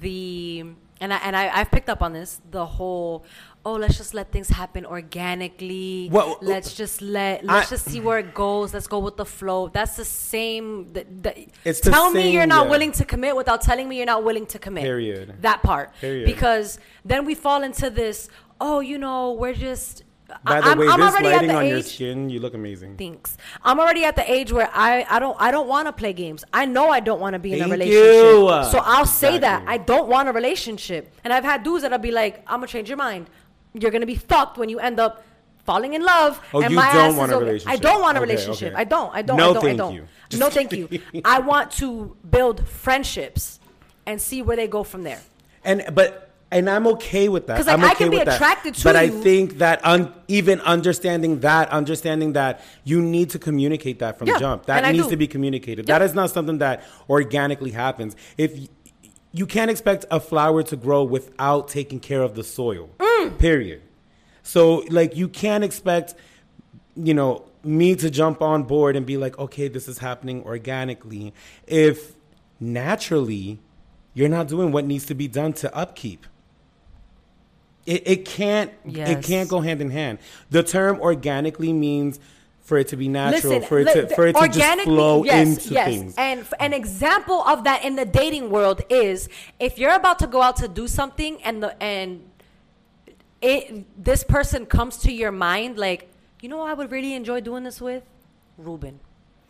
the 0.00 0.64
and 1.00 1.14
I 1.14 1.16
and 1.18 1.34
I, 1.36 1.48
I've 1.60 1.70
picked 1.70 1.88
up 1.88 2.02
on 2.02 2.12
this 2.12 2.40
the 2.50 2.66
whole 2.66 3.24
oh 3.64 3.74
let's 3.74 3.96
just 3.96 4.12
let 4.12 4.32
things 4.32 4.48
happen 4.48 4.84
organically 4.84 6.08
Well, 6.10 6.38
let's 6.42 6.74
just 6.74 7.00
let 7.00 7.44
let's 7.44 7.68
I- 7.68 7.70
just 7.70 7.84
see 7.86 8.00
where 8.00 8.18
it 8.18 8.34
goes 8.34 8.74
let's 8.74 8.86
go 8.86 8.98
with 8.98 9.16
the 9.16 9.24
flow 9.24 9.68
that's 9.68 9.96
the 9.96 10.04
same 10.04 10.92
the, 10.92 11.04
the, 11.22 11.46
It's 11.64 11.80
the 11.80 11.90
tell 11.90 12.10
me 12.10 12.22
same, 12.22 12.34
you're 12.34 12.46
not 12.46 12.64
yeah. 12.66 12.70
willing 12.70 12.92
to 12.92 13.04
commit 13.04 13.36
without 13.36 13.60
telling 13.62 13.88
me 13.88 13.96
you're 13.96 14.06
not 14.06 14.24
willing 14.24 14.46
to 14.46 14.58
commit 14.58 14.84
Period. 14.84 15.36
that 15.42 15.62
part 15.62 15.94
Period. 16.00 16.26
because 16.26 16.78
then 17.04 17.24
we 17.24 17.34
fall 17.34 17.62
into 17.62 17.90
this 17.90 18.28
oh 18.60 18.80
you 18.80 18.98
know 18.98 19.32
we're 19.32 19.54
just 19.54 20.02
By 20.44 20.60
the 20.60 20.66
I'm- 20.68 20.78
way, 20.78 20.86
I'm 20.88 21.00
this 21.00 21.10
already 21.10 21.26
at 21.28 21.32
lighting 21.32 21.48
the 21.48 21.54
on 21.56 21.66
your 21.66 21.82
skin, 21.82 22.28
you 22.30 22.38
look 22.40 22.52
amazing. 22.54 22.96
Thanks. 22.96 23.36
I'm 23.64 23.80
already 23.80 24.04
at 24.04 24.14
the 24.14 24.30
age 24.30 24.52
where 24.52 24.68
I, 24.74 25.06
I 25.08 25.18
don't 25.18 25.36
I 25.40 25.50
don't 25.50 25.68
want 25.68 25.86
to 25.88 25.92
play 25.92 26.12
games. 26.12 26.44
I 26.52 26.66
know 26.66 26.90
I 26.90 27.00
don't 27.00 27.18
want 27.20 27.32
to 27.34 27.38
be 27.38 27.54
in 27.54 27.62
a 27.62 27.68
relationship. 27.68 28.04
you. 28.04 28.70
So 28.70 28.78
I'll 28.84 29.06
say 29.06 29.38
that 29.38 29.64
I 29.66 29.78
don't 29.78 30.08
want 30.08 30.28
a 30.28 30.32
relationship. 30.32 31.12
And 31.24 31.32
I've 31.32 31.44
had 31.44 31.62
dudes 31.62 31.82
that'll 31.82 31.98
be 31.98 32.10
like, 32.10 32.38
I'm 32.46 32.58
gonna 32.60 32.66
change 32.66 32.88
your 32.90 32.98
mind. 32.98 33.30
You're 33.72 33.90
gonna 33.90 34.06
be 34.06 34.16
fucked 34.16 34.58
when 34.58 34.68
you 34.68 34.78
end 34.80 35.00
up 35.00 35.24
falling 35.64 35.94
in 35.94 36.02
love. 36.04 36.40
Oh, 36.52 36.60
and 36.60 36.70
you 36.70 36.76
my 36.76 36.92
don't 36.92 37.10
ass 37.12 37.16
want 37.16 37.30
is 37.32 37.36
a 37.36 37.40
relationship. 37.40 37.72
I 37.72 37.76
don't 37.76 38.00
want 38.02 38.16
a 38.18 38.20
Okay, 38.20 38.30
relationship. 38.30 38.72
okay. 38.72 38.80
I 38.80 38.84
don't. 38.84 39.14
I 39.14 39.22
don't. 39.22 39.36
No, 39.38 39.50
I 39.50 39.52
don't. 39.54 39.62
thank 39.62 39.74
I 39.80 39.84
don't. 39.84 39.94
you. 39.94 40.08
Just 40.28 40.40
no, 40.40 40.50
thank 40.50 40.72
you. 40.72 40.88
I 41.24 41.38
want 41.40 41.70
to 41.72 42.16
build 42.30 42.66
friendships 42.68 43.60
and 44.06 44.20
see 44.20 44.42
where 44.42 44.56
they 44.56 44.68
go 44.68 44.82
from 44.82 45.02
there. 45.04 45.20
And 45.64 45.84
but 45.94 46.27
and 46.50 46.68
I'm 46.70 46.86
okay 46.86 47.28
with 47.28 47.46
that. 47.46 47.56
'Cause, 47.58 47.66
like, 47.66 47.74
I'm 47.74 47.84
I 47.84 47.88
okay 47.88 47.94
can 47.96 48.10
be 48.10 48.18
with 48.18 48.26
that. 48.26 48.64
to 48.74 48.84
But 48.84 48.96
I 48.96 49.08
think 49.08 49.58
that 49.58 49.80
un, 49.84 50.12
even 50.28 50.60
understanding 50.62 51.40
that, 51.40 51.68
understanding 51.70 52.32
that 52.32 52.60
you 52.84 53.02
need 53.02 53.30
to 53.30 53.38
communicate 53.38 53.98
that 53.98 54.18
from 54.18 54.28
Yeah, 54.28 54.38
jump. 54.38 54.66
That 54.66 54.90
needs 54.92 55.08
to 55.08 55.16
be 55.16 55.26
communicated. 55.26 55.88
Yeah. 55.88 55.98
That 55.98 56.04
is 56.04 56.14
not 56.14 56.30
something 56.30 56.58
that 56.58 56.82
organically 57.08 57.72
happens. 57.72 58.16
If 58.38 58.52
you 59.32 59.46
can't 59.46 59.70
expect 59.70 60.06
a 60.10 60.20
flower 60.20 60.62
to 60.62 60.76
grow 60.76 61.04
without 61.04 61.68
taking 61.68 62.00
care 62.00 62.22
of 62.22 62.34
the 62.34 62.42
soil. 62.44 62.88
Mm. 62.98 63.38
Period. 63.38 63.82
So 64.42 64.84
like 64.88 65.14
you 65.16 65.28
can't 65.28 65.62
expect 65.64 66.14
you 66.96 67.14
know 67.14 67.44
me 67.62 67.94
to 67.94 68.08
jump 68.10 68.40
on 68.40 68.62
board 68.62 68.96
and 68.96 69.04
be 69.04 69.16
like 69.16 69.38
okay 69.38 69.68
this 69.68 69.86
is 69.88 69.98
happening 69.98 70.42
organically 70.44 71.32
if 71.66 72.14
naturally 72.58 73.58
you're 74.14 74.28
not 74.28 74.48
doing 74.48 74.72
what 74.72 74.84
needs 74.84 75.06
to 75.06 75.14
be 75.14 75.28
done 75.28 75.52
to 75.52 75.72
upkeep 75.76 76.26
it, 77.94 78.02
it 78.12 78.24
can't 78.24 78.70
it 78.84 79.22
can't 79.24 79.48
go 79.48 79.60
hand 79.60 79.80
in 79.80 79.90
hand 79.90 80.18
the 80.50 80.62
term 80.62 81.00
organically 81.00 81.72
means 81.72 82.20
for 82.60 82.76
it 82.76 82.88
to 82.88 82.96
be 82.96 83.08
natural 83.08 83.54
Listen, 83.54 83.68
for 83.68 83.78
it 83.78 83.86
to 83.94 84.14
for 84.14 84.26
it 84.26 84.36
to 84.36 84.48
just 84.48 84.80
flow 84.82 85.24
yes, 85.24 85.48
into 85.48 85.74
yes. 85.74 85.88
things 85.88 86.14
And 86.18 86.40
f- 86.40 86.52
an 86.60 86.72
example 86.74 87.40
of 87.52 87.64
that 87.64 87.84
in 87.88 87.96
the 87.96 88.04
dating 88.04 88.50
world 88.50 88.82
is 88.90 89.28
if 89.58 89.78
you're 89.78 89.94
about 90.02 90.18
to 90.18 90.26
go 90.26 90.42
out 90.42 90.56
to 90.56 90.68
do 90.68 90.86
something 90.86 91.42
and 91.42 91.62
the 91.62 91.70
and 91.82 92.08
it 93.40 93.84
this 94.04 94.22
person 94.24 94.66
comes 94.66 94.98
to 94.98 95.12
your 95.12 95.32
mind 95.32 95.78
like, 95.78 96.10
you 96.42 96.48
know, 96.48 96.60
I 96.60 96.74
would 96.74 96.90
really 96.90 97.14
enjoy 97.14 97.40
doing 97.40 97.64
this 97.64 97.80
with 97.80 98.02
Ruben. 98.58 99.00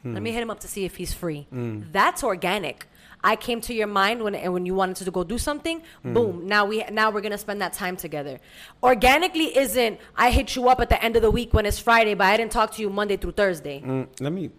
Let 0.05 0.19
Hmm. 0.19 0.23
me 0.23 0.31
hit 0.33 0.43
him 0.43 0.51
up 0.51 0.61
to 0.61 0.69
see 0.69 0.85
if 0.85 0.97
he's 0.97 1.13
free. 1.13 1.47
That's 1.51 2.23
organic. 2.23 2.87
I 3.23 3.37
came 3.37 3.61
to 3.63 3.75
your 3.75 3.87
mind 3.87 4.23
when 4.23 4.35
and 4.35 4.53
when 4.53 4.65
you 4.67 4.75
wanted 4.75 5.05
to 5.05 5.11
go 5.11 5.25
do 5.25 5.39
something. 5.39 5.83
Hmm. 6.03 6.15
Boom! 6.15 6.47
Now 6.47 6.65
we 6.67 6.85
now 6.91 7.11
we're 7.11 7.21
gonna 7.21 7.39
spend 7.39 7.61
that 7.61 7.73
time 7.73 7.97
together. 7.97 8.39
Organically 8.83 9.57
isn't 9.57 9.99
I 10.17 10.31
hit 10.31 10.55
you 10.57 10.69
up 10.69 10.81
at 10.81 10.89
the 10.89 11.03
end 11.03 11.17
of 11.17 11.23
the 11.23 11.31
week 11.31 11.53
when 11.53 11.67
it's 11.67 11.79
Friday, 11.79 12.15
but 12.15 12.27
I 12.27 12.37
didn't 12.37 12.53
talk 12.53 12.73
to 12.75 12.83
you 12.83 12.91
Monday 12.91 13.17
through 13.17 13.33
Thursday, 13.33 13.81
Mm, 13.85 14.09
let 14.21 14.33
me 14.33 14.51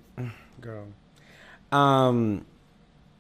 girl 0.60 0.88
um 1.72 2.45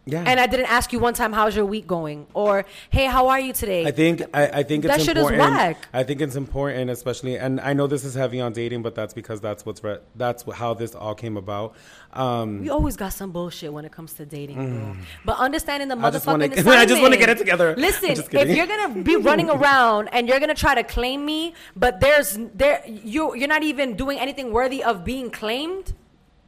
yeah 0.05 0.23
and 0.25 0.39
I 0.39 0.47
didn't 0.47 0.71
ask 0.71 0.91
you 0.93 0.99
one 0.99 1.13
time 1.13 1.33
how's 1.33 1.55
your 1.55 1.65
week 1.65 1.85
going 1.85 2.25
or 2.33 2.65
hey 2.89 3.05
how 3.05 3.27
are 3.27 3.39
you 3.39 3.53
today. 3.53 3.85
I 3.85 3.91
think 3.91 4.21
I, 4.33 4.47
I 4.59 4.63
think 4.63 4.85
it's 4.85 4.95
That 4.95 5.01
shit 5.05 5.17
is 5.17 5.23
important. 5.23 5.39
whack. 5.41 5.87
I 5.93 6.03
think 6.03 6.21
it's 6.21 6.35
important, 6.35 6.89
especially, 6.89 7.37
and 7.37 7.59
I 7.61 7.73
know 7.73 7.85
this 7.87 8.03
is 8.05 8.15
heavy 8.15 8.39
on 8.41 8.53
dating, 8.53 8.81
but 8.81 8.95
that's 8.95 9.13
because 9.13 9.39
that's 9.41 9.65
what's 9.65 9.83
re- 9.83 9.99
that's 10.15 10.43
how 10.53 10.73
this 10.73 10.95
all 10.95 11.15
came 11.15 11.37
about. 11.37 11.75
Um, 12.13 12.61
we 12.61 12.69
always 12.69 12.95
got 12.95 13.13
some 13.13 13.31
bullshit 13.31 13.71
when 13.71 13.85
it 13.85 13.91
comes 13.91 14.13
to 14.13 14.25
dating, 14.25 14.55
bro. 14.55 14.95
But 15.25 15.37
understanding 15.37 15.89
the 15.89 15.95
Mm. 15.95 16.05
I 16.05 16.09
just 16.11 16.25
wanna- 16.25 16.47
motherfucking 16.47 16.77
I 16.83 16.85
just 16.85 17.01
wanna 17.01 17.17
get 17.17 17.29
it 17.29 17.37
together. 17.37 17.75
Listen, 17.77 18.11
if 18.11 18.49
you're 18.55 18.67
gonna 18.67 19.03
be 19.03 19.15
running 19.29 19.49
around 19.49 20.07
and 20.11 20.27
you're 20.27 20.39
gonna 20.39 20.55
try 20.55 20.73
to 20.75 20.83
claim 20.83 21.23
me, 21.25 21.53
but 21.75 21.99
there's 21.99 22.37
there 22.55 22.81
you 22.87 23.35
you're 23.35 23.47
not 23.47 23.63
even 23.63 23.95
doing 23.95 24.17
anything 24.17 24.51
worthy 24.51 24.83
of 24.83 25.03
being 25.03 25.29
claimed, 25.29 25.93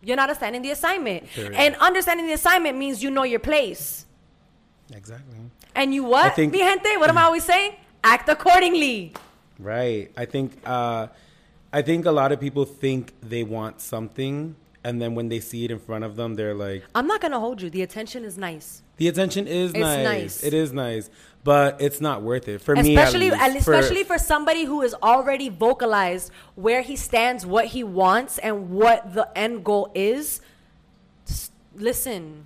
you're 0.03 0.15
not 0.15 0.29
understanding 0.29 0.61
the 0.61 0.71
assignment. 0.71 1.27
Period. 1.29 1.53
And 1.55 1.75
understanding 1.75 2.27
the 2.27 2.33
assignment 2.33 2.77
means 2.77 3.01
you 3.03 3.11
know 3.11 3.23
your 3.23 3.39
place. 3.39 4.05
exactly. 4.93 5.37
And 5.75 5.93
you 5.93 6.03
what? 6.03 6.25
I 6.25 6.29
think- 6.29 6.51
Mi 6.51 6.59
gente, 6.59 6.97
what 6.97 7.09
am 7.09 7.17
I 7.17 7.23
always 7.23 7.43
saying? 7.45 7.75
Act 8.03 8.27
accordingly. 8.29 9.13
Right. 9.59 10.11
I 10.17 10.25
think 10.25 10.57
uh, 10.65 11.07
I 11.71 11.81
think 11.81 12.05
a 12.05 12.11
lot 12.11 12.31
of 12.31 12.39
people 12.39 12.65
think 12.65 13.13
they 13.21 13.43
want 13.43 13.79
something, 13.79 14.55
and 14.83 15.01
then 15.01 15.15
when 15.15 15.29
they 15.29 15.39
see 15.39 15.63
it 15.65 15.71
in 15.71 15.79
front 15.79 16.03
of 16.03 16.15
them, 16.17 16.35
they're 16.35 16.53
like, 16.55 16.83
I'm 16.95 17.07
not 17.07 17.21
gonna 17.21 17.39
hold 17.39 17.61
you. 17.61 17.69
The 17.69 17.83
attention 17.83 18.25
is 18.25 18.37
nice. 18.37 18.81
"The 18.97 19.07
attention 19.07 19.47
is 19.47 19.69
It's 19.71 19.79
nice. 19.79 20.03
nice. 20.03 20.43
It 20.43 20.53
is 20.53 20.73
nice, 20.73 21.09
but 21.43 21.81
it's 21.81 22.01
not 22.01 22.21
worth 22.21 22.47
it 22.47 22.61
for 22.61 22.75
me." 22.75 22.95
at 22.95 23.03
especially 23.03 23.29
and 23.31 23.63
For- 23.63 23.73
especially 23.73 24.03
for 24.03 24.17
somebody 24.17 24.63
who 24.65 24.81
has 24.81 24.93
already 24.95 25.49
vocalized 25.49 26.31
where 26.55 26.81
he 26.81 26.95
stands, 26.95 27.45
what 27.45 27.67
he 27.67 27.83
wants, 27.83 28.37
and 28.37 28.69
what 28.71 29.13
the 29.13 29.27
end 29.35 29.63
goal 29.63 29.91
is. 29.95 30.41
Just 31.25 31.51
listen, 31.75 32.45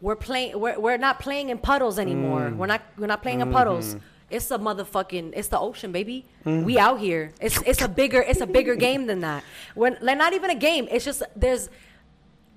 we're 0.00 0.16
playing. 0.16 0.58
We're, 0.58 0.78
we're 0.78 0.98
not 0.98 1.20
playing 1.20 1.50
in 1.50 1.58
puddles 1.58 1.98
anymore. 1.98 2.50
Mm. 2.50 2.56
We're 2.56 2.66
not. 2.66 2.82
We're 2.98 3.06
not 3.06 3.22
playing 3.22 3.40
in 3.40 3.52
puddles. 3.52 3.94
Mm-hmm. 3.94 4.06
It's 4.30 4.50
a 4.50 4.58
motherfucking. 4.58 5.34
It's 5.36 5.48
the 5.48 5.58
ocean, 5.58 5.92
baby. 5.92 6.24
We 6.44 6.78
out 6.78 7.00
here. 7.00 7.32
It's 7.40 7.60
it's 7.62 7.82
a 7.82 7.88
bigger. 7.88 8.22
It's 8.22 8.40
a 8.40 8.46
bigger 8.46 8.74
game 8.74 9.06
than 9.06 9.20
that. 9.20 9.44
We're 9.76 9.96
like 10.00 10.16
not 10.16 10.32
even 10.32 10.50
a 10.50 10.54
game. 10.54 10.88
It's 10.90 11.04
just 11.04 11.22
there's 11.36 11.68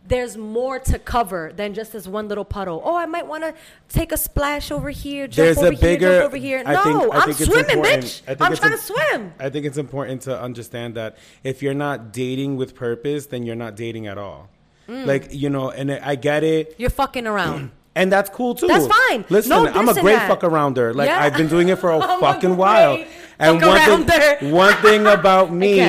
there's 0.07 0.37
more 0.37 0.77
to 0.79 0.99
cover 0.99 1.51
than 1.55 1.73
just 1.73 1.91
this 1.93 2.07
one 2.07 2.27
little 2.27 2.45
puddle. 2.45 2.81
Oh, 2.85 2.95
I 2.95 3.05
might 3.07 3.25
want 3.25 3.43
to 3.43 3.53
take 3.89 4.11
a 4.11 4.17
splash 4.17 4.69
over 4.71 4.89
here, 4.91 5.27
jump 5.27 5.35
There's 5.45 5.57
over 5.57 5.67
a 5.67 5.71
here, 5.71 5.79
bigger. 5.79 6.11
jump 6.19 6.25
over 6.27 6.37
here. 6.37 6.63
I 6.65 6.73
No, 6.73 6.83
think- 6.83 7.13
I 7.13 7.17
I'm 7.17 7.33
think 7.33 7.51
swimming, 7.51 7.83
bitch. 7.83 8.21
I 8.23 8.25
think 8.35 8.41
I'm 8.41 8.51
it's 8.51 8.59
trying 8.61 8.71
to 8.73 8.77
swim. 8.77 9.33
I 9.39 9.49
think 9.49 9.65
it's 9.65 9.77
important 9.77 10.21
to 10.23 10.39
understand 10.39 10.95
that 10.95 11.17
if 11.43 11.63
you're 11.63 11.73
not 11.73 12.11
dating 12.13 12.57
with 12.57 12.75
purpose, 12.75 13.25
then 13.25 13.43
you're 13.43 13.55
not 13.55 13.75
dating 13.75 14.05
at 14.07 14.17
all. 14.17 14.49
Mm. 14.87 15.05
Like 15.07 15.33
you 15.33 15.49
know, 15.49 15.71
and 15.71 15.91
I 15.91 16.13
get 16.15 16.43
it, 16.43 16.75
You're 16.77 16.91
fucking 16.91 17.25
around. 17.25 17.71
and 17.95 18.11
that's 18.11 18.29
cool 18.29 18.53
too. 18.53 18.67
That's 18.67 18.85
fine. 18.85 19.25
Listen, 19.29 19.49
No 19.49 19.67
I'm 19.67 19.89
a 19.89 19.93
great 19.95 20.19
fuck 20.27 20.41
arounder. 20.41 20.93
Like 20.93 21.07
Yeah. 21.07 21.23
I've 21.23 21.35
been 21.35 21.47
doing 21.47 21.69
it 21.69 21.79
for 21.79 21.89
a 21.89 21.97
I'm 21.99 22.17
a 22.17 22.19
fucking 22.19 22.55
while. 22.57 23.03
And 23.39 23.59
one 23.59 24.05
thing, 24.05 24.51
one 24.51 24.73
thing 24.83 25.07
about 25.07 25.51
me 25.63 25.79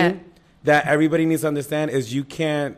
that 0.65 0.87
everybody 0.87 1.27
needs 1.27 1.43
to 1.43 1.49
understand 1.49 1.91
is 1.91 2.13
you 2.15 2.25
can't, 2.25 2.77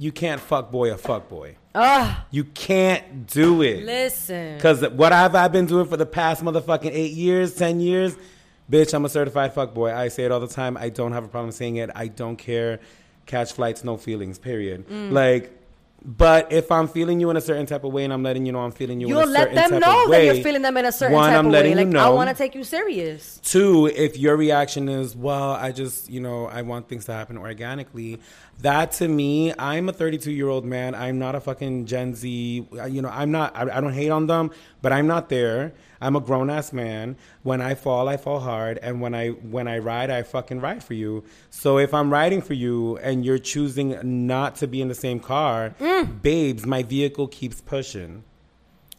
you 0.00 0.10
can't 0.12 0.40
fuck 0.40 0.70
boy 0.70 0.90
a 0.92 0.96
fuck 0.96 1.28
boy. 1.28 1.56
Ugh, 1.74 2.16
You 2.30 2.44
can't 2.44 3.26
do 3.28 3.62
it. 3.62 3.84
listen. 3.84 4.54
Because 4.56 4.80
what 4.88 5.12
have 5.12 5.34
I 5.34 5.46
been 5.48 5.66
doing 5.66 5.86
for 5.86 5.96
the 5.98 6.06
past 6.06 6.42
motherfucking 6.42 6.90
eight 6.90 7.12
years, 7.12 7.54
ten 7.54 7.78
years? 7.80 8.16
Bitch, 8.70 8.94
I'm 8.94 9.04
a 9.04 9.08
certified 9.08 9.52
fuck 9.52 9.74
boy. 9.74 9.92
I 9.94 10.08
say 10.08 10.24
it 10.24 10.32
all 10.32 10.40
the 10.40 10.48
time. 10.48 10.76
I 10.76 10.88
don't 10.88 11.12
have 11.12 11.24
a 11.24 11.28
problem 11.28 11.52
saying 11.52 11.76
it. 11.76 11.90
I 11.94 12.08
don't 12.08 12.36
care. 12.36 12.80
Catch 13.26 13.52
flights, 13.52 13.84
no 13.84 13.96
feelings, 13.96 14.38
period. 14.38 14.88
Mm. 14.88 15.12
Like, 15.12 15.52
but 16.04 16.52
if 16.52 16.72
I'm 16.72 16.88
feeling 16.88 17.20
you 17.20 17.30
in 17.30 17.36
a 17.36 17.40
certain 17.40 17.66
type 17.66 17.84
of 17.84 17.92
way 17.92 18.04
and 18.04 18.12
I'm 18.12 18.22
letting 18.22 18.46
you 18.46 18.52
know 18.52 18.60
I'm 18.60 18.70
feeling 18.70 19.00
you 19.00 19.08
You'll 19.08 19.20
in 19.20 19.28
a 19.28 19.32
let 19.32 19.54
them 19.54 19.78
know 19.78 20.08
that 20.10 20.24
you're 20.24 20.42
feeling 20.42 20.62
them 20.62 20.76
in 20.76 20.86
a 20.86 20.92
certain 20.92 21.14
one, 21.14 21.30
type 21.30 21.38
I'm 21.38 21.46
of 21.46 21.52
letting 21.52 21.76
way. 21.76 21.82
you 21.82 21.90
Like 21.90 22.02
I 22.02 22.08
want 22.08 22.30
to 22.30 22.34
take 22.34 22.54
you 22.54 22.64
serious. 22.64 23.38
Two, 23.44 23.86
if 23.86 24.16
your 24.16 24.36
reaction 24.36 24.88
is, 24.88 25.14
well, 25.14 25.52
I 25.52 25.72
just, 25.72 26.08
you 26.08 26.20
know, 26.20 26.46
I 26.46 26.62
want 26.62 26.88
things 26.88 27.04
to 27.06 27.12
happen 27.12 27.36
organically, 27.36 28.18
that 28.60 28.92
to 28.92 29.08
me, 29.08 29.52
I'm 29.58 29.88
a 29.88 29.92
32 29.92 30.30
year 30.30 30.48
old 30.48 30.64
man. 30.64 30.94
I'm 30.94 31.18
not 31.18 31.34
a 31.34 31.40
fucking 31.40 31.86
Gen 31.86 32.14
Z. 32.14 32.30
You 32.88 33.02
know, 33.02 33.10
I'm 33.10 33.30
not, 33.30 33.54
I, 33.54 33.62
I 33.76 33.80
don't 33.80 33.92
hate 33.92 34.10
on 34.10 34.26
them, 34.26 34.50
but 34.82 34.92
I'm 34.92 35.06
not 35.06 35.28
there. 35.28 35.74
I'm 36.00 36.16
a 36.16 36.20
grown 36.20 36.48
ass 36.50 36.72
man. 36.72 37.16
When 37.42 37.60
I 37.60 37.74
fall, 37.74 38.08
I 38.08 38.16
fall 38.16 38.40
hard. 38.40 38.78
And 38.82 39.00
when 39.00 39.14
I, 39.14 39.28
when 39.28 39.68
I 39.68 39.78
ride, 39.78 40.10
I 40.10 40.22
fucking 40.22 40.60
ride 40.60 40.82
for 40.82 40.94
you. 40.94 41.24
So 41.50 41.78
if 41.78 41.92
I'm 41.92 42.10
riding 42.10 42.40
for 42.40 42.54
you 42.54 42.96
and 42.98 43.24
you're 43.24 43.38
choosing 43.38 43.98
not 44.26 44.56
to 44.56 44.66
be 44.66 44.80
in 44.80 44.88
the 44.88 44.94
same 44.94 45.20
car, 45.20 45.74
Mm. 45.80 46.22
babes, 46.22 46.64
my 46.66 46.82
vehicle 46.82 47.28
keeps 47.28 47.60
pushing. 47.60 48.24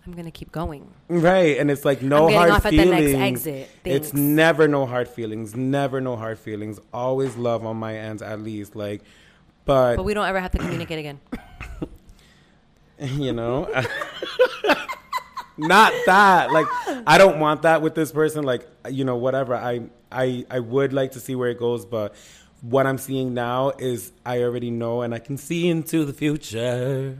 I'm 0.06 0.14
gonna 0.14 0.32
keep 0.32 0.52
going. 0.52 0.88
Right, 1.10 1.58
and 1.60 1.70
it's 1.70 1.86
like 1.86 2.02
no 2.02 2.28
hard 2.28 2.50
off 2.50 2.66
at 2.66 2.72
the 2.72 2.78
feelings. 2.78 3.46
It's 3.86 4.14
never 4.14 4.68
no 4.68 4.88
hard 4.88 5.08
feelings. 5.08 5.56
Never 5.56 6.02
no 6.02 6.16
hard 6.16 6.40
feelings. 6.40 6.80
Always 6.92 7.36
love 7.36 7.64
on 7.66 7.78
my 7.78 7.96
ends, 7.96 8.24
at 8.24 8.42
least. 8.42 8.76
Like, 8.76 9.04
but, 9.64 9.98
But 9.98 10.04
we 10.04 10.16
don't 10.16 10.26
ever 10.28 10.40
have 10.40 10.52
to 10.52 10.58
communicate 10.58 10.98
again. 10.98 11.20
you 13.00 13.32
know, 13.32 13.70
not 15.58 15.94
that. 16.06 16.52
Like, 16.52 16.68
I 17.08 17.18
don't 17.18 17.40
want 17.40 17.64
that 17.64 17.82
with 17.82 17.96
this 17.96 18.12
person. 18.12 18.44
Like, 18.44 18.68
you 18.90 19.06
know, 19.06 19.16
whatever. 19.16 19.56
I 19.56 19.82
I 20.12 20.46
I 20.50 20.60
would 20.60 20.94
like 20.94 21.12
to 21.12 21.20
see 21.20 21.36
where 21.36 21.50
it 21.50 21.60
goes, 21.60 21.86
but 21.86 22.16
what 22.62 22.86
I'm 22.86 22.98
seeing 22.98 23.34
now 23.34 23.72
is 23.78 24.12
I 24.26 24.44
already 24.44 24.72
know, 24.72 25.02
and 25.02 25.14
I 25.14 25.20
can 25.20 25.38
see 25.38 25.68
into 25.68 26.06
the 26.06 26.14
future. 26.14 27.18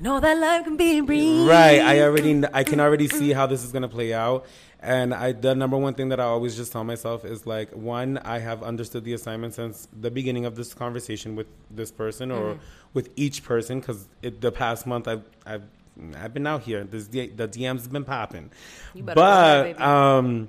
know 0.00 0.18
that 0.18 0.38
life 0.38 0.64
can 0.64 0.76
be 0.76 1.00
breathed. 1.00 1.48
Right. 1.48 1.80
I 1.80 2.00
already 2.00 2.42
I 2.52 2.64
can 2.64 2.80
already 2.80 3.08
see 3.08 3.32
how 3.32 3.46
this 3.46 3.64
is 3.64 3.72
gonna 3.72 3.88
play 3.88 4.14
out. 4.14 4.46
And 4.82 5.12
I 5.12 5.32
the 5.32 5.54
number 5.54 5.76
one 5.76 5.92
thing 5.92 6.08
that 6.08 6.20
I 6.20 6.24
always 6.24 6.56
just 6.56 6.72
tell 6.72 6.84
myself 6.84 7.24
is 7.24 7.46
like 7.46 7.70
one, 7.72 8.16
I 8.18 8.38
have 8.38 8.62
understood 8.62 9.04
the 9.04 9.12
assignment 9.12 9.54
since 9.54 9.88
the 9.92 10.10
beginning 10.10 10.46
of 10.46 10.56
this 10.56 10.72
conversation 10.72 11.36
with 11.36 11.48
this 11.70 11.90
person 11.90 12.30
or 12.30 12.54
mm-hmm. 12.54 12.60
with 12.94 13.10
each 13.16 13.44
person 13.44 13.80
because 13.80 14.08
the 14.22 14.50
past 14.50 14.86
month 14.86 15.06
I've 15.06 15.24
I've 15.44 15.64
I've 16.16 16.32
been 16.32 16.46
out 16.46 16.62
here. 16.62 16.84
This 16.84 17.06
the 17.08 17.28
DMs 17.28 17.82
have 17.82 17.92
been 17.92 18.04
popping. 18.04 18.50
Run 18.94 19.06
that, 19.06 19.14
But 19.78 19.80
um 19.80 20.48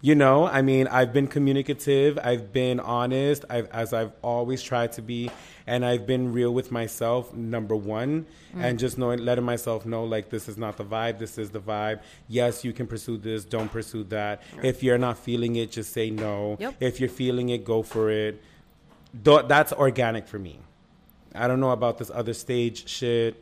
You 0.00 0.14
know, 0.14 0.46
I 0.46 0.62
mean, 0.62 0.86
I've 0.86 1.12
been 1.12 1.26
communicative, 1.26 2.20
I've 2.22 2.52
been 2.52 2.78
honest, 2.78 3.44
I've, 3.50 3.68
as 3.70 3.92
I've 3.92 4.12
always 4.22 4.62
tried 4.62 4.92
to 4.92 5.02
be, 5.02 5.28
and 5.66 5.84
I've 5.84 6.06
been 6.06 6.32
real 6.32 6.54
with 6.54 6.70
myself, 6.70 7.34
number 7.34 7.74
one, 7.74 8.24
Mm. 8.54 8.62
and 8.62 8.78
just 8.78 8.96
knowing, 8.96 9.18
letting 9.24 9.44
myself 9.44 9.84
know, 9.84 10.04
like, 10.04 10.30
this 10.30 10.48
is 10.48 10.56
not 10.56 10.76
the 10.76 10.84
vibe, 10.84 11.18
this 11.18 11.36
is 11.36 11.50
the 11.50 11.58
vibe. 11.58 11.98
Yes, 12.28 12.64
you 12.64 12.72
can 12.72 12.86
pursue 12.86 13.16
this, 13.18 13.44
don't 13.44 13.72
pursue 13.72 14.04
that. 14.04 14.40
If 14.62 14.84
you're 14.84 14.98
not 14.98 15.18
feeling 15.18 15.56
it, 15.56 15.72
just 15.72 15.92
say 15.92 16.10
no. 16.10 16.56
Yep. 16.60 16.74
If 16.78 17.00
you're 17.00 17.08
feeling 17.08 17.48
it, 17.48 17.64
go 17.64 17.82
for 17.82 18.08
it. 18.08 18.40
Th- 19.24 19.46
that's 19.48 19.72
organic 19.72 20.28
for 20.28 20.38
me. 20.38 20.60
I 21.34 21.48
don't 21.48 21.58
know 21.58 21.70
about 21.72 21.98
this 21.98 22.10
other 22.14 22.34
stage 22.34 22.88
shit. 22.88 23.34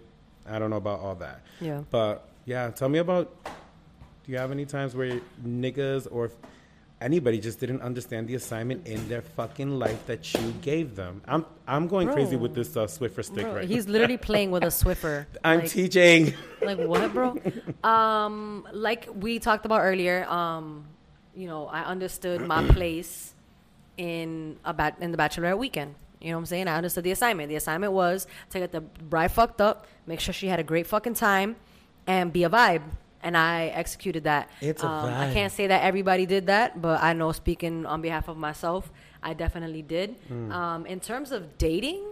I 0.49 0.59
don't 0.59 0.71
know 0.71 0.77
about 0.77 1.01
all 1.01 1.15
that. 1.17 1.41
Yeah. 1.61 1.83
But 1.91 2.27
yeah, 2.45 2.71
tell 2.71 2.89
me 2.89 2.99
about. 2.99 3.35
Do 3.45 4.33
you 4.33 4.39
have 4.39 4.51
any 4.51 4.65
times 4.67 4.95
where 4.97 5.21
niggas 5.47 6.09
or 6.11 6.33
anybody 7.01 7.39
just 7.39 7.61
didn't 7.61 7.81
understand 7.83 8.27
the 8.27 8.35
assignment 8.35 8.87
in 8.87 9.09
their 9.09 9.23
fucking 9.23 9.79
life 9.79 10.05
that 10.07 10.33
you 10.35 10.53
gave 10.63 10.97
them? 10.97 11.23
I'm 11.29 11.45
I'm 11.69 11.87
going 11.87 12.09
crazy 12.09 12.35
with 12.37 12.55
this 12.55 12.77
uh, 12.77 12.87
Swiffer 12.87 13.25
stick 13.25 13.45
Bro, 13.45 13.55
right 13.55 13.69
he's 13.69 13.87
now. 13.87 13.93
literally 13.93 14.17
playing 14.31 14.51
with 14.51 14.65
a 14.65 14.69
Swiffer. 14.69 15.27
I'm 15.45 15.61
like, 15.61 15.71
teaching. 15.71 16.35
like 16.63 16.79
what, 16.79 17.13
bro? 17.13 17.37
Um, 17.85 18.67
like 18.73 19.09
we 19.15 19.39
talked 19.39 19.65
about 19.65 19.81
earlier. 19.83 20.25
Um, 20.29 20.87
you 21.37 21.47
know, 21.47 21.67
I 21.69 21.85
understood 21.85 22.41
my 22.41 22.67
place 22.67 23.35
in 23.97 24.57
a 24.65 24.75
bat- 24.75 24.97
in 25.01 25.13
the 25.13 25.19
bachelorette 25.19 25.59
weekend. 25.59 25.95
You 26.21 26.31
know 26.31 26.37
what 26.37 26.41
I'm 26.41 26.47
saying? 26.47 26.69
I 26.69 26.77
understood 26.77 27.05
the 27.05 27.11
assignment. 27.11 27.49
The 27.49 27.57
assignment 27.57 27.93
was 27.93 28.27
to 28.51 28.59
get 28.59 28.73
the 28.73 28.81
bride 28.81 29.33
fucked 29.33 29.61
up, 29.61 29.87
make 30.07 30.21
sure 30.21 30.33
she 30.33 30.49
had 30.49 30.59
a 30.59 30.65
great 30.65 30.87
fucking 30.87 31.15
time, 31.15 31.57
and 32.07 32.33
be 32.33 32.45
a 32.45 32.51
vibe. 32.51 32.83
And 33.23 33.37
I 33.37 33.67
executed 33.67 34.25
that. 34.25 34.51
It's 34.61 34.83
a 34.83 34.87
um, 34.87 35.13
I 35.13 35.33
can't 35.33 35.53
say 35.53 35.67
that 35.67 35.83
everybody 35.83 36.27
did 36.27 36.47
that, 36.47 36.81
but 36.81 37.03
I 37.03 37.13
know 37.13 37.33
speaking 37.33 37.85
on 37.85 38.01
behalf 38.01 38.29
of 38.29 38.37
myself, 38.37 38.91
I 39.23 39.35
definitely 39.35 39.83
did. 39.83 40.17
Mm. 40.29 40.53
Um, 40.53 40.87
in 40.87 41.01
terms 41.01 41.33
of 41.33 41.59
dating, 41.59 42.05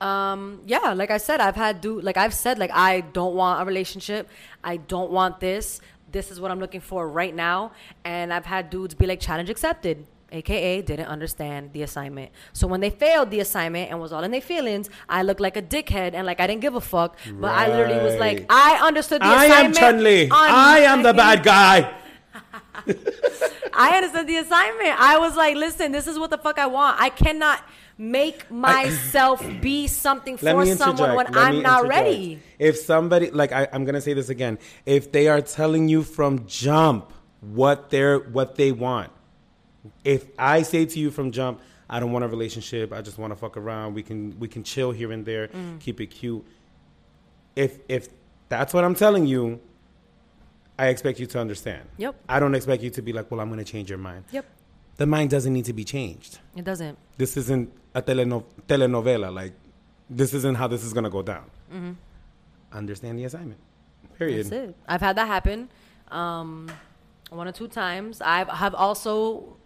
um, 0.00 0.62
yeah, 0.66 0.92
like 0.94 1.10
I 1.10 1.18
said, 1.18 1.40
I've 1.40 1.56
had 1.56 1.80
do 1.80 2.00
like 2.00 2.16
I've 2.16 2.34
said 2.34 2.58
like 2.58 2.70
I 2.72 3.02
don't 3.02 3.34
want 3.34 3.62
a 3.62 3.64
relationship. 3.64 4.28
I 4.64 4.78
don't 4.78 5.10
want 5.10 5.40
this. 5.40 5.80
This 6.10 6.30
is 6.30 6.40
what 6.40 6.50
I'm 6.50 6.58
looking 6.58 6.80
for 6.80 7.08
right 7.08 7.34
now. 7.34 7.72
And 8.04 8.32
I've 8.32 8.46
had 8.46 8.70
dudes 8.70 8.94
be 8.94 9.06
like 9.06 9.20
challenge 9.20 9.50
accepted. 9.50 10.06
AKA 10.32 10.82
didn't 10.82 11.06
understand 11.06 11.72
the 11.72 11.82
assignment. 11.82 12.32
So 12.52 12.66
when 12.66 12.80
they 12.80 12.90
failed 12.90 13.30
the 13.30 13.40
assignment 13.40 13.90
and 13.90 14.00
was 14.00 14.12
all 14.12 14.22
in 14.22 14.30
their 14.30 14.40
feelings, 14.40 14.88
I 15.08 15.22
looked 15.22 15.40
like 15.40 15.56
a 15.56 15.62
dickhead 15.62 16.14
and 16.14 16.26
like 16.26 16.40
I 16.40 16.46
didn't 16.46 16.62
give 16.62 16.74
a 16.74 16.80
fuck. 16.80 17.18
But 17.32 17.52
I 17.52 17.68
literally 17.68 18.02
was 18.02 18.16
like, 18.16 18.46
I 18.50 18.80
understood 18.86 19.22
the 19.22 19.26
assignment. 19.26 19.52
I 19.52 19.86
am. 19.88 19.94
Chun 19.94 20.04
Li. 20.04 20.28
I 20.30 20.78
am 20.80 21.02
the 21.02 21.14
bad 21.14 21.42
guy. 21.42 21.94
I 23.72 23.96
understood 23.96 24.26
the 24.26 24.36
assignment. 24.36 25.00
I 25.00 25.18
was 25.18 25.36
like, 25.36 25.56
listen, 25.56 25.92
this 25.92 26.06
is 26.06 26.18
what 26.18 26.30
the 26.30 26.38
fuck 26.38 26.58
I 26.58 26.66
want. 26.66 27.00
I 27.00 27.10
cannot 27.10 27.62
make 27.98 28.50
myself 28.50 29.44
be 29.60 29.86
something 29.86 30.36
for 30.36 30.64
me 30.64 30.74
someone 30.74 31.14
when 31.14 31.26
I'm 31.36 31.62
not 31.62 31.84
interject. 31.84 31.88
ready. 31.88 32.42
If 32.58 32.78
somebody, 32.78 33.30
like 33.30 33.52
I, 33.52 33.68
I'm 33.72 33.84
gonna 33.84 34.00
say 34.00 34.14
this 34.14 34.28
again, 34.28 34.58
if 34.86 35.12
they 35.12 35.28
are 35.28 35.40
telling 35.40 35.88
you 35.88 36.02
from 36.02 36.46
jump 36.46 37.12
what 37.40 37.90
they're 37.90 38.18
what 38.18 38.56
they 38.56 38.72
want, 38.72 39.12
if 40.04 40.26
I 40.38 40.62
say 40.62 40.84
to 40.86 40.98
you 40.98 41.10
from 41.10 41.30
jump, 41.30 41.60
I 41.88 41.98
don't 42.00 42.12
want 42.12 42.24
a 42.24 42.28
relationship, 42.28 42.92
I 42.92 43.00
just 43.02 43.18
want 43.18 43.32
to 43.32 43.36
fuck 43.36 43.56
around. 43.56 43.94
We 43.94 44.02
can 44.02 44.38
we 44.38 44.48
can 44.48 44.62
chill 44.62 44.90
here 44.92 45.10
and 45.12 45.24
there, 45.24 45.48
Mm. 45.48 45.80
keep 45.80 46.00
it 46.00 46.06
cute. 46.06 46.44
If 47.56 47.78
if 47.88 48.08
that's 48.48 48.72
what 48.74 48.84
I'm 48.84 48.94
telling 48.94 49.26
you, 49.26 49.60
I 50.78 50.86
expect 50.88 51.18
you 51.20 51.26
to 51.26 51.38
understand. 51.40 51.82
Yep. 51.98 52.14
I 52.28 52.40
don't 52.40 52.54
expect 52.54 52.82
you 52.82 52.90
to 52.90 53.02
be 53.02 53.12
like, 53.12 53.30
well, 53.30 53.40
I'm 53.40 53.48
gonna 53.48 53.64
change 53.64 53.88
your 53.90 53.98
mind. 53.98 54.24
Yep. 54.32 54.44
The 54.96 55.06
mind 55.06 55.30
doesn't 55.30 55.52
need 55.52 55.64
to 55.64 55.72
be 55.72 55.84
changed. 55.84 56.38
It 56.54 56.64
doesn't. 56.64 56.98
This 57.16 57.36
isn't 57.38 57.72
a 57.94 58.02
teleno- 58.02 58.44
telenovela. 58.68 59.32
Like, 59.34 59.52
this 60.10 60.34
isn't 60.34 60.56
how 60.56 60.66
this 60.68 60.84
is 60.84 60.92
going 60.92 61.04
to 61.04 61.10
go 61.10 61.22
down. 61.22 61.44
Mm-hmm. 61.72 61.92
Understand 62.72 63.18
the 63.18 63.24
assignment. 63.24 63.58
Period. 64.18 64.40
That's 64.46 64.52
it. 64.52 64.76
I've 64.86 65.00
had 65.00 65.16
that 65.16 65.26
happen 65.26 65.70
um, 66.10 66.70
one 67.30 67.48
or 67.48 67.52
two 67.52 67.66
times. 67.68 68.20
I've 68.20 68.48
have 68.48 68.74
also 68.74 69.56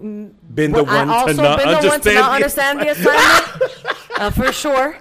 Been 0.00 0.72
the 0.72 0.84
Well, 0.84 0.88
I 0.88 1.04
one 1.04 1.10
also 1.10 1.32
to 1.34 1.42
not 1.42 1.58
been 1.58 1.68
the 1.68 1.74
one 1.74 1.82
to 1.82 1.90
understand. 1.90 2.14
not 2.16 2.28
the 2.28 2.34
understand 2.34 2.80
the 2.80 2.88
assignment 2.90 4.20
uh, 4.20 4.30
for 4.30 4.52
sure. 4.52 4.98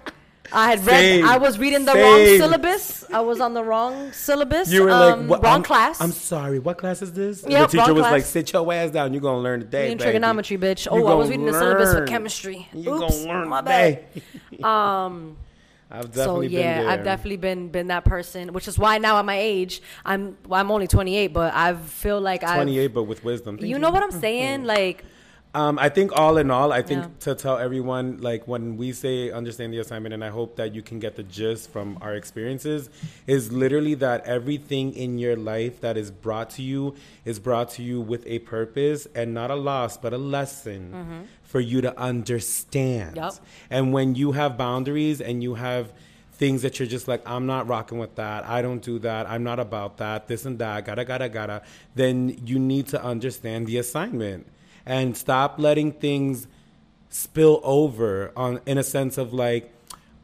I 0.52 0.70
had 0.70 0.80
read. 0.86 1.00
Same. 1.00 1.26
I 1.26 1.38
was 1.38 1.60
reading 1.60 1.86
the 1.86 1.94
wrong 1.94 2.26
syllabus. 2.38 3.06
I 3.12 3.20
was 3.20 3.42
on 3.42 3.54
the 3.54 3.64
wrong 3.64 4.12
syllabus. 4.14 4.72
You 4.72 4.84
were 4.84 4.92
um, 4.92 5.28
like, 5.28 5.44
wrong 5.44 5.56
I'm, 5.56 5.64
class. 5.64 6.00
I'm 6.00 6.12
sorry. 6.12 6.60
What 6.60 6.78
class 6.78 7.02
is 7.02 7.12
this? 7.12 7.44
Yep, 7.48 7.70
the 7.72 7.78
teacher 7.78 7.94
was 7.94 8.04
class. 8.04 8.12
like, 8.12 8.24
sit 8.24 8.54
your 8.54 8.74
ass 8.74 8.92
down. 8.92 9.14
You're 9.14 9.22
going 9.22 9.36
to 9.36 9.42
learn 9.42 9.60
today. 9.60 9.84
reading 9.84 9.98
baby. 9.98 10.06
trigonometry, 10.06 10.58
bitch. 10.58 10.86
You 10.86 10.92
Oh, 10.92 11.08
I 11.08 11.14
was 11.16 11.28
gonna 11.28 11.32
reading 11.32 11.46
the 11.48 11.60
syllabus 11.60 11.94
for 11.94 12.08
chemistry. 12.08 12.68
You 12.74 12.94
Oops, 12.94 13.00
going 13.00 13.12
to 13.12 13.28
learn 13.28 13.50
my 13.50 13.62
bad. 13.62 14.06
Um. 14.64 15.38
I've 15.90 16.06
So 16.14 16.26
definitely 16.26 16.48
been 16.50 16.58
yeah, 16.58 16.82
there. 16.82 16.90
I've 16.90 17.04
definitely 17.04 17.38
been 17.38 17.70
been 17.70 17.88
that 17.88 18.04
person, 18.04 18.52
which 18.54 18.68
is 18.68 18.78
why 18.78 18.98
now 18.98 19.18
at 19.20 19.26
my 19.26 19.38
age, 19.40 19.82
I'm 20.06 20.38
well, 20.48 20.60
I'm 20.60 20.70
only 20.72 20.88
28, 20.88 21.28
but 21.34 21.54
I 21.54 21.74
feel 21.76 22.20
like 22.20 22.44
I 22.44 22.56
28, 22.56 22.88
but 22.88 23.04
with 23.04 23.24
wisdom. 23.24 23.58
Thank 23.58 23.70
You 23.70 23.80
know 23.80 23.92
what 23.92 24.04
I'm 24.04 24.12
saying? 24.12 24.66
Like 24.66 25.04
Um, 25.56 25.80
I 25.80 25.90
think 25.90 26.12
all 26.12 26.38
in 26.38 26.52
all, 26.52 26.72
I 26.72 26.84
think 26.84 27.04
Yeah. 27.06 27.10
to 27.22 27.34
tell 27.34 27.58
everyone, 27.58 28.18
like 28.20 28.48
when 28.48 28.78
we 28.78 28.92
say 28.92 29.32
understand 29.32 29.74
the 29.74 29.80
assignment, 29.80 30.14
and 30.14 30.24
I 30.24 30.28
hope 30.30 30.58
that 30.58 30.76
you 30.76 30.84
can 30.84 31.00
get 31.00 31.16
the 31.16 31.24
gist 31.24 31.72
from 31.72 31.98
our 32.02 32.14
experiences, 32.14 32.90
is 33.26 33.52
literally 33.52 33.96
that 33.96 34.24
everything 34.26 34.94
in 34.94 35.18
your 35.18 35.36
life 35.38 35.80
that 35.82 35.96
is 35.98 36.12
brought 36.12 36.50
to 36.58 36.62
you 36.62 36.94
is 37.26 37.40
brought 37.40 37.70
to 37.72 37.82
you 37.82 38.02
with 38.02 38.24
a 38.28 38.38
purpose 38.40 39.08
and 39.16 39.34
not 39.34 39.50
a 39.50 39.56
loss, 39.56 39.98
but 39.98 40.14
a 40.14 40.18
lesson 40.18 41.26
for 41.48 41.60
you 41.62 41.82
to 41.82 41.98
understand. 41.98 43.16
Yup. 43.16 43.36
And 43.70 43.94
when 43.94 44.16
you 44.16 44.34
have 44.34 44.58
boundaries 44.58 45.22
and 45.22 45.42
you 45.42 45.56
have 45.56 45.94
things 46.34 46.62
that 46.62 46.78
you're 46.78 46.88
just 46.88 47.08
like, 47.08 47.28
I'm 47.28 47.46
not 47.46 47.68
rocking 47.68 47.98
with 47.98 48.16
that. 48.16 48.46
I 48.46 48.62
don't 48.62 48.82
do 48.82 49.00
that. 49.00 49.30
I'm 49.30 49.44
not 49.44 49.60
about 49.60 49.98
that. 49.98 50.28
This 50.28 50.46
and 50.46 50.60
that. 50.60 50.86
Gotta, 50.86 51.06
gotta, 51.06 51.30
gotta. 51.30 51.62
Then 51.96 52.38
you 52.46 52.60
need 52.60 52.88
to 52.88 53.02
understand 53.02 53.66
the 53.66 53.78
assignment 53.78 54.46
and 54.86 55.16
stop 55.16 55.58
letting 55.58 55.94
things 55.94 56.48
spill 57.10 57.62
over 57.64 58.34
on 58.36 58.60
in 58.66 58.78
a 58.78 58.84
sense 58.84 59.18
of 59.18 59.34
like, 59.34 59.74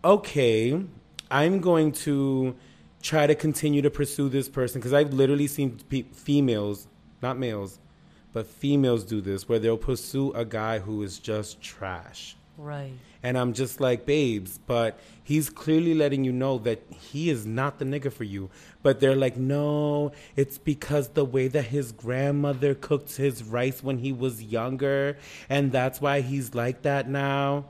okay, 0.04 0.84
I'm 1.32 1.62
going 1.62 1.94
to 1.94 2.54
try 3.02 3.28
to 3.28 3.34
continue 3.34 3.82
to 3.82 3.90
pursue 3.90 4.28
this 4.28 4.50
person 4.50 4.82
because 4.82 4.94
I've 4.94 5.14
literally 5.14 5.48
seen 5.48 5.80
pe- 5.90 6.04
females, 6.04 6.88
not 7.22 7.38
males, 7.38 7.80
but 8.34 8.48
females 8.48 9.04
do 9.04 9.22
this 9.22 9.48
where 9.48 9.60
they'll 9.60 9.78
pursue 9.78 10.32
a 10.34 10.44
guy 10.44 10.80
who 10.80 11.04
is 11.04 11.20
just 11.20 11.62
trash. 11.62 12.36
right. 12.58 12.94
And 13.26 13.38
I'm 13.38 13.54
just 13.54 13.80
like, 13.80 14.06
babes, 14.06 14.58
but 14.58 15.00
he's 15.24 15.50
clearly 15.50 15.94
letting 15.94 16.26
you 16.26 16.34
know 16.34 16.58
that 16.58 16.84
he 16.90 17.30
is 17.30 17.46
not 17.46 17.80
the 17.80 17.86
nigga 17.86 18.12
for 18.12 18.26
you. 18.26 18.50
But 18.82 19.00
they're 19.00 19.16
like, 19.16 19.38
no, 19.38 20.12
it's 20.36 20.58
because 20.58 21.08
the 21.10 21.24
way 21.24 21.48
that 21.48 21.62
his 21.62 21.94
grandmother 21.94 22.76
cooked 22.76 23.16
his 23.16 23.42
rice 23.42 23.82
when 23.82 24.00
he 24.00 24.12
was 24.12 24.44
younger, 24.44 25.18
and 25.48 25.72
that's 25.72 26.02
why 26.02 26.20
he's 26.20 26.54
like 26.54 26.82
that 26.82 27.08
now. 27.08 27.66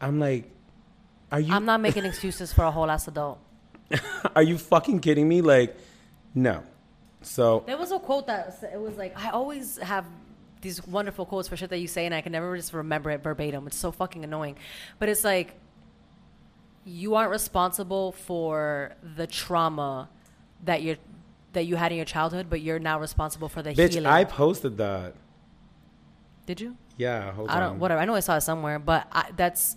I'm 0.00 0.20
like, 0.20 0.52
are 1.32 1.40
you 1.40 1.52
I'm 1.52 1.64
not 1.64 1.80
making 1.80 2.04
excuses 2.04 2.52
for 2.52 2.62
a 2.62 2.70
whole 2.70 2.88
ass 2.88 3.08
adult. 3.08 3.40
are 4.36 4.42
you 4.42 4.56
fucking 4.56 5.00
kidding 5.00 5.28
me? 5.28 5.40
Like, 5.40 5.76
no. 6.32 6.62
So 7.24 7.62
There 7.66 7.76
was 7.76 7.90
a 7.90 7.98
quote 7.98 8.26
that 8.26 8.58
it 8.72 8.80
was 8.80 8.96
like, 8.96 9.18
I 9.18 9.30
always 9.30 9.78
have 9.78 10.04
these 10.60 10.86
wonderful 10.86 11.26
quotes 11.26 11.48
for 11.48 11.56
shit 11.56 11.70
that 11.70 11.78
you 11.78 11.88
say, 11.88 12.06
and 12.06 12.14
I 12.14 12.20
can 12.20 12.32
never 12.32 12.56
just 12.56 12.72
remember 12.72 13.10
it 13.10 13.22
verbatim. 13.22 13.66
It's 13.66 13.76
so 13.76 13.92
fucking 13.92 14.24
annoying. 14.24 14.56
But 14.98 15.08
it's 15.08 15.24
like, 15.24 15.54
you 16.84 17.14
aren't 17.14 17.30
responsible 17.30 18.12
for 18.12 18.92
the 19.16 19.26
trauma 19.26 20.08
that 20.64 20.82
you're 20.82 20.96
that 21.54 21.66
you 21.66 21.76
had 21.76 21.92
in 21.92 21.96
your 21.96 22.04
childhood, 22.04 22.46
but 22.50 22.60
you're 22.60 22.80
now 22.80 22.98
responsible 22.98 23.48
for 23.48 23.62
the 23.62 23.70
bitch, 23.70 23.94
healing. 23.94 24.06
I 24.06 24.24
posted 24.24 24.76
that. 24.78 25.14
Did 26.46 26.60
you? 26.60 26.76
Yeah, 26.96 27.32
I 27.36 27.40
on. 27.40 27.60
don't. 27.60 27.78
Whatever. 27.78 28.00
I 28.00 28.04
know 28.04 28.14
I 28.14 28.20
saw 28.20 28.36
it 28.36 28.42
somewhere, 28.42 28.78
but 28.78 29.06
I, 29.12 29.30
that's 29.36 29.76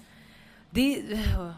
the. 0.74 1.04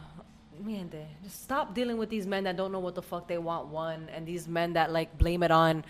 Man, 0.60 0.90
just 1.24 1.44
stop 1.44 1.74
dealing 1.74 1.98
with 1.98 2.10
these 2.10 2.28
men 2.28 2.44
that 2.44 2.58
don't 2.58 2.72
know 2.72 2.80
what 2.80 2.96
the 2.96 3.02
fuck 3.02 3.28
they 3.28 3.38
want. 3.38 3.68
One, 3.68 4.10
and 4.14 4.26
these 4.26 4.48
men 4.48 4.74
that 4.74 4.92
like 4.92 5.18
blame 5.18 5.42
it 5.44 5.52
on 5.52 5.86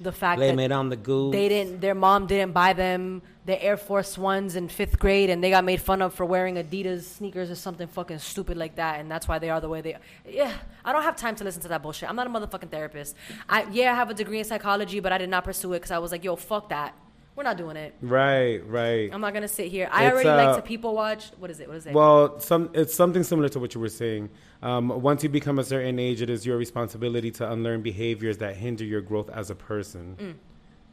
the 0.00 0.12
fact 0.12 0.38
Blame 0.38 0.56
that 0.56 0.64
it 0.64 0.72
on 0.72 0.88
the 0.88 0.96
goo. 0.96 1.30
they 1.32 1.48
didn't. 1.48 1.80
Their 1.80 1.94
mom 1.94 2.26
didn't 2.26 2.52
buy 2.52 2.72
them 2.72 3.22
the 3.46 3.60
Air 3.62 3.76
Force 3.76 4.16
Ones 4.16 4.56
in 4.56 4.68
fifth 4.68 4.98
grade, 4.98 5.30
and 5.30 5.42
they 5.42 5.50
got 5.50 5.64
made 5.64 5.80
fun 5.80 6.02
of 6.02 6.14
for 6.14 6.24
wearing 6.24 6.56
Adidas 6.56 7.02
sneakers 7.02 7.50
or 7.50 7.54
something 7.54 7.88
fucking 7.88 8.18
stupid 8.18 8.56
like 8.56 8.76
that, 8.76 9.00
and 9.00 9.10
that's 9.10 9.26
why 9.26 9.38
they 9.38 9.50
are 9.50 9.60
the 9.60 9.68
way 9.68 9.80
they. 9.80 9.94
are. 9.94 10.00
Yeah, 10.28 10.52
I 10.84 10.92
don't 10.92 11.02
have 11.02 11.16
time 11.16 11.34
to 11.36 11.44
listen 11.44 11.62
to 11.62 11.68
that 11.68 11.82
bullshit. 11.82 12.08
I'm 12.08 12.16
not 12.16 12.26
a 12.26 12.30
motherfucking 12.30 12.70
therapist. 12.70 13.16
I 13.48 13.66
yeah, 13.72 13.92
I 13.92 13.96
have 13.96 14.10
a 14.10 14.14
degree 14.14 14.38
in 14.38 14.44
psychology, 14.44 15.00
but 15.00 15.12
I 15.12 15.18
did 15.18 15.30
not 15.30 15.44
pursue 15.44 15.72
it 15.72 15.78
because 15.80 15.90
I 15.90 15.98
was 15.98 16.12
like, 16.12 16.22
yo, 16.22 16.36
fuck 16.36 16.68
that. 16.68 16.94
We're 17.38 17.44
not 17.44 17.56
doing 17.56 17.76
it. 17.76 17.94
Right, 18.02 18.58
right. 18.66 19.14
I'm 19.14 19.20
not 19.20 19.32
gonna 19.32 19.46
sit 19.46 19.68
here. 19.68 19.88
I 19.92 20.06
It's, 20.06 20.12
already 20.12 20.28
uh, 20.28 20.36
like 20.44 20.56
to 20.56 20.62
people 20.62 20.92
watch. 20.92 21.30
What 21.38 21.52
is 21.52 21.60
it? 21.60 21.68
What 21.68 21.76
is 21.76 21.86
it? 21.86 21.94
Well, 21.94 22.40
some 22.40 22.68
it's 22.74 22.92
something 22.92 23.22
similar 23.22 23.48
to 23.50 23.60
what 23.60 23.76
you 23.76 23.80
were 23.80 23.88
saying. 23.88 24.30
Um, 24.60 24.88
once 24.88 25.22
you 25.22 25.28
become 25.28 25.60
a 25.60 25.62
certain 25.62 26.00
age, 26.00 26.20
it 26.20 26.30
is 26.30 26.44
your 26.44 26.56
responsibility 26.56 27.30
to 27.30 27.48
unlearn 27.48 27.80
behaviors 27.80 28.38
that 28.38 28.56
hinder 28.56 28.82
your 28.82 29.00
growth 29.00 29.30
as 29.30 29.50
a 29.50 29.54
person. 29.54 30.16
Mm. 30.18 30.34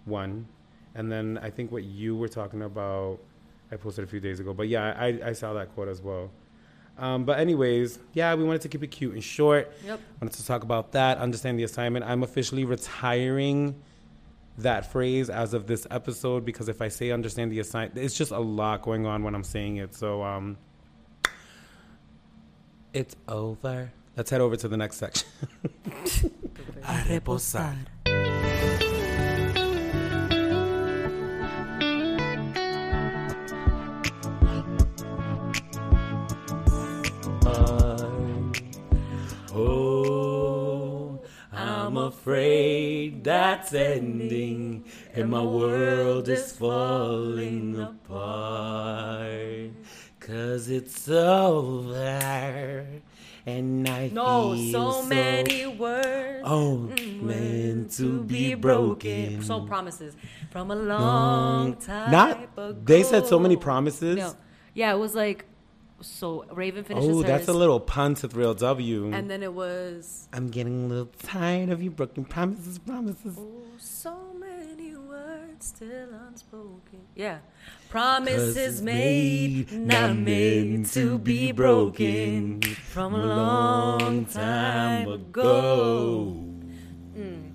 one, 0.05 0.47
and 0.93 1.11
then 1.11 1.39
I 1.41 1.49
think 1.49 1.71
what 1.71 1.83
you 1.83 2.15
were 2.15 2.27
talking 2.27 2.61
about, 2.61 3.17
I 3.71 3.77
posted 3.77 4.03
a 4.03 4.07
few 4.07 4.19
days 4.19 4.39
ago. 4.39 4.53
But 4.53 4.67
yeah, 4.67 4.93
I, 4.95 5.29
I 5.29 5.33
saw 5.33 5.53
that 5.53 5.73
quote 5.73 5.87
as 5.87 5.99
well. 5.99 6.29
Um, 6.99 7.25
but 7.25 7.39
anyways, 7.39 7.97
yeah, 8.13 8.35
we 8.35 8.43
wanted 8.43 8.61
to 8.61 8.69
keep 8.69 8.83
it 8.83 8.91
cute 8.91 9.15
and 9.15 9.23
short. 9.23 9.73
Yep. 9.83 9.99
Wanted 10.21 10.37
to 10.37 10.45
talk 10.45 10.61
about 10.61 10.91
that. 10.91 11.17
Understand 11.17 11.57
the 11.57 11.63
assignment. 11.63 12.05
I'm 12.05 12.21
officially 12.21 12.65
retiring 12.65 13.81
that 14.57 14.91
phrase 14.91 15.29
as 15.29 15.53
of 15.53 15.67
this 15.67 15.85
episode 15.91 16.45
because 16.45 16.69
if 16.69 16.81
I 16.81 16.87
say 16.87 17.11
understand 17.11 17.51
the 17.51 17.59
assignment, 17.59 17.97
it's 17.97 18.17
just 18.17 18.31
a 18.31 18.39
lot 18.39 18.81
going 18.81 19.05
on 19.05 19.23
when 19.23 19.35
I'm 19.35 19.43
saying 19.43 19.77
it. 19.77 19.93
So 19.95 20.23
um, 20.23 20.57
it's 22.93 23.15
over. 23.27 23.91
Let's 24.15 24.29
head 24.29 24.41
over 24.41 24.55
to 24.55 24.67
the 24.67 24.77
next 24.77 24.97
section. 24.97 25.27
afraid 42.07 43.23
that's 43.23 43.73
ending, 43.73 44.85
and 45.13 45.29
my 45.29 45.41
world 45.43 46.27
is 46.29 46.51
falling 46.53 47.79
apart. 47.79 49.71
Cause 50.19 50.69
it's 50.69 51.07
over, 51.07 52.87
and 53.45 53.87
I 53.87 54.09
No, 54.11 54.53
feel 54.55 54.71
so 54.93 55.03
many 55.07 55.67
words. 55.67 56.41
Oh, 56.43 56.77
meant 57.21 57.89
mm, 57.89 57.97
to 57.97 58.23
be 58.23 58.55
broken. 58.55 59.43
So 59.43 59.61
promises 59.61 60.15
from 60.49 60.71
a 60.71 60.75
long 60.75 61.01
Long- 61.01 61.75
time 61.75 62.11
Not- 62.11 62.43
ago. 62.43 62.75
they 62.83 63.03
said 63.03 63.27
so 63.27 63.37
many 63.37 63.55
promises. 63.55 64.17
No. 64.17 64.33
Yeah, 64.73 64.93
it 64.93 64.97
was 64.97 65.13
like 65.15 65.45
so. 66.05 66.45
Raven 66.53 66.83
finishes 66.83 67.09
Oh, 67.09 67.17
hers, 67.21 67.25
that's 67.27 67.47
a 67.47 67.53
little 67.53 67.79
pun 67.79 68.15
to 68.15 68.27
Thrill 68.27 68.53
W. 68.53 69.11
and 69.13 69.29
then 69.29 69.41
it 69.43 69.53
was 69.53 70.27
I'm 70.33 70.47
getting 70.49 70.85
a 70.85 70.87
little 70.87 71.09
tired 71.23 71.69
of 71.69 71.81
you 71.83 71.91
broken 71.91 72.25
promises, 72.25 72.77
promises. 72.79 73.35
oh, 73.37 73.61
so 73.77 74.15
many 74.39 74.95
words 74.95 75.65
still 75.67 76.09
unspoken. 76.27 77.01
Yeah, 77.15 77.39
promises 77.89 78.81
made, 78.81 79.71
not 79.71 80.15
made 80.15 80.85
to 80.87 81.17
be 81.17 81.51
broken 81.51 82.61
from 82.61 83.13
a 83.15 83.25
long 83.25 84.25
time 84.25 85.07
ago. 85.07 86.25
Hmm. 87.15 87.54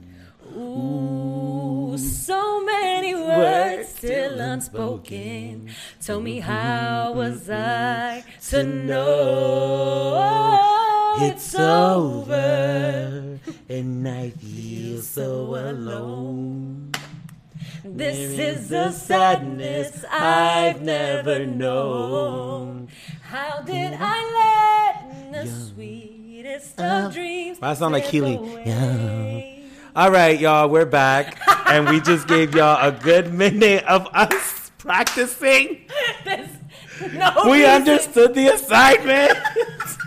Ooh, 0.57 1.97
so 1.99 2.65
many 2.65 3.15
words 3.15 3.89
still 3.89 4.41
unspoken. 4.41 5.71
Tell 6.01 6.21
me 6.21 6.41
how 6.41 7.13
was 7.13 7.49
I 7.51 8.25
to 8.51 8.63
know 8.63 10.61
It's 11.21 11.55
over, 11.55 13.39
and 13.69 14.09
I 14.09 14.31
feel 14.31 15.03
so 15.03 15.55
alone. 15.55 16.93
This 17.85 18.39
is 18.39 18.73
a 18.73 18.93
sadness 18.93 20.05
I've 20.11 20.83
never 20.83 21.47
known. 21.47 22.89
How 23.23 23.61
did 23.63 23.97
I 23.99 24.19
let 24.41 25.33
the 25.33 25.47
sweetest 25.47 26.79
uh-huh. 26.81 27.07
of 27.07 27.13
dreams? 27.15 27.59
Why 27.61 27.75
sound 27.75 27.93
like 27.93 28.05
Keely? 28.05 28.37
away? 28.37 29.60
All 29.97 30.11
right, 30.11 30.39
y'all, 30.39 30.69
we're 30.69 30.87
back, 30.87 31.37
and 31.67 31.89
we 31.89 32.01
just 32.01 32.29
gave 32.29 32.55
y'all 32.55 32.79
a 32.87 32.93
good 32.93 33.35
minute 33.35 33.85
of 33.85 34.07
us 34.13 34.71
practicing. 34.79 35.81
There's 36.25 36.49
no 37.13 37.33
We 37.47 37.59
reason. 37.65 37.71
understood 37.71 38.35
the 38.35 38.49
assignment. 38.49 39.33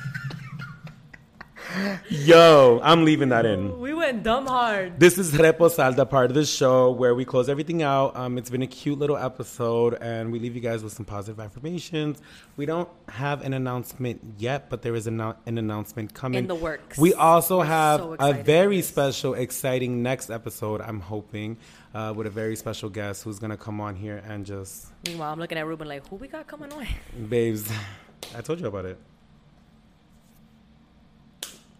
Yo, 2.09 2.79
I'm 2.83 3.03
leaving 3.05 3.29
that 3.29 3.45
in. 3.45 3.79
We 3.79 3.93
went 3.93 4.23
dumb 4.23 4.45
hard. 4.45 4.99
This 4.99 5.17
is 5.17 5.35
Reposal, 5.37 5.91
the 5.93 6.05
part 6.05 6.29
of 6.29 6.35
the 6.35 6.45
show 6.45 6.91
where 6.91 7.15
we 7.15 7.25
close 7.25 7.49
everything 7.49 7.81
out. 7.81 8.15
Um, 8.15 8.37
it's 8.37 8.49
been 8.49 8.61
a 8.61 8.67
cute 8.67 8.99
little 8.99 9.17
episode, 9.17 9.95
and 9.95 10.31
we 10.31 10.39
leave 10.39 10.55
you 10.55 10.61
guys 10.61 10.83
with 10.83 10.93
some 10.93 11.05
positive 11.05 11.39
affirmations. 11.39 12.21
We 12.57 12.65
don't 12.65 12.89
have 13.09 13.41
an 13.43 13.53
announcement 13.53 14.21
yet, 14.37 14.69
but 14.69 14.81
there 14.81 14.93
is 14.95 15.07
an, 15.07 15.19
an 15.19 15.57
announcement 15.57 16.13
coming 16.13 16.39
In 16.39 16.47
the 16.47 16.55
works. 16.55 16.97
We 16.97 17.13
also 17.13 17.61
have 17.61 17.99
so 18.01 18.15
a 18.19 18.33
very 18.33 18.81
special, 18.81 19.33
exciting 19.33 20.03
next 20.03 20.29
episode. 20.29 20.81
I'm 20.81 20.99
hoping 20.99 21.57
uh, 21.95 22.13
with 22.15 22.27
a 22.27 22.31
very 22.31 22.55
special 22.55 22.89
guest 22.89 23.23
who's 23.23 23.39
gonna 23.39 23.57
come 23.57 23.81
on 23.81 23.95
here 23.95 24.21
and 24.27 24.45
just, 24.45 24.87
Meanwhile, 25.05 25.31
I'm 25.33 25.39
looking 25.39 25.57
at 25.57 25.65
Ruben 25.65 25.87
like, 25.87 26.07
who 26.07 26.17
we 26.17 26.27
got 26.27 26.45
coming 26.47 26.71
on? 26.71 26.85
babes. 27.29 27.71
I 28.35 28.41
told 28.41 28.59
you 28.59 28.67
about 28.67 28.85
it. 28.85 28.99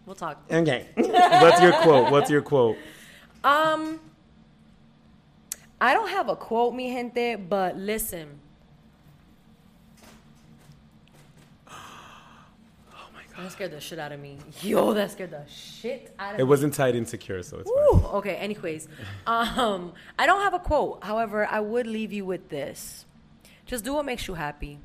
We'll 0.06 0.16
talk. 0.16 0.44
Okay. 0.52 0.88
What's 0.96 1.62
your 1.62 1.74
quote? 1.82 2.12
What's 2.12 2.30
your 2.30 2.42
quote? 2.42 2.78
Um, 3.44 4.00
I 5.80 5.94
don't 5.94 6.10
have 6.10 6.30
a 6.30 6.36
quote, 6.36 6.74
mi 6.74 6.92
gente, 6.92 7.36
but 7.36 7.78
listen. 7.78 8.40
Oh 11.68 11.74
my 13.14 13.22
god. 13.36 13.46
That 13.46 13.52
scared 13.52 13.72
the 13.72 13.80
shit 13.80 14.00
out 14.00 14.12
of 14.12 14.20
me. 14.20 14.38
Yo, 14.62 14.94
that 14.94 15.12
scared 15.12 15.32
the 15.32 15.46
shit 15.48 16.14
out 16.20 16.34
of 16.34 16.36
It 16.36 16.38
me. 16.38 16.42
It 16.44 16.48
wasn't 16.48 16.74
tied 16.74 16.96
insecure, 16.96 17.42
so 17.44 17.60
it's 17.60 17.70
fine. 17.72 18.06
Okay, 18.16 18.36
anyways. 18.36 18.88
Um, 19.26 19.94
I 20.20 20.26
don't 20.26 20.42
have 20.42 20.54
a 20.54 20.60
quote. 20.60 21.04
However, 21.04 21.46
I 21.46 21.60
would 21.60 21.88
leave 21.88 22.12
you 22.12 22.26
with 22.26 22.50
this. 22.50 23.06
Just 23.66 23.86
do 23.86 23.94
what 23.94 24.06
makes 24.06 24.28
you 24.28 24.34
happy. 24.34 24.80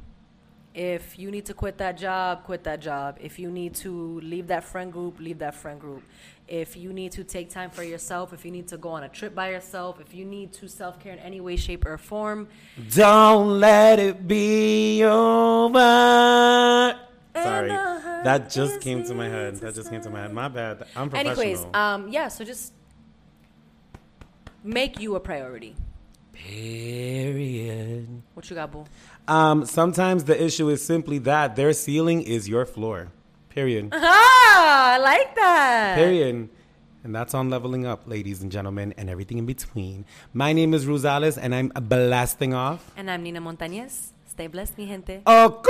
If 0.78 1.18
you 1.18 1.32
need 1.32 1.44
to 1.46 1.54
quit 1.54 1.76
that 1.78 1.98
job, 1.98 2.44
quit 2.44 2.62
that 2.62 2.78
job. 2.80 3.18
If 3.20 3.40
you 3.40 3.50
need 3.50 3.74
to 3.82 4.20
leave 4.20 4.46
that 4.46 4.62
friend 4.62 4.92
group, 4.92 5.18
leave 5.18 5.40
that 5.40 5.56
friend 5.56 5.80
group. 5.80 6.04
If 6.46 6.76
you 6.76 6.92
need 6.92 7.10
to 7.12 7.24
take 7.24 7.50
time 7.50 7.70
for 7.70 7.82
yourself, 7.82 8.32
if 8.32 8.44
you 8.44 8.52
need 8.52 8.68
to 8.68 8.76
go 8.76 8.90
on 8.90 9.02
a 9.02 9.08
trip 9.08 9.34
by 9.34 9.50
yourself, 9.50 10.00
if 10.00 10.14
you 10.14 10.24
need 10.24 10.52
to 10.52 10.68
self 10.68 11.00
care 11.00 11.12
in 11.12 11.18
any 11.18 11.40
way, 11.40 11.56
shape, 11.56 11.84
or 11.84 11.98
form, 11.98 12.46
Don't 12.94 13.58
let 13.58 13.98
it 13.98 14.28
be 14.28 15.02
over. 15.02 15.80
Sorry, 17.34 17.70
that 17.70 18.48
just 18.48 18.80
came 18.80 19.02
to 19.02 19.14
my 19.14 19.28
head. 19.28 19.56
That 19.56 19.74
just 19.74 19.90
came 19.90 20.00
to 20.02 20.10
my 20.10 20.20
head. 20.22 20.32
My 20.32 20.46
bad. 20.46 20.86
I'm 20.94 21.10
professional. 21.10 21.40
anyways, 21.40 21.66
um, 21.74 22.06
yeah. 22.08 22.28
So 22.28 22.44
just 22.44 22.72
make 24.62 25.00
you 25.00 25.16
a 25.16 25.20
priority. 25.20 25.74
Period. 26.47 28.07
What 28.34 28.49
you 28.49 28.57
got, 28.57 28.70
boo? 28.72 28.84
Um, 29.26 29.66
sometimes 29.66 30.24
the 30.24 30.41
issue 30.43 30.68
is 30.68 30.84
simply 30.84 31.18
that 31.18 31.57
their 31.57 31.72
ceiling 31.72 32.22
is 32.22 32.49
your 32.49 32.64
floor. 32.64 33.09
Period. 33.51 33.93
Ah, 34.51 34.95
I 34.95 34.99
like 34.99 35.34
that. 35.36 35.95
Period. 35.97 36.49
And 37.05 37.14
that's 37.14 37.32
on 37.34 37.49
leveling 37.49 37.86
up, 37.86 38.09
ladies 38.09 38.43
and 38.43 38.51
gentlemen, 38.51 38.93
and 38.97 39.09
everything 39.09 39.39
in 39.39 39.47
between. 39.47 40.05
My 40.32 40.53
name 40.53 40.74
is 40.74 40.84
Rosales, 40.86 41.39
and 41.41 41.55
I'm 41.55 41.68
blasting 41.68 42.55
off. 42.55 42.91
And 42.97 43.09
I'm 43.11 43.22
Nina 43.22 43.41
Montañez. 43.41 44.12
Stay 44.26 44.49
blessed, 44.49 44.78
mi 44.78 44.86
gente. 44.86 45.22
Oh, 45.26 45.62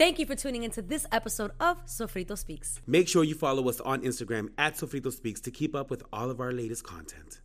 Thank 0.00 0.18
you 0.18 0.24
for 0.24 0.34
tuning 0.34 0.62
into 0.62 0.80
this 0.80 1.04
episode 1.12 1.50
of 1.60 1.84
Sofrito 1.84 2.38
Speaks. 2.38 2.80
Make 2.86 3.06
sure 3.06 3.22
you 3.22 3.34
follow 3.34 3.68
us 3.68 3.80
on 3.82 4.00
Instagram 4.00 4.48
at 4.56 4.76
Sofrito 4.76 5.12
Speaks 5.12 5.42
to 5.42 5.50
keep 5.50 5.76
up 5.76 5.90
with 5.90 6.02
all 6.10 6.30
of 6.30 6.40
our 6.40 6.52
latest 6.52 6.84
content. 6.84 7.42